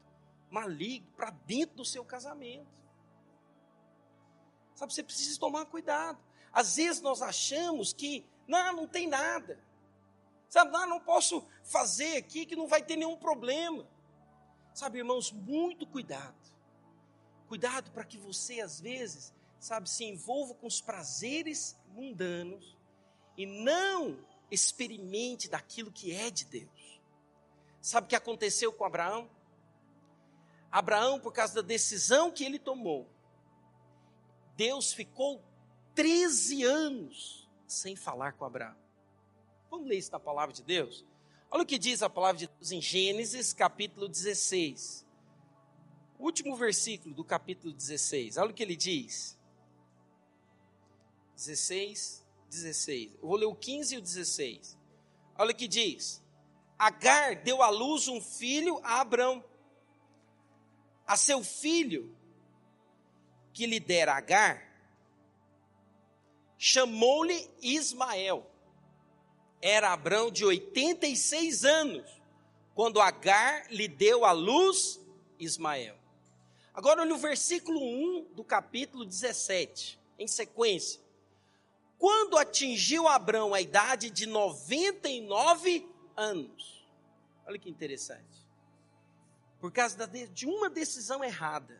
maligno 0.49 1.07
para 1.15 1.29
dentro 1.29 1.77
do 1.77 1.85
seu 1.85 2.03
casamento. 2.03 2.67
Sabe, 4.75 4.93
você 4.93 5.03
precisa 5.03 5.39
tomar 5.39 5.65
cuidado. 5.67 6.19
Às 6.51 6.75
vezes 6.75 7.01
nós 7.01 7.21
achamos 7.21 7.93
que, 7.93 8.25
não, 8.45 8.73
não 8.73 8.87
tem 8.87 9.07
nada. 9.07 9.70
Sabe, 10.51 10.69
não, 10.73 10.85
não 10.85 10.99
posso 10.99 11.47
fazer 11.63 12.17
aqui 12.17 12.45
que 12.45 12.57
não 12.57 12.67
vai 12.67 12.83
ter 12.83 12.97
nenhum 12.97 13.15
problema. 13.15 13.87
Sabe, 14.73 14.97
irmãos, 14.97 15.31
muito 15.31 15.87
cuidado. 15.87 16.35
Cuidado 17.47 17.89
para 17.91 18.03
que 18.03 18.17
você, 18.17 18.59
às 18.59 18.81
vezes, 18.81 19.33
sabe, 19.57 19.89
se 19.89 20.03
envolva 20.03 20.53
com 20.53 20.67
os 20.67 20.81
prazeres 20.81 21.79
mundanos 21.93 22.77
e 23.37 23.45
não 23.45 24.19
experimente 24.51 25.49
daquilo 25.49 25.89
que 25.89 26.13
é 26.13 26.29
de 26.29 26.43
Deus. 26.43 27.01
Sabe 27.81 28.07
o 28.07 28.09
que 28.09 28.15
aconteceu 28.17 28.73
com 28.73 28.83
Abraão? 28.83 29.29
Abraão, 30.69 31.17
por 31.17 31.31
causa 31.31 31.55
da 31.55 31.61
decisão 31.61 32.29
que 32.29 32.43
ele 32.43 32.59
tomou, 32.59 33.09
Deus 34.57 34.91
ficou 34.91 35.41
13 35.95 36.61
anos 36.65 37.49
sem 37.65 37.95
falar 37.95 38.33
com 38.33 38.43
Abraão. 38.43 38.80
Vamos 39.71 39.87
ler 39.87 39.97
isso 39.97 40.11
na 40.11 40.19
palavra 40.19 40.53
de 40.53 40.61
Deus? 40.61 41.05
Olha 41.49 41.63
o 41.63 41.65
que 41.65 41.79
diz 41.79 42.03
a 42.03 42.09
palavra 42.09 42.37
de 42.37 42.47
Deus 42.47 42.73
em 42.73 42.81
Gênesis 42.81 43.53
capítulo 43.53 44.09
16. 44.09 45.07
O 46.19 46.25
último 46.25 46.57
versículo 46.57 47.15
do 47.15 47.23
capítulo 47.23 47.71
16. 47.73 48.35
Olha 48.35 48.51
o 48.51 48.53
que 48.53 48.61
ele 48.61 48.75
diz. 48.75 49.39
16, 51.37 52.27
16. 52.49 53.13
Eu 53.13 53.27
vou 53.29 53.37
ler 53.37 53.45
o 53.45 53.55
15 53.55 53.95
e 53.95 53.97
o 53.97 54.01
16. 54.01 54.77
Olha 55.37 55.51
o 55.51 55.55
que 55.55 55.69
diz. 55.69 56.21
Agar 56.77 57.37
deu 57.37 57.63
à 57.63 57.69
luz 57.69 58.09
um 58.09 58.19
filho 58.19 58.77
a 58.83 58.99
Abrão. 58.99 59.41
A 61.07 61.15
seu 61.15 61.41
filho, 61.45 62.13
que 63.53 63.65
lhe 63.65 63.79
dera 63.79 64.15
Agar, 64.15 64.69
chamou-lhe 66.57 67.49
Ismael. 67.61 68.50
Era 69.61 69.93
Abrão 69.93 70.31
de 70.31 70.43
86 70.43 71.63
anos, 71.65 72.21
quando 72.73 72.99
Agar 72.99 73.71
lhe 73.71 73.87
deu 73.87 74.25
à 74.25 74.31
luz 74.31 74.99
Ismael. 75.39 75.95
Agora 76.73 77.01
olha 77.01 77.13
o 77.13 77.17
versículo 77.17 77.79
1 77.79 78.33
do 78.33 78.43
capítulo 78.43 79.05
17, 79.05 79.99
em 80.17 80.27
sequência. 80.27 80.99
Quando 81.99 82.39
atingiu 82.39 83.07
Abrão 83.07 83.53
a 83.53 83.61
idade 83.61 84.09
de 84.09 84.25
99 84.25 85.87
anos. 86.17 86.83
Olha 87.45 87.59
que 87.59 87.69
interessante. 87.69 88.47
Por 89.59 89.71
causa 89.71 90.07
de 90.07 90.47
uma 90.47 90.69
decisão 90.71 91.23
errada. 91.23 91.79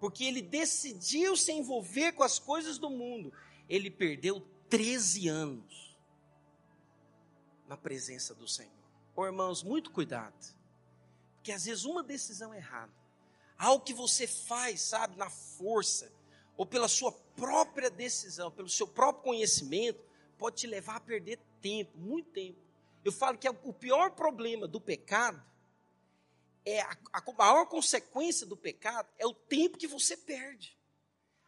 Porque 0.00 0.24
ele 0.24 0.42
decidiu 0.42 1.36
se 1.36 1.52
envolver 1.52 2.12
com 2.12 2.24
as 2.24 2.40
coisas 2.40 2.78
do 2.78 2.90
mundo. 2.90 3.32
Ele 3.68 3.90
perdeu 3.90 4.40
13 4.68 5.28
anos 5.28 5.89
na 7.70 7.76
presença 7.76 8.34
do 8.34 8.48
Senhor. 8.48 8.72
Oh, 9.14 9.24
irmãos, 9.24 9.62
muito 9.62 9.92
cuidado. 9.92 10.34
Porque 11.36 11.52
às 11.52 11.66
vezes 11.66 11.84
uma 11.84 12.02
decisão 12.02 12.52
errada, 12.52 12.92
algo 13.56 13.84
que 13.84 13.94
você 13.94 14.26
faz, 14.26 14.80
sabe, 14.80 15.16
na 15.16 15.30
força, 15.30 16.10
ou 16.56 16.66
pela 16.66 16.88
sua 16.88 17.12
própria 17.12 17.88
decisão, 17.88 18.50
pelo 18.50 18.68
seu 18.68 18.88
próprio 18.88 19.22
conhecimento, 19.22 20.04
pode 20.36 20.56
te 20.56 20.66
levar 20.66 20.96
a 20.96 21.00
perder 21.00 21.38
tempo, 21.62 21.96
muito 21.96 22.28
tempo. 22.30 22.58
Eu 23.04 23.12
falo 23.12 23.38
que 23.38 23.46
é 23.46 23.50
o 23.50 23.72
pior 23.72 24.10
problema 24.10 24.66
do 24.66 24.80
pecado 24.80 25.40
é 26.64 26.80
a, 26.80 26.96
a 27.12 27.32
maior 27.32 27.66
consequência 27.66 28.46
do 28.46 28.56
pecado 28.56 29.08
é 29.16 29.26
o 29.26 29.32
tempo 29.32 29.78
que 29.78 29.86
você 29.86 30.16
perde. 30.16 30.76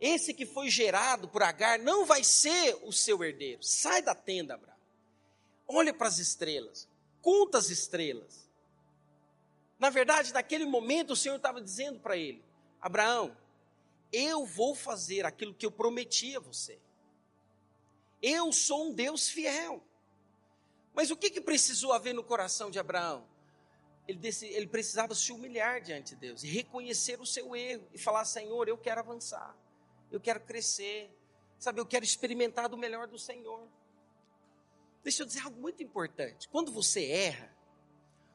Esse 0.00 0.32
que 0.32 0.46
foi 0.46 0.70
gerado 0.70 1.28
por 1.28 1.42
Agar 1.42 1.78
não 1.78 2.06
vai 2.06 2.24
ser 2.24 2.78
o 2.82 2.92
seu 2.92 3.22
herdeiro. 3.22 3.62
Sai 3.62 4.00
da 4.00 4.14
tenda, 4.14 4.54
Abraão. 4.54 4.78
Olha 5.66 5.92
para 5.92 6.08
as 6.08 6.18
estrelas. 6.18 6.88
Conta 7.20 7.58
as 7.58 7.68
estrelas. 7.68 8.48
Na 9.78 9.90
verdade, 9.90 10.32
naquele 10.32 10.64
momento, 10.64 11.10
o 11.10 11.16
Senhor 11.16 11.36
estava 11.36 11.60
dizendo 11.60 12.00
para 12.00 12.16
ele: 12.16 12.42
Abraão, 12.80 13.36
eu 14.10 14.46
vou 14.46 14.74
fazer 14.74 15.26
aquilo 15.26 15.52
que 15.52 15.66
eu 15.66 15.70
prometi 15.70 16.34
a 16.34 16.40
você. 16.40 16.78
Eu 18.22 18.52
sou 18.52 18.88
um 18.88 18.92
Deus 18.92 19.28
fiel. 19.28 19.82
Mas 20.94 21.10
o 21.10 21.16
que, 21.16 21.30
que 21.30 21.40
precisou 21.40 21.92
haver 21.92 22.12
no 22.12 22.24
coração 22.24 22.70
de 22.70 22.78
Abraão? 22.78 23.24
Ele, 24.06 24.20
ele 24.42 24.66
precisava 24.66 25.14
se 25.14 25.30
humilhar 25.30 25.80
diante 25.80 26.14
de 26.14 26.16
Deus 26.16 26.42
e 26.42 26.48
reconhecer 26.48 27.20
o 27.20 27.26
seu 27.26 27.54
erro 27.54 27.86
e 27.92 27.98
falar: 27.98 28.24
Senhor, 28.24 28.68
eu 28.68 28.76
quero 28.76 29.00
avançar. 29.00 29.56
eu 30.10 30.18
quero 30.18 30.40
crescer, 30.40 31.10
sabe, 31.58 31.80
eu 31.80 31.86
quero 31.86 32.04
experimentar 32.04 32.68
do 32.68 32.76
melhor 32.76 33.06
do 33.06 33.18
Senhor. 33.18 33.68
Deixa 35.02 35.22
eu 35.22 35.26
dizer 35.26 35.40
algo 35.40 35.60
muito 35.60 35.82
importante. 35.82 36.48
Quando 36.48 36.72
você 36.72 37.04
erra, 37.06 37.54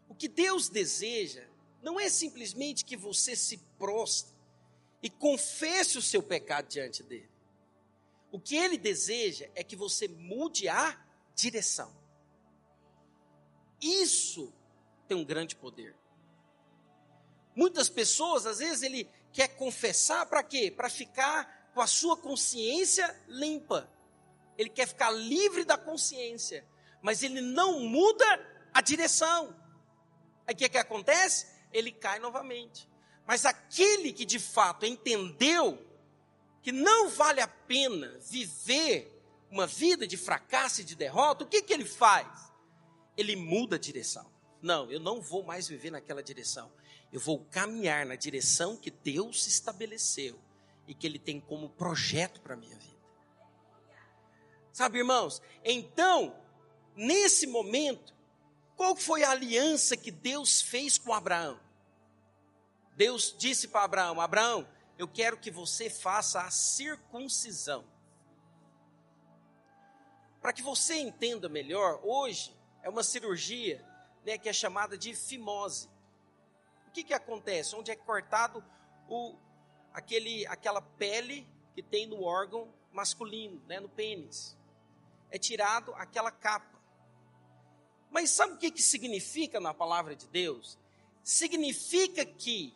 o 0.08 0.16
que 0.16 0.28
Deus 0.28 0.70
deseja 0.70 1.48
não 1.82 2.00
é 2.00 2.08
simplesmente 2.08 2.86
que 2.86 2.96
você 2.96 3.36
se 3.36 3.58
prostre 3.78 4.34
e 5.02 5.10
confesse 5.10 5.98
o 5.98 6.02
seu 6.02 6.24
pecado 6.24 6.70
diante 6.70 7.04
dele. 7.04 7.33
O 8.34 8.40
que 8.40 8.56
ele 8.56 8.80
deseja 8.80 9.48
é 9.54 9.64
que 9.64 9.76
você 9.76 10.08
mude 10.08 10.68
a 10.68 11.00
direção. 11.36 11.96
Isso 13.80 14.52
tem 15.08 15.16
um 15.16 15.24
grande 15.24 15.56
poder. 15.56 15.96
Muitas 17.56 17.90
pessoas, 17.90 18.48
às 18.48 18.58
vezes, 18.58 18.82
ele 18.82 19.08
quer 19.32 19.50
confessar 19.50 20.26
para 20.26 20.42
quê? 20.42 20.72
Para 20.72 20.90
ficar 20.90 21.70
com 21.76 21.82
a 21.82 21.86
sua 21.86 22.18
consciência 22.18 23.16
limpa. 23.28 23.88
Ele 24.58 24.70
quer 24.70 24.88
ficar 24.88 25.12
livre 25.12 25.64
da 25.64 25.78
consciência, 25.78 26.68
mas 27.04 27.22
ele 27.22 27.40
não 27.40 27.82
muda 27.82 28.26
a 28.74 28.82
direção. 28.82 29.56
Aí 30.48 30.56
o 30.56 30.58
que, 30.58 30.70
que 30.70 30.78
acontece? 30.80 31.46
Ele 31.72 31.92
cai 31.92 32.18
novamente. 32.18 32.90
Mas 33.28 33.46
aquele 33.46 34.12
que 34.12 34.26
de 34.26 34.40
fato 34.40 34.88
entendeu 34.88 35.93
que 36.64 36.72
não 36.72 37.10
vale 37.10 37.42
a 37.42 37.48
pena 37.48 38.18
viver 38.22 39.22
uma 39.52 39.68
vida 39.68 40.08
de 40.08 40.18
fracasso 40.18 40.82
e 40.82 40.84
de 40.84 40.96
derrota, 40.96 41.44
o 41.44 41.48
que, 41.48 41.62
que 41.62 41.74
ele 41.74 41.86
faz? 41.86 42.52
Ele 43.16 43.36
muda 43.36 43.76
a 43.76 43.80
direção. 43.80 44.26
Não, 44.62 44.90
eu 44.90 45.00
não 45.00 45.22
vou 45.22 45.44
mais 45.44 45.68
viver 45.68 45.92
naquela 45.92 46.24
direção. 46.24 46.72
Eu 47.12 47.20
vou 47.20 47.46
caminhar 47.52 48.06
na 48.06 48.16
direção 48.16 48.78
que 48.78 48.90
Deus 48.90 49.46
estabeleceu 49.46 50.40
e 50.88 50.96
que 50.96 51.06
Ele 51.06 51.20
tem 51.20 51.40
como 51.40 51.70
projeto 51.70 52.42
para 52.42 52.54
a 52.54 52.58
minha 52.58 52.76
vida. 52.76 52.98
Sabe, 54.72 54.98
irmãos? 54.98 55.42
Então, 55.64 56.36
nesse 56.96 57.46
momento, 57.46 58.16
qual 58.76 58.96
foi 58.96 59.24
a 59.24 59.32
aliança 59.32 59.96
que 59.96 60.10
Deus 60.10 60.62
fez 60.62 60.98
com 60.98 61.14
Abraão? 61.14 61.60
Deus 62.96 63.36
disse 63.38 63.68
para 63.68 63.84
Abraão: 63.84 64.20
Abraão, 64.20 64.68
eu 64.98 65.08
quero 65.08 65.38
que 65.38 65.50
você 65.50 65.90
faça 65.90 66.42
a 66.42 66.52
circuncisão. 66.52 67.84
Para 70.42 70.54
que 70.54 70.62
você 70.62 70.96
entenda 70.96 71.48
melhor, 71.48 72.00
hoje 72.04 72.56
é 72.82 72.90
uma 72.90 73.04
cirurgia 73.04 73.84
né, 74.26 74.38
que 74.38 74.50
é 74.50 74.54
chamada 74.54 74.98
de 74.98 75.16
fimose. 75.16 75.90
O 76.88 76.92
que, 76.92 77.04
que 77.04 77.14
acontece? 77.14 77.76
Onde 77.76 77.92
é 77.92 77.96
cortado 77.96 78.64
o, 79.08 79.36
aquele, 79.94 80.46
aquela 80.48 80.82
pele 80.82 81.48
que 81.74 81.82
tem 81.82 82.06
no 82.06 82.24
órgão 82.24 82.72
masculino, 82.92 83.62
né, 83.68 83.80
no 83.80 83.90
pênis. 83.90 84.58
É 85.32 85.38
tirado 85.38 85.94
aquela 85.96 86.30
capa. 86.30 86.80
Mas 88.12 88.30
sabe 88.30 88.54
o 88.54 88.58
que, 88.58 88.70
que 88.70 88.82
significa 88.82 89.60
na 89.60 89.74
palavra 89.74 90.16
de 90.16 90.28
Deus? 90.28 90.78
Significa 91.24 92.24
que 92.24 92.76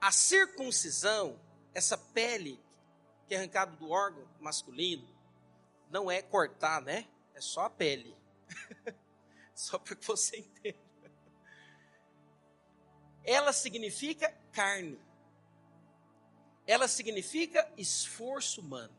a 0.00 0.12
circuncisão, 0.12 1.38
essa 1.74 1.98
pele 1.98 2.60
que 3.26 3.34
é 3.34 3.38
arrancada 3.38 3.72
do 3.76 3.90
órgão 3.90 4.26
masculino, 4.40 5.06
não 5.90 6.10
é 6.10 6.22
cortar, 6.22 6.80
né? 6.82 7.06
É 7.34 7.40
só 7.40 7.62
a 7.62 7.70
pele. 7.70 8.16
só 9.54 9.78
para 9.78 9.96
que 9.96 10.06
você 10.06 10.38
entenda. 10.38 10.78
Ela 13.24 13.52
significa 13.52 14.32
carne. 14.52 14.98
Ela 16.66 16.88
significa 16.88 17.70
esforço 17.76 18.60
humano. 18.60 18.96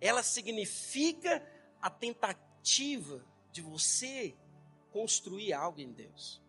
Ela 0.00 0.22
significa 0.22 1.42
a 1.80 1.88
tentativa 1.88 3.24
de 3.50 3.62
você 3.62 4.36
construir 4.92 5.52
algo 5.52 5.80
em 5.80 5.90
Deus. 5.92 6.43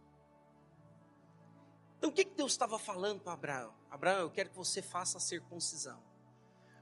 Então, 2.05 2.13
o 2.13 2.15
que, 2.15 2.25
que 2.25 2.35
Deus 2.35 2.51
estava 2.51 2.77
falando 2.77 3.19
para 3.19 3.33
Abraão? 3.33 3.73
Abraão, 3.89 4.19
eu 4.19 4.29
quero 4.29 4.51
que 4.51 4.55
você 4.55 4.79
faça 4.79 5.17
a 5.17 5.19
circuncisão, 5.19 5.99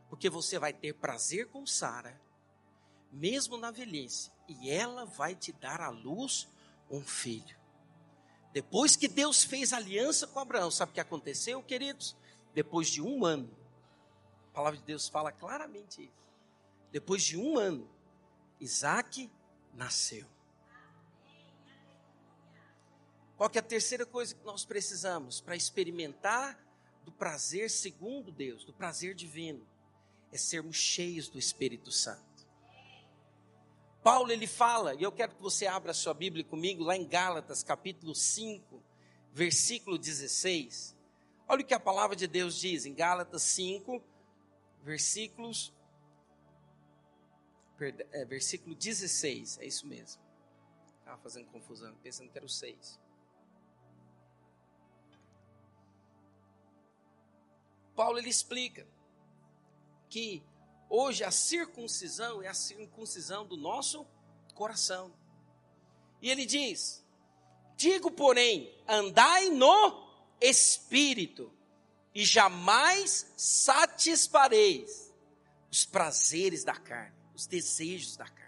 porque 0.09 0.29
você 0.29 0.59
vai 0.59 0.73
ter 0.73 0.91
prazer 0.95 1.47
com 1.47 1.65
Sara, 1.65 2.21
mesmo 3.09 3.55
na 3.55 3.71
velhice, 3.71 4.33
e 4.49 4.69
ela 4.69 5.05
vai 5.05 5.33
te 5.33 5.53
dar 5.53 5.79
à 5.79 5.87
luz 5.87 6.49
um 6.91 7.01
filho. 7.01 7.57
Depois 8.51 8.97
que 8.97 9.07
Deus 9.07 9.45
fez 9.45 9.71
aliança 9.71 10.27
com 10.27 10.39
Abraão, 10.39 10.69
sabe 10.69 10.91
o 10.91 10.93
que 10.93 10.99
aconteceu, 10.99 11.63
queridos? 11.63 12.17
Depois 12.53 12.89
de 12.89 13.01
um 13.01 13.23
ano, 13.23 13.49
a 14.51 14.55
palavra 14.55 14.77
de 14.77 14.85
Deus 14.85 15.07
fala 15.07 15.31
claramente 15.31 16.03
isso. 16.03 16.27
Depois 16.91 17.23
de 17.23 17.37
um 17.37 17.57
ano, 17.57 17.89
Isaac 18.59 19.31
nasceu. 19.73 20.27
Qual 23.37 23.49
que 23.49 23.57
é 23.57 23.61
a 23.61 23.63
terceira 23.63 24.05
coisa 24.05 24.35
que 24.35 24.45
nós 24.45 24.63
precisamos 24.63 25.41
para 25.41 25.55
experimentar 25.55 26.59
do 27.03 27.11
prazer 27.11 27.69
segundo 27.69 28.31
Deus, 28.31 28.63
do 28.63 28.73
prazer 28.73 29.15
divino? 29.15 29.65
É 30.31 30.37
sermos 30.37 30.75
cheios 30.75 31.27
do 31.27 31.37
Espírito 31.37 31.91
Santo. 31.91 32.33
Paulo 34.03 34.31
ele 34.31 34.47
fala, 34.47 34.93
e 34.95 35.03
eu 35.03 35.11
quero 35.11 35.33
que 35.33 35.41
você 35.41 35.65
abra 35.65 35.91
a 35.91 35.93
sua 35.93 36.13
Bíblia 36.13 36.43
comigo 36.43 36.83
lá 36.83 36.95
em 36.95 37.07
Gálatas, 37.07 37.63
capítulo 37.63 38.13
5, 38.13 38.83
versículo 39.31 39.97
16. 39.97 40.95
Olha 41.47 41.61
o 41.61 41.65
que 41.65 41.73
a 41.73 41.79
palavra 41.79 42.15
de 42.15 42.27
Deus 42.27 42.59
diz 42.59 42.85
em 42.85 42.93
Gálatas 42.93 43.43
5, 43.43 44.01
versículos 44.83 45.73
é, 48.11 48.23
versículo 48.25 48.75
16, 48.75 49.59
é 49.59 49.65
isso 49.65 49.85
mesmo. 49.87 50.21
Estava 50.99 51.17
fazendo 51.17 51.47
confusão, 51.47 51.93
pensando 52.01 52.29
que 52.29 52.37
era 52.37 52.45
o 52.45 52.49
6. 52.49 52.99
Paulo 57.95 58.17
ele 58.17 58.29
explica 58.29 58.87
que 60.09 60.43
hoje 60.89 61.23
a 61.23 61.31
circuncisão 61.31 62.41
é 62.41 62.47
a 62.47 62.53
circuncisão 62.53 63.45
do 63.45 63.57
nosso 63.57 64.05
coração. 64.53 65.13
E 66.21 66.29
ele 66.29 66.45
diz: 66.45 67.03
Digo, 67.75 68.11
porém, 68.11 68.73
andai 68.87 69.49
no 69.49 70.07
espírito, 70.39 71.51
e 72.13 72.23
jamais 72.23 73.33
satisfareis 73.35 75.11
os 75.71 75.85
prazeres 75.85 76.63
da 76.63 76.75
carne, 76.75 77.15
os 77.33 77.47
desejos 77.47 78.15
da 78.15 78.25
carne. 78.25 78.43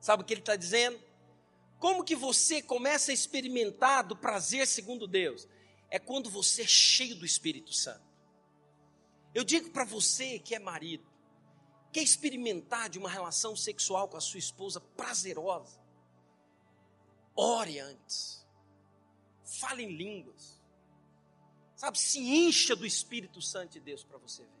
Sabe 0.00 0.22
o 0.22 0.26
que 0.26 0.32
ele 0.32 0.40
está 0.40 0.56
dizendo? 0.56 1.00
Como 1.78 2.04
que 2.04 2.14
você 2.14 2.62
começa 2.62 3.10
a 3.10 3.14
experimentar 3.14 4.04
do 4.04 4.14
prazer 4.14 4.66
segundo 4.66 5.06
Deus? 5.06 5.48
É 5.90 5.98
quando 5.98 6.30
você 6.30 6.62
é 6.62 6.66
cheio 6.66 7.16
do 7.16 7.26
Espírito 7.26 7.72
Santo. 7.72 8.08
Eu 9.34 9.44
digo 9.44 9.70
para 9.70 9.84
você 9.84 10.38
que 10.38 10.54
é 10.54 10.58
marido, 10.58 11.04
quer 11.92 12.02
experimentar 12.02 12.88
de 12.88 12.98
uma 12.98 13.10
relação 13.10 13.56
sexual 13.56 14.08
com 14.08 14.16
a 14.16 14.20
sua 14.20 14.38
esposa 14.38 14.80
prazerosa, 14.80 15.80
ore 17.34 17.78
antes, 17.80 18.46
fale 19.44 19.82
em 19.82 19.96
línguas, 19.96 20.60
sabe, 21.74 21.98
se 21.98 22.20
encha 22.20 22.76
do 22.76 22.86
Espírito 22.86 23.42
Santo 23.42 23.72
de 23.72 23.80
Deus 23.80 24.04
para 24.04 24.18
você 24.18 24.42
ver. 24.42 24.60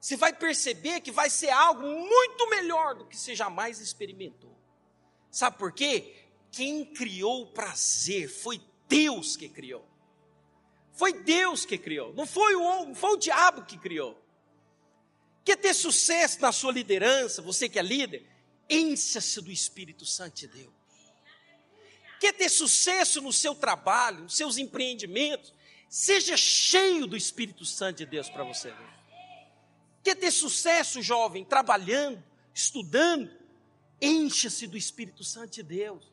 Você 0.00 0.16
vai 0.16 0.34
perceber 0.34 1.00
que 1.00 1.10
vai 1.10 1.30
ser 1.30 1.48
algo 1.48 1.82
muito 1.82 2.50
melhor 2.50 2.94
do 2.94 3.06
que 3.06 3.16
você 3.16 3.34
jamais 3.34 3.80
experimentou. 3.80 4.54
Sabe 5.30 5.56
por 5.56 5.72
quê? 5.72 6.28
Quem 6.52 6.84
criou 6.92 7.42
o 7.42 7.52
prazer 7.52 8.28
foi 8.28 8.60
Deus 8.86 9.36
que 9.36 9.48
criou. 9.48 9.93
Foi 10.94 11.12
Deus 11.12 11.66
que 11.66 11.76
criou, 11.76 12.14
não 12.14 12.24
foi 12.24 12.54
o, 12.54 12.86
não 12.86 12.94
foi 12.94 13.10
o 13.10 13.16
diabo 13.16 13.64
que 13.64 13.76
criou. 13.76 14.20
Quer 15.44 15.56
ter 15.56 15.74
sucesso 15.74 16.40
na 16.40 16.52
sua 16.52 16.72
liderança, 16.72 17.42
você 17.42 17.68
que 17.68 17.78
é 17.78 17.82
líder, 17.82 18.24
encha-se 18.70 19.40
do 19.40 19.50
Espírito 19.50 20.06
Santo 20.06 20.36
de 20.36 20.46
Deus. 20.46 20.72
Quer 22.20 22.32
ter 22.32 22.48
sucesso 22.48 23.20
no 23.20 23.32
seu 23.32 23.56
trabalho, 23.56 24.22
nos 24.22 24.36
seus 24.36 24.56
empreendimentos, 24.56 25.52
seja 25.88 26.36
cheio 26.36 27.08
do 27.08 27.16
Espírito 27.16 27.64
Santo 27.64 27.98
de 27.98 28.06
Deus 28.06 28.30
para 28.30 28.44
você. 28.44 28.72
Quer 30.02 30.14
ter 30.14 30.30
sucesso, 30.30 31.02
jovem, 31.02 31.44
trabalhando, 31.44 32.22
estudando, 32.54 33.30
encha-se 34.00 34.68
do 34.68 34.76
Espírito 34.76 35.24
Santo 35.24 35.54
de 35.54 35.62
Deus. 35.64 36.04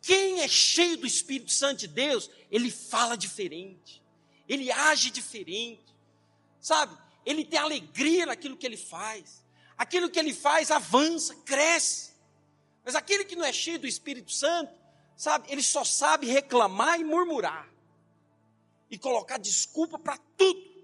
Quem 0.00 0.40
é 0.40 0.48
cheio 0.48 0.98
do 0.98 1.06
Espírito 1.06 1.50
Santo 1.50 1.80
de 1.80 1.88
Deus, 1.88 2.30
ele 2.50 2.70
fala 2.70 3.16
diferente 3.16 4.03
ele 4.48 4.70
age 4.70 5.10
diferente, 5.10 5.94
sabe? 6.60 6.96
Ele 7.24 7.44
tem 7.44 7.58
alegria 7.58 8.26
naquilo 8.26 8.56
que 8.56 8.66
ele 8.66 8.76
faz. 8.76 9.42
Aquilo 9.76 10.10
que 10.10 10.18
ele 10.18 10.34
faz 10.34 10.70
avança, 10.70 11.34
cresce. 11.36 12.12
Mas 12.84 12.94
aquele 12.94 13.24
que 13.24 13.34
não 13.34 13.44
é 13.44 13.52
cheio 13.52 13.78
do 13.78 13.86
Espírito 13.86 14.30
Santo, 14.30 14.72
sabe? 15.16 15.50
Ele 15.50 15.62
só 15.62 15.84
sabe 15.84 16.26
reclamar 16.26 17.00
e 17.00 17.04
murmurar. 17.04 17.68
E 18.90 18.98
colocar 18.98 19.38
desculpa 19.38 19.98
para 19.98 20.18
tudo. 20.36 20.74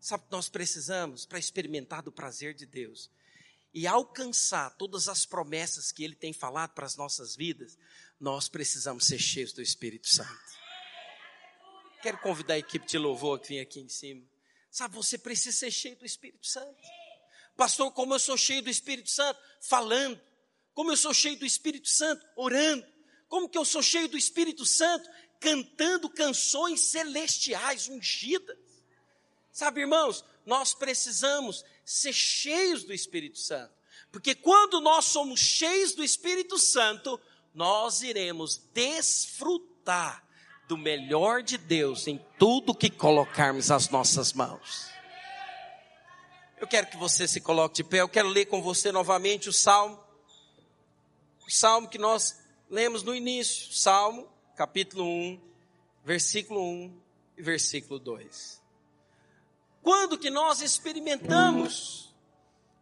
Sabe 0.00 0.24
o 0.24 0.26
que 0.26 0.32
nós 0.32 0.48
precisamos 0.48 1.26
para 1.26 1.38
experimentar 1.38 2.02
do 2.02 2.10
prazer 2.10 2.54
de 2.54 2.64
Deus? 2.64 3.10
E 3.74 3.86
alcançar 3.86 4.70
todas 4.76 5.06
as 5.06 5.26
promessas 5.26 5.92
que 5.92 6.02
Ele 6.02 6.14
tem 6.14 6.32
falado 6.32 6.72
para 6.72 6.86
as 6.86 6.96
nossas 6.96 7.36
vidas, 7.36 7.76
nós 8.18 8.48
precisamos 8.48 9.04
ser 9.04 9.18
cheios 9.18 9.52
do 9.52 9.60
Espírito 9.60 10.08
Santo. 10.08 10.57
Quero 12.02 12.18
convidar 12.18 12.54
a 12.54 12.58
equipe 12.58 12.86
de 12.86 12.96
louvor 12.96 13.40
que 13.40 13.48
vem 13.48 13.60
aqui 13.60 13.80
em 13.80 13.88
cima. 13.88 14.22
Sabe, 14.70 14.94
você 14.94 15.18
precisa 15.18 15.56
ser 15.56 15.70
cheio 15.70 15.96
do 15.96 16.06
Espírito 16.06 16.46
Santo. 16.46 16.76
Pastor, 17.56 17.90
como 17.92 18.14
eu 18.14 18.18
sou 18.18 18.36
cheio 18.36 18.62
do 18.62 18.70
Espírito 18.70 19.10
Santo? 19.10 19.40
Falando. 19.60 20.20
Como 20.74 20.92
eu 20.92 20.96
sou 20.96 21.12
cheio 21.12 21.36
do 21.36 21.44
Espírito 21.44 21.88
Santo? 21.88 22.24
Orando. 22.36 22.86
Como 23.28 23.48
que 23.48 23.58
eu 23.58 23.64
sou 23.64 23.82
cheio 23.82 24.08
do 24.08 24.16
Espírito 24.16 24.64
Santo? 24.64 25.08
Cantando 25.40 26.08
canções 26.08 26.80
celestiais, 26.82 27.88
ungidas. 27.88 28.56
Sabe, 29.50 29.80
irmãos, 29.80 30.24
nós 30.46 30.74
precisamos 30.74 31.64
ser 31.84 32.12
cheios 32.12 32.84
do 32.84 32.92
Espírito 32.92 33.38
Santo. 33.38 33.74
Porque 34.12 34.34
quando 34.34 34.80
nós 34.80 35.06
somos 35.06 35.40
cheios 35.40 35.94
do 35.94 36.04
Espírito 36.04 36.58
Santo, 36.58 37.20
nós 37.52 38.02
iremos 38.02 38.58
desfrutar 38.72 40.27
do 40.68 40.76
melhor 40.76 41.42
de 41.42 41.56
Deus 41.56 42.06
em 42.06 42.22
tudo 42.38 42.74
que 42.74 42.90
colocarmos 42.90 43.70
as 43.70 43.88
nossas 43.88 44.34
mãos. 44.34 44.90
Eu 46.60 46.68
quero 46.68 46.88
que 46.88 46.96
você 46.96 47.26
se 47.26 47.40
coloque 47.40 47.76
de 47.76 47.84
pé, 47.84 48.02
eu 48.02 48.08
quero 48.08 48.28
ler 48.28 48.46
com 48.46 48.60
você 48.60 48.92
novamente 48.92 49.48
o 49.48 49.52
Salmo, 49.52 49.98
o 51.46 51.50
Salmo 51.50 51.88
que 51.88 51.96
nós 51.96 52.38
lemos 52.68 53.02
no 53.02 53.14
início, 53.14 53.72
Salmo, 53.72 54.28
capítulo 54.54 55.04
1, 55.04 55.40
versículo 56.04 56.60
1 56.60 57.00
e 57.38 57.42
versículo 57.42 57.98
2. 57.98 58.60
Quando 59.82 60.18
que 60.18 60.28
nós 60.28 60.60
experimentamos, 60.60 62.14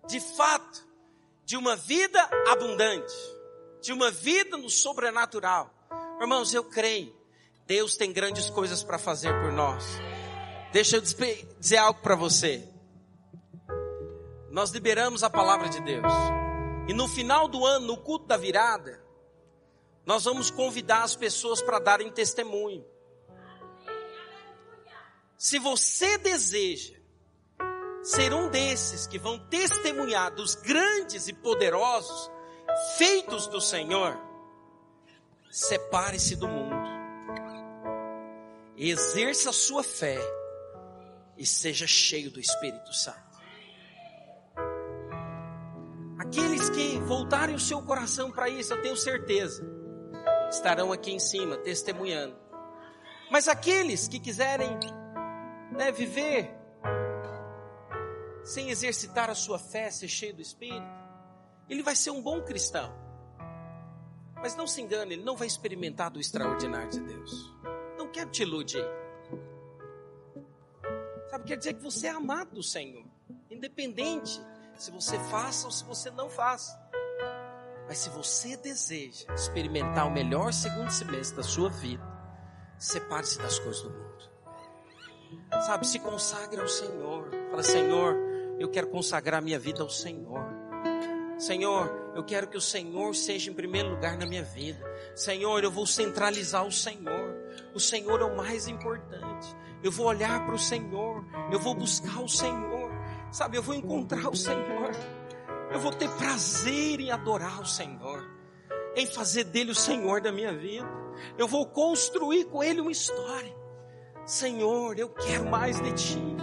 de 0.09 0.19
fato, 0.19 0.85
de 1.45 1.57
uma 1.57 1.77
vida 1.77 2.21
abundante, 2.49 3.15
de 3.81 3.93
uma 3.93 4.11
vida 4.11 4.57
no 4.57 4.69
sobrenatural? 4.69 5.73
Irmãos, 6.21 6.53
eu 6.53 6.65
creio 6.65 7.16
Deus 7.67 7.97
tem 7.97 8.13
grandes 8.13 8.49
coisas 8.49 8.85
para 8.85 8.99
fazer 8.99 9.33
por 9.41 9.53
nós. 9.53 9.85
Deixa 10.73 10.97
eu 10.97 11.01
dizer 11.01 11.79
algo 11.79 12.01
para 12.01 12.15
você. 12.15 12.63
Nós 14.51 14.71
liberamos 14.71 15.25
a 15.25 15.31
palavra 15.31 15.69
de 15.69 15.81
Deus. 15.81 16.13
E 16.89 16.95
no 16.95 17.09
final 17.09 17.49
do 17.49 17.67
ano, 17.67 17.87
no 17.87 17.97
culto 17.97 18.27
da 18.27 18.37
virada, 18.37 19.05
nós 20.05 20.25
vamos 20.25 20.49
convidar 20.51 21.03
as 21.03 21.17
pessoas 21.17 21.61
para 21.61 21.81
darem 21.81 22.11
testemunho. 22.11 22.87
Se 25.37 25.59
você 25.59 26.17
deseja 26.19 26.95
ser 28.03 28.33
um 28.33 28.49
desses 28.49 29.09
que 29.09 29.19
vão 29.19 29.39
testemunhar 29.49 30.33
dos 30.33 30.55
grandes 30.55 31.27
e 31.27 31.33
poderosos 31.33 32.31
feitos 32.97 33.49
do 33.49 33.61
Senhor, 33.61 34.17
separe-se 35.51 36.37
do 36.37 36.47
mundo 36.47 36.76
exerça 38.77 39.51
a 39.51 39.53
sua 39.53 39.83
fé 39.83 40.19
e 41.37 41.47
seja 41.47 41.87
cheio 41.87 42.31
do 42.31 42.39
Espírito 42.39 42.93
Santo. 42.93 43.25
Aqueles 46.19 46.69
que 46.71 46.99
voltarem 47.01 47.55
o 47.55 47.61
seu 47.61 47.81
coração 47.83 48.31
para 48.31 48.49
isso, 48.49 48.75
eu 48.75 48.83
tenho 48.83 48.97
certeza, 48.97 49.65
estarão 50.51 50.93
aqui 50.93 51.13
em 51.13 51.19
cima 51.19 51.57
testemunhando. 51.59 52.37
Mas 53.31 53.49
aqueles 53.49 54.07
que 54.07 54.21
quiserem 54.21 54.79
né, 55.73 55.91
viver 55.91 56.51
sem 58.45 58.71
exercitar 58.71 59.31
a 59.31 59.35
sua 59.35 59.59
fé, 59.59 59.91
ser 59.91 60.09
cheio 60.09 60.35
do 60.35 60.43
Espírito, 60.43 60.87
ele 61.69 61.83
vai 61.83 61.97
ser 61.97 62.11
um 62.11 62.23
bom 62.23 62.43
cristão. 62.43 62.95
Mas 64.37 64.55
não 64.55 64.67
se 64.67 64.81
engane, 64.81 65.15
ele 65.15 65.25
não 65.25 65.37
vai 65.37 65.47
experimentar 65.47 66.11
do 66.11 66.21
extraordinário 66.21 66.91
de 66.91 67.01
Deus 67.01 67.57
quero 68.17 68.31
te 68.31 68.43
iludir. 68.43 68.85
Sabe, 71.31 71.45
quer 71.45 71.57
dizer 71.59 71.75
que 71.75 71.83
você 71.83 72.07
é 72.07 72.11
amado 72.11 72.55
do 72.55 72.63
Senhor, 72.63 73.05
independente 73.51 74.41
se 74.75 74.91
você 74.91 75.19
faça 75.19 75.67
ou 75.67 75.71
se 75.71 75.85
você 75.85 76.11
não 76.11 76.31
faça. 76.31 76.81
Mas 77.87 77.99
se 77.99 78.09
você 78.09 78.57
deseja 78.57 79.33
experimentar 79.35 80.07
o 80.07 80.11
melhor 80.11 80.53
segundo 80.53 80.91
semestre 80.91 81.37
da 81.37 81.43
sua 81.43 81.69
vida, 81.69 82.03
separe-se 82.79 83.39
das 83.39 83.59
coisas 83.59 83.83
do 83.83 83.91
mundo. 83.91 84.31
Sabe, 85.67 85.87
se 85.87 85.99
consagre 85.99 86.61
ao 86.61 86.69
Senhor. 86.69 87.29
Fala, 87.51 87.63
Senhor, 87.63 88.17
eu 88.59 88.71
quero 88.71 88.89
consagrar 88.89 89.43
minha 89.43 89.59
vida 89.59 89.83
ao 89.83 89.91
Senhor. 89.91 90.43
Senhor, 91.39 92.13
eu 92.15 92.25
quero 92.25 92.49
que 92.49 92.57
o 92.57 92.63
Senhor 92.63 93.15
seja 93.15 93.51
em 93.51 93.55
primeiro 93.55 93.91
lugar 93.91 94.17
na 94.17 94.25
minha 94.25 94.43
vida. 94.43 94.83
Senhor, 95.15 95.63
eu 95.63 95.71
vou 95.71 95.87
centralizar 95.87 96.67
o 96.67 96.73
Senhor. 96.73 97.36
O 97.75 97.81
Senhor 97.81 98.21
é 98.21 98.25
o 98.25 98.37
mais 98.37 98.69
importante. 98.69 99.57
Eu 99.83 99.93
vou 99.93 100.07
olhar 100.07 100.45
para 100.45 100.55
o 100.55 100.59
Senhor. 100.59 101.25
Eu 101.51 101.59
vou 101.59 101.75
buscar 101.75 102.21
o 102.23 102.29
Senhor. 102.29 102.91
Sabe, 103.31 103.57
eu 103.57 103.63
vou 103.63 103.75
encontrar 103.75 104.29
o 104.29 104.37
Senhor. 104.37 104.91
Eu 105.71 105.81
vou 105.81 105.93
ter 105.93 106.09
prazer 106.11 107.01
em 107.01 107.11
adorar 107.11 107.61
o 107.61 107.67
Senhor. 107.67 108.25
Em 108.95 109.07
fazer 109.07 109.45
dele 109.45 109.73
o 109.73 109.75
Senhor 109.75 110.21
da 110.21 110.33
minha 110.33 110.57
vida. 110.57 110.89
Eu 111.37 111.47
vou 111.47 111.67
construir 111.67 112.45
com 112.45 112.63
ele 112.63 112.81
uma 112.81 112.93
história. 112.93 113.55
Senhor, 114.25 114.99
eu 114.99 115.09
quero 115.09 115.47
mais 115.47 115.81
de 115.81 115.93
ti. 115.93 116.37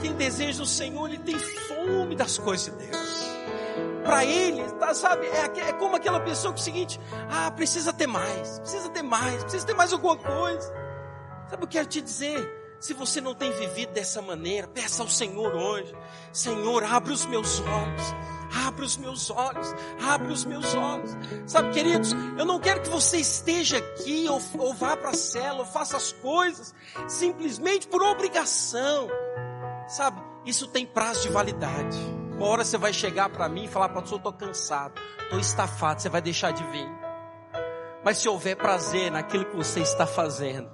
Quem 0.00 0.14
deseja 0.14 0.62
o 0.62 0.66
Senhor, 0.66 1.08
ele 1.08 1.18
tem 1.18 1.38
fome 1.38 2.14
das 2.14 2.38
coisas 2.38 2.66
de 2.76 2.86
Deus 2.86 3.27
para 4.04 4.24
ele, 4.24 4.62
tá, 4.72 4.94
sabe? 4.94 5.26
É, 5.26 5.68
é, 5.68 5.72
como 5.72 5.96
aquela 5.96 6.20
pessoa 6.20 6.52
que 6.52 6.60
é 6.60 6.62
o 6.62 6.64
seguinte: 6.64 7.00
ah, 7.30 7.50
precisa 7.50 7.92
ter 7.92 8.06
mais, 8.06 8.58
precisa 8.60 8.88
ter 8.88 9.02
mais, 9.02 9.42
precisa 9.42 9.66
ter 9.66 9.74
mais 9.74 9.92
alguma 9.92 10.16
coisa. 10.16 10.72
Sabe 11.48 11.64
o 11.64 11.66
que 11.66 11.78
eu 11.78 11.80
quero 11.80 11.88
te 11.88 12.00
dizer? 12.00 12.58
Se 12.80 12.94
você 12.94 13.20
não 13.20 13.34
tem 13.34 13.50
vivido 13.52 13.92
dessa 13.92 14.22
maneira, 14.22 14.68
peça 14.68 15.02
ao 15.02 15.08
Senhor 15.08 15.54
hoje: 15.54 15.92
Senhor, 16.32 16.84
abre 16.84 17.12
os 17.12 17.26
meus 17.26 17.60
olhos, 17.60 18.14
abre 18.66 18.84
os 18.84 18.96
meus 18.96 19.30
olhos, 19.30 19.74
abre 20.06 20.32
os 20.32 20.44
meus 20.44 20.74
olhos. 20.74 21.10
Sabe, 21.46 21.72
queridos, 21.72 22.12
eu 22.38 22.44
não 22.44 22.60
quero 22.60 22.82
que 22.82 22.88
você 22.88 23.18
esteja 23.18 23.78
aqui 23.78 24.26
ou, 24.28 24.40
ou 24.58 24.74
vá 24.74 24.96
para 24.96 25.10
a 25.10 25.14
cela, 25.14 25.60
ou 25.60 25.66
faça 25.66 25.96
as 25.96 26.12
coisas 26.12 26.72
simplesmente 27.08 27.88
por 27.88 28.02
obrigação. 28.02 29.08
Sabe, 29.88 30.22
isso 30.44 30.68
tem 30.68 30.86
prazo 30.86 31.22
de 31.22 31.30
validade. 31.30 32.17
Uma 32.38 32.46
hora 32.46 32.64
você 32.64 32.78
vai 32.78 32.92
chegar 32.92 33.28
para 33.30 33.48
mim 33.48 33.64
e 33.64 33.68
falar, 33.68 33.88
pastor, 33.88 34.18
estou 34.18 34.32
cansado, 34.32 34.94
estou 35.24 35.40
estafado, 35.40 36.00
você 36.00 36.08
vai 36.08 36.22
deixar 36.22 36.52
de 36.52 36.62
vir. 36.62 36.88
Mas 38.04 38.18
se 38.18 38.28
houver 38.28 38.56
prazer 38.56 39.10
naquilo 39.10 39.44
que 39.44 39.56
você 39.56 39.80
está 39.80 40.06
fazendo, 40.06 40.70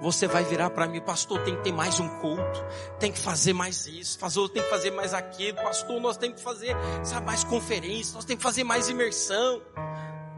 você 0.00 0.26
vai 0.26 0.44
virar 0.44 0.70
para 0.70 0.86
mim, 0.86 1.02
pastor, 1.02 1.42
tem 1.44 1.56
que 1.56 1.62
ter 1.62 1.72
mais 1.72 2.00
um 2.00 2.08
culto, 2.20 2.64
tem 2.98 3.12
que 3.12 3.18
fazer 3.18 3.52
mais 3.52 3.86
isso, 3.86 4.18
pastor, 4.18 4.48
tem 4.48 4.62
que 4.62 4.70
fazer 4.70 4.90
mais 4.90 5.12
aquilo, 5.12 5.58
pastor, 5.58 6.00
nós 6.00 6.16
temos 6.16 6.38
que 6.38 6.42
fazer 6.42 6.74
sabe, 7.04 7.26
mais 7.26 7.44
conferências, 7.44 8.14
nós 8.14 8.24
temos 8.24 8.38
que 8.38 8.48
fazer 8.48 8.64
mais 8.64 8.88
imersão. 8.88 9.60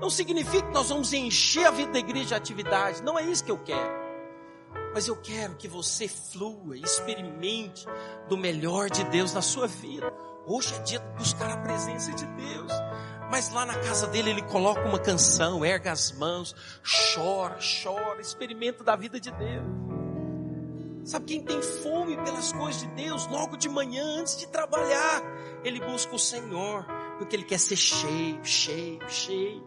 Não 0.00 0.10
significa 0.10 0.66
que 0.66 0.74
nós 0.74 0.88
vamos 0.88 1.12
encher 1.12 1.64
a 1.64 1.70
vida 1.70 1.92
da 1.92 2.00
igreja 2.00 2.26
de 2.26 2.34
atividade, 2.34 3.04
não 3.04 3.16
é 3.16 3.22
isso 3.22 3.44
que 3.44 3.52
eu 3.52 3.58
quero. 3.58 4.00
Mas 4.92 5.06
eu 5.06 5.14
quero 5.14 5.54
que 5.54 5.68
você 5.68 6.08
flua, 6.08 6.76
experimente 6.76 7.86
do 8.28 8.36
melhor 8.36 8.90
de 8.90 9.04
Deus 9.04 9.32
na 9.32 9.42
sua 9.42 9.68
vida. 9.68 10.12
Hoje 10.52 10.74
é 10.74 10.78
dia 10.80 10.98
de 10.98 11.06
buscar 11.16 11.48
a 11.48 11.58
presença 11.58 12.10
de 12.10 12.26
Deus. 12.26 12.72
Mas 13.30 13.52
lá 13.52 13.64
na 13.64 13.78
casa 13.78 14.08
dele 14.08 14.30
ele 14.30 14.42
coloca 14.42 14.80
uma 14.84 14.98
canção, 14.98 15.64
erga 15.64 15.92
as 15.92 16.10
mãos, 16.10 16.56
chora, 17.14 17.56
chora, 17.84 18.20
experimenta 18.20 18.82
da 18.82 18.96
vida 18.96 19.20
de 19.20 19.30
Deus. 19.30 19.64
Sabe 21.04 21.26
quem 21.26 21.40
tem 21.40 21.62
fome 21.62 22.16
pelas 22.24 22.52
coisas 22.52 22.82
de 22.82 22.88
Deus, 22.88 23.28
logo 23.28 23.56
de 23.56 23.68
manhã, 23.68 24.04
antes 24.18 24.36
de 24.38 24.48
trabalhar, 24.48 25.22
ele 25.62 25.78
busca 25.78 26.16
o 26.16 26.18
Senhor, 26.18 26.84
porque 27.16 27.36
ele 27.36 27.44
quer 27.44 27.60
ser 27.60 27.76
cheio, 27.76 28.44
cheio, 28.44 29.08
cheio. 29.08 29.64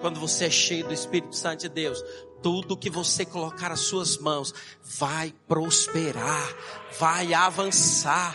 Quando 0.00 0.18
você 0.18 0.46
é 0.46 0.50
cheio 0.50 0.88
do 0.88 0.92
Espírito 0.92 1.36
Santo 1.36 1.60
de 1.60 1.68
Deus, 1.68 2.02
tudo 2.42 2.76
que 2.76 2.90
você 2.90 3.24
colocar 3.24 3.70
as 3.70 3.80
suas 3.80 4.18
mãos 4.18 4.52
vai 4.82 5.32
prosperar, 5.46 6.52
vai 6.98 7.32
avançar, 7.32 8.34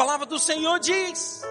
palavra 0.00 0.24
do 0.24 0.38
Senhor 0.38 0.78
diz: 0.80 1.42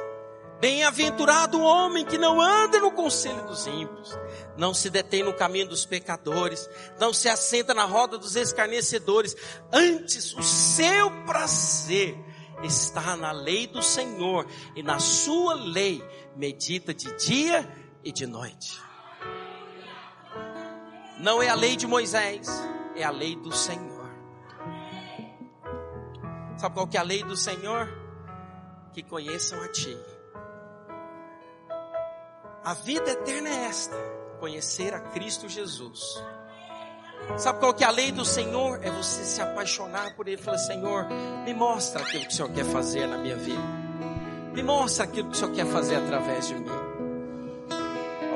Bem-aventurado 0.59 1.59
o 1.59 1.61
homem 1.61 2.03
que 2.03 2.17
não 2.17 2.41
anda 2.41 2.79
no 2.79 2.91
conselho 2.91 3.45
dos 3.45 3.67
ímpios, 3.67 4.17
não 4.57 4.73
se 4.73 4.89
detém 4.89 5.21
no 5.21 5.35
caminho 5.35 5.67
dos 5.67 5.85
pecadores, 5.85 6.67
não 6.99 7.13
se 7.13 7.29
assenta 7.29 7.75
na 7.75 7.83
roda 7.83 8.17
dos 8.17 8.35
escarnecedores, 8.35 9.35
antes 9.71 10.33
o 10.33 10.41
seu 10.41 11.11
prazer 11.27 12.17
está 12.63 13.15
na 13.15 13.31
lei 13.31 13.67
do 13.67 13.83
Senhor 13.83 14.47
e 14.75 14.81
na 14.81 14.97
sua 14.97 15.53
lei 15.53 16.03
medita 16.35 16.91
de 16.91 17.15
dia 17.17 17.71
e 18.03 18.11
de 18.11 18.25
noite. 18.25 18.81
Não 21.19 21.39
é 21.43 21.49
a 21.49 21.55
lei 21.55 21.75
de 21.75 21.85
Moisés, 21.85 22.47
é 22.95 23.03
a 23.03 23.11
lei 23.11 23.35
do 23.35 23.55
Senhor. 23.55 24.09
Sabe 26.57 26.73
qual 26.73 26.87
que 26.87 26.97
é 26.97 26.99
a 26.99 27.03
lei 27.03 27.23
do 27.23 27.37
Senhor? 27.37 27.98
Que 28.93 29.03
conheçam 29.03 29.61
a 29.61 29.67
Ti. 29.69 29.97
A 32.63 32.73
vida 32.73 33.11
eterna 33.11 33.49
é 33.49 33.65
esta: 33.65 33.95
conhecer 34.39 34.93
a 34.93 34.99
Cristo 34.99 35.47
Jesus. 35.47 36.21
Sabe 37.37 37.59
qual 37.59 37.73
que 37.73 37.83
é 37.83 37.87
a 37.87 37.91
lei 37.91 38.11
do 38.11 38.25
Senhor? 38.25 38.79
É 38.83 38.89
você 38.89 39.23
se 39.23 39.41
apaixonar 39.41 40.15
por 40.15 40.27
Ele. 40.27 40.41
Falar, 40.41 40.57
Senhor, 40.57 41.05
me 41.45 41.53
mostra 41.53 42.01
aquilo 42.01 42.23
que 42.25 42.33
o 42.33 42.35
Senhor 42.35 42.51
quer 42.51 42.65
fazer 42.65 43.07
na 43.07 43.17
minha 43.17 43.35
vida. 43.35 43.61
Me 44.53 44.63
mostra 44.63 45.03
aquilo 45.05 45.29
que 45.29 45.35
o 45.35 45.39
Senhor 45.39 45.53
quer 45.53 45.65
fazer 45.67 45.95
através 45.95 46.47
de 46.47 46.55
mim. 46.55 46.69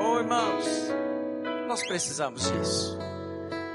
Oh, 0.00 0.18
irmãos, 0.18 0.64
nós 1.66 1.86
precisamos 1.86 2.50
disso. 2.50 2.96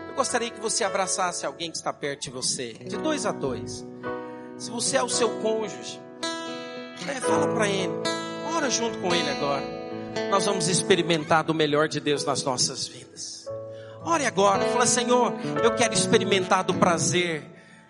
Eu 0.08 0.16
gostaria 0.16 0.50
que 0.50 0.60
você 0.60 0.84
abraçasse 0.84 1.46
alguém 1.46 1.70
que 1.70 1.78
está 1.78 1.92
perto 1.92 2.22
de 2.22 2.30
você, 2.30 2.74
de 2.74 2.98
dois 2.98 3.26
a 3.26 3.32
dois. 3.32 3.86
Se 4.58 4.72
você 4.72 4.98
é 4.98 5.04
o 5.04 5.10
seu 5.10 5.42
cônjuge, 5.42 6.02
né, 7.14 7.22
fala 7.22 7.48
para 7.54 7.68
ele, 7.68 7.94
ora 8.56 8.70
junto 8.70 8.98
com 9.00 9.14
ele 9.14 9.30
agora. 9.30 9.64
Nós 10.30 10.46
vamos 10.46 10.68
experimentar 10.68 11.44
do 11.44 11.54
melhor 11.54 11.88
de 11.88 12.00
Deus 12.00 12.24
nas 12.24 12.44
nossas 12.44 12.88
vidas. 12.88 13.48
Ore 14.04 14.26
agora, 14.26 14.66
fala, 14.68 14.86
Senhor, 14.86 15.34
eu 15.64 15.76
quero 15.76 15.94
experimentar 15.94 16.64
do 16.64 16.74
prazer 16.74 17.44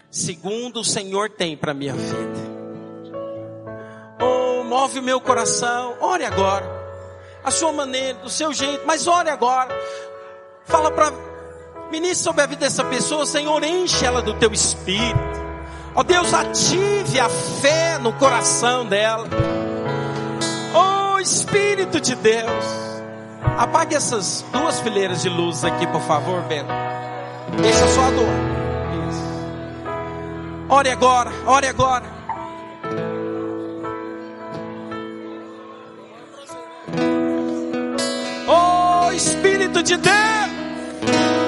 segundo 0.09 0.79
o 0.79 0.83
Senhor 0.83 1.29
tem 1.29 1.55
para 1.55 1.73
minha 1.73 1.93
vida. 1.93 2.49
Oh, 4.21 4.63
move 4.63 4.99
o 4.99 5.03
meu 5.03 5.21
coração. 5.21 5.95
Ore 6.01 6.25
agora. 6.25 6.79
A 7.43 7.51
sua 7.51 7.71
maneira, 7.71 8.19
do 8.19 8.29
seu 8.29 8.51
jeito, 8.53 8.85
mas 8.85 9.07
ore 9.07 9.29
agora. 9.29 9.73
Fala 10.65 10.91
para 10.91 11.11
ministra 11.89 12.25
sobre 12.25 12.41
a 12.41 12.45
vida 12.45 12.61
dessa 12.61 12.83
pessoa, 12.83 13.25
Senhor, 13.25 13.63
enche 13.63 14.05
ela 14.05 14.21
do 14.21 14.33
teu 14.35 14.51
espírito. 14.51 15.28
Ó 15.95 16.01
oh, 16.01 16.03
Deus, 16.03 16.33
ative 16.33 17.19
a 17.19 17.29
fé 17.29 17.97
no 17.97 18.13
coração 18.13 18.85
dela. 18.85 19.27
Oh 20.73 21.19
Espírito 21.19 21.99
de 21.99 22.15
Deus. 22.15 22.65
Apague 23.57 23.95
essas 23.95 24.45
duas 24.51 24.79
fileiras 24.79 25.21
de 25.21 25.29
luz 25.29 25.63
aqui, 25.65 25.85
por 25.87 26.01
favor, 26.01 26.41
Bento. 26.43 26.71
Deixa 27.61 27.87
só 27.87 28.01
a 28.03 28.11
dor. 28.11 28.29
Isso. 29.09 30.69
Ore 30.69 30.89
agora, 30.89 31.31
ore 31.45 31.67
agora. 31.67 32.05
Oh 38.47 39.11
Espírito 39.11 39.83
de 39.83 39.97
Deus. 39.97 41.38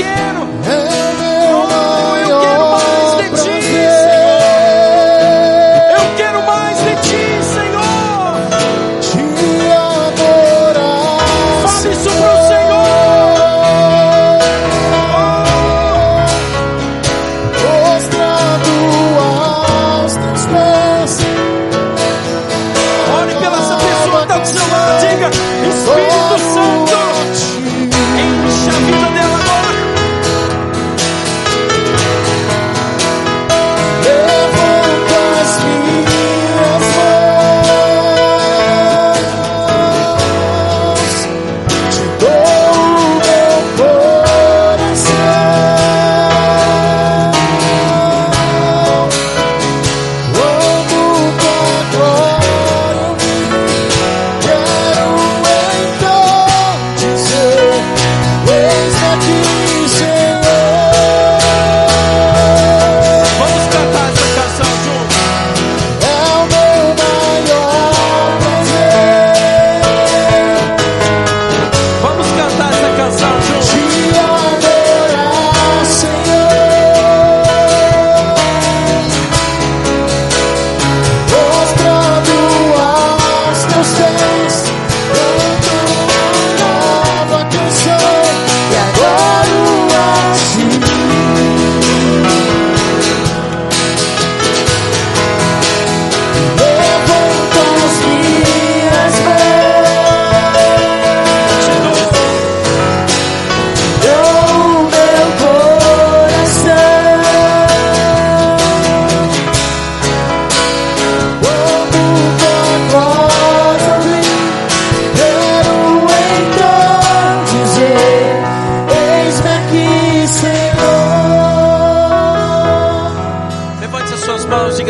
Eu 0.00 0.41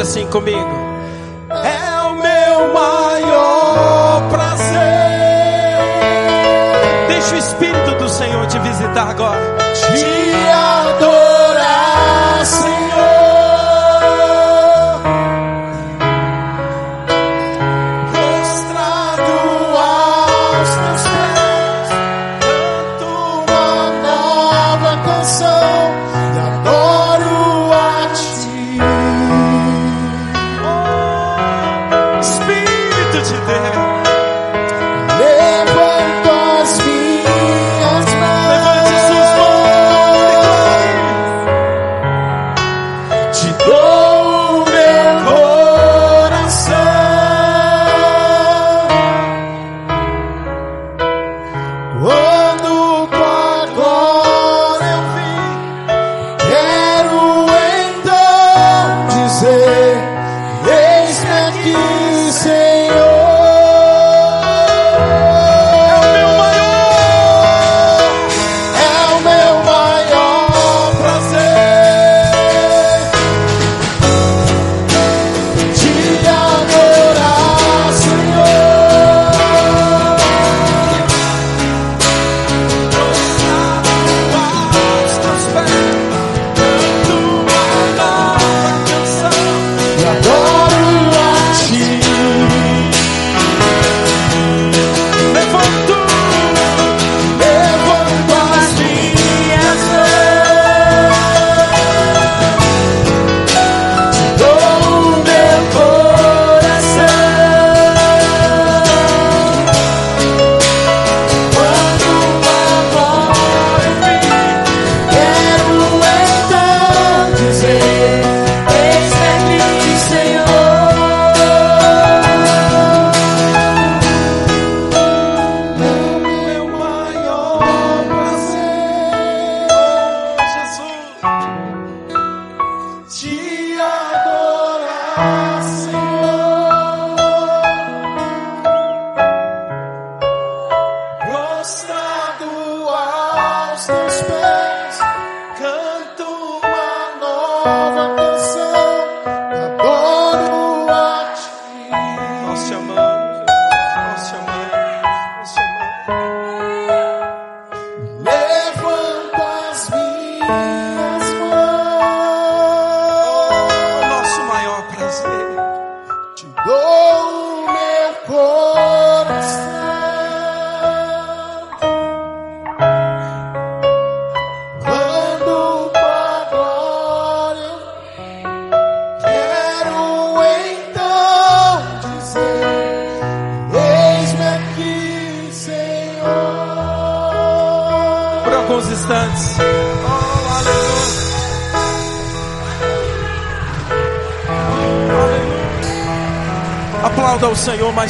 assim 0.02 0.26
comigo. 0.26 0.58
É 1.48 2.02
o 2.02 2.14
meu 2.14 2.74
maior 2.74 4.28
prazer. 4.30 4.82
Deixa 7.06 7.34
o 7.34 7.38
Espírito 7.38 7.94
do 7.98 8.08
Senhor 8.08 8.44
te 8.48 8.58
visitar 8.58 9.10
agora. 9.10 9.61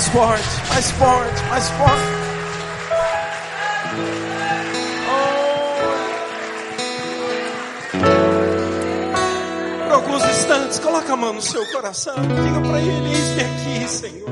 Mais 0.03 0.09
forte, 0.09 0.43
mais 0.69 0.91
forte, 0.91 1.45
mais 1.49 1.69
forte. 1.71 2.03
Oh. 5.09 5.45
Por 9.85 9.93
alguns 9.93 10.25
instantes, 10.25 10.79
coloca 10.81 11.13
a 11.13 11.17
mão 11.17 11.33
no 11.35 11.43
seu 11.43 11.65
coração. 11.71 12.17
Diga 12.17 12.61
para 12.69 12.81
Ele: 12.81 13.11
Eis-me 13.11 13.43
aqui, 13.43 13.89
Senhor. 13.89 14.31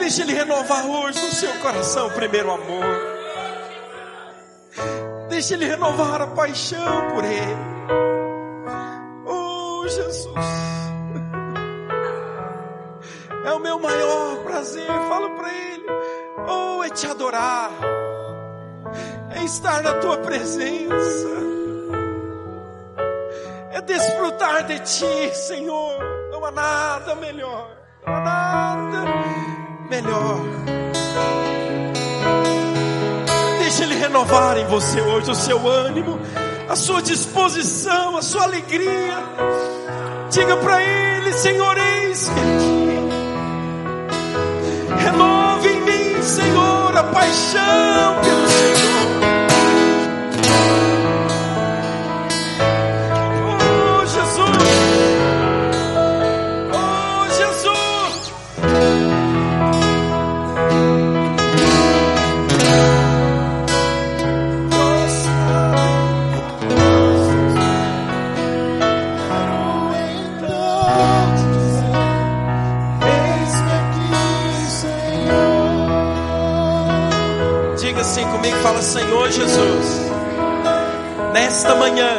Deixe 0.00 0.22
Ele 0.22 0.34
renovar 0.34 0.84
hoje 0.86 1.24
no 1.24 1.30
seu 1.30 1.52
coração 1.60 2.08
o 2.08 2.10
primeiro 2.10 2.50
amor. 2.50 2.84
Deixe 5.28 5.54
Ele 5.54 5.66
renovar 5.66 6.22
a 6.22 6.26
paixão 6.26 7.08
por 7.14 7.24
Ele. 7.24 7.56
Oh, 9.26 9.86
Jesus. 9.86 10.69
Tua 20.00 20.16
presença. 20.18 21.28
É 23.72 23.80
desfrutar 23.82 24.64
de 24.64 24.78
ti, 24.80 25.34
Senhor. 25.34 25.98
Não 26.30 26.44
há 26.44 26.50
nada 26.50 27.14
melhor. 27.16 27.70
Não 28.06 28.14
há 28.14 28.20
nada 28.20 29.04
melhor. 29.88 30.40
Deixa 33.58 33.84
Ele 33.84 33.94
renovar 33.94 34.56
em 34.56 34.66
você 34.66 35.00
hoje 35.00 35.30
o 35.30 35.34
seu 35.34 35.68
ânimo, 35.68 36.18
a 36.68 36.74
sua 36.74 37.00
disposição, 37.02 38.16
a 38.16 38.22
sua 38.22 38.42
alegria. 38.42 39.16
Diga 40.30 40.56
para 40.56 40.82
Ele, 40.82 41.32
Senhor, 41.32 41.76
eis-me 41.78 42.40
aqui. 42.40 42.80
Renova 45.04 45.68
em 45.68 45.80
mim, 45.82 46.22
Senhor, 46.22 46.96
a 46.96 47.04
paixão 47.04 48.20
pelo 48.22 48.39
Senhor 78.82 79.30
Jesus, 79.30 80.10
nesta 81.32 81.74
manhã, 81.74 82.16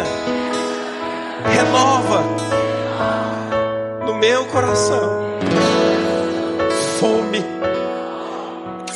renova 1.54 2.24
no 4.06 4.14
meu 4.16 4.46
coração 4.46 5.22
fome, 7.00 7.44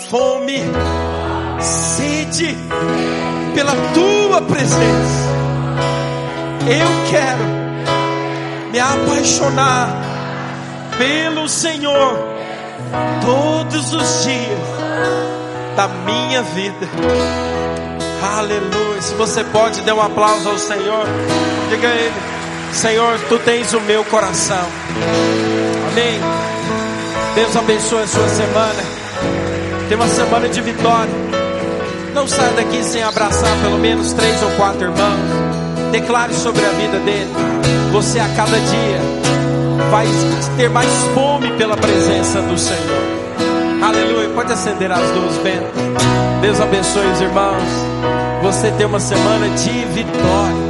fome, 0.10 0.62
sede 1.60 2.56
pela 3.56 3.74
tua 3.96 4.42
presença. 4.44 5.26
Eu 6.68 7.10
quero 7.10 7.44
me 8.72 8.80
apaixonar 8.80 9.90
pelo 11.00 11.50
Senhor 11.50 12.20
todos 13.26 13.92
os 13.92 14.24
dias 14.24 14.60
da 15.76 15.88
minha 15.88 16.44
vida. 16.44 17.55
Aleluia. 18.22 19.02
Se 19.02 19.14
você 19.16 19.44
pode, 19.44 19.82
dê 19.82 19.92
um 19.92 20.02
aplauso 20.02 20.50
ao 20.50 20.58
Senhor. 20.58 21.06
Diga 21.70 21.88
a 21.88 21.96
Ele: 21.96 22.14
Senhor, 22.74 23.20
tu 23.30 23.40
tens 23.40 23.74
o 23.74 23.82
meu 23.82 24.04
coração. 24.06 24.66
Amém. 25.92 26.20
Deus 27.36 27.56
abençoe 27.56 28.04
a 28.04 28.08
sua 28.08 28.28
semana. 28.30 28.84
Tem 29.88 29.98
uma 29.98 30.08
semana 30.08 30.50
de 30.50 30.62
vitória. 30.62 31.14
Não 32.14 32.28
saia 32.28 32.52
daqui 32.54 32.84
sem 32.84 33.04
abraçar 33.04 33.56
pelo 33.62 33.78
menos 33.78 34.14
três 34.14 34.42
ou 34.42 34.50
quatro 34.52 34.84
irmãos. 34.84 35.92
Declare 35.92 36.34
sobre 36.34 36.66
a 36.66 36.70
vida 36.70 37.00
dele. 37.00 37.32
Você 37.92 38.20
a 38.20 38.28
cada 38.30 38.58
dia 38.58 39.26
vai 39.92 40.08
ter 40.58 40.70
mais 40.70 40.90
fome 41.14 41.52
pela 41.58 41.78
presença 41.78 42.42
do 42.42 42.58
Senhor. 42.58 43.25
Aleluia. 43.82 44.30
Pode 44.30 44.52
acender 44.52 44.92
as 44.92 45.10
duas 45.12 45.38
Bento. 45.38 45.72
Deus 46.42 46.60
abençoe 46.60 47.06
os 47.12 47.22
irmãos. 47.22 47.64
Você 48.44 48.72
tem 48.72 48.86
uma 48.86 49.00
semana 49.00 49.50
de 49.50 49.86
vitória. 49.86 50.65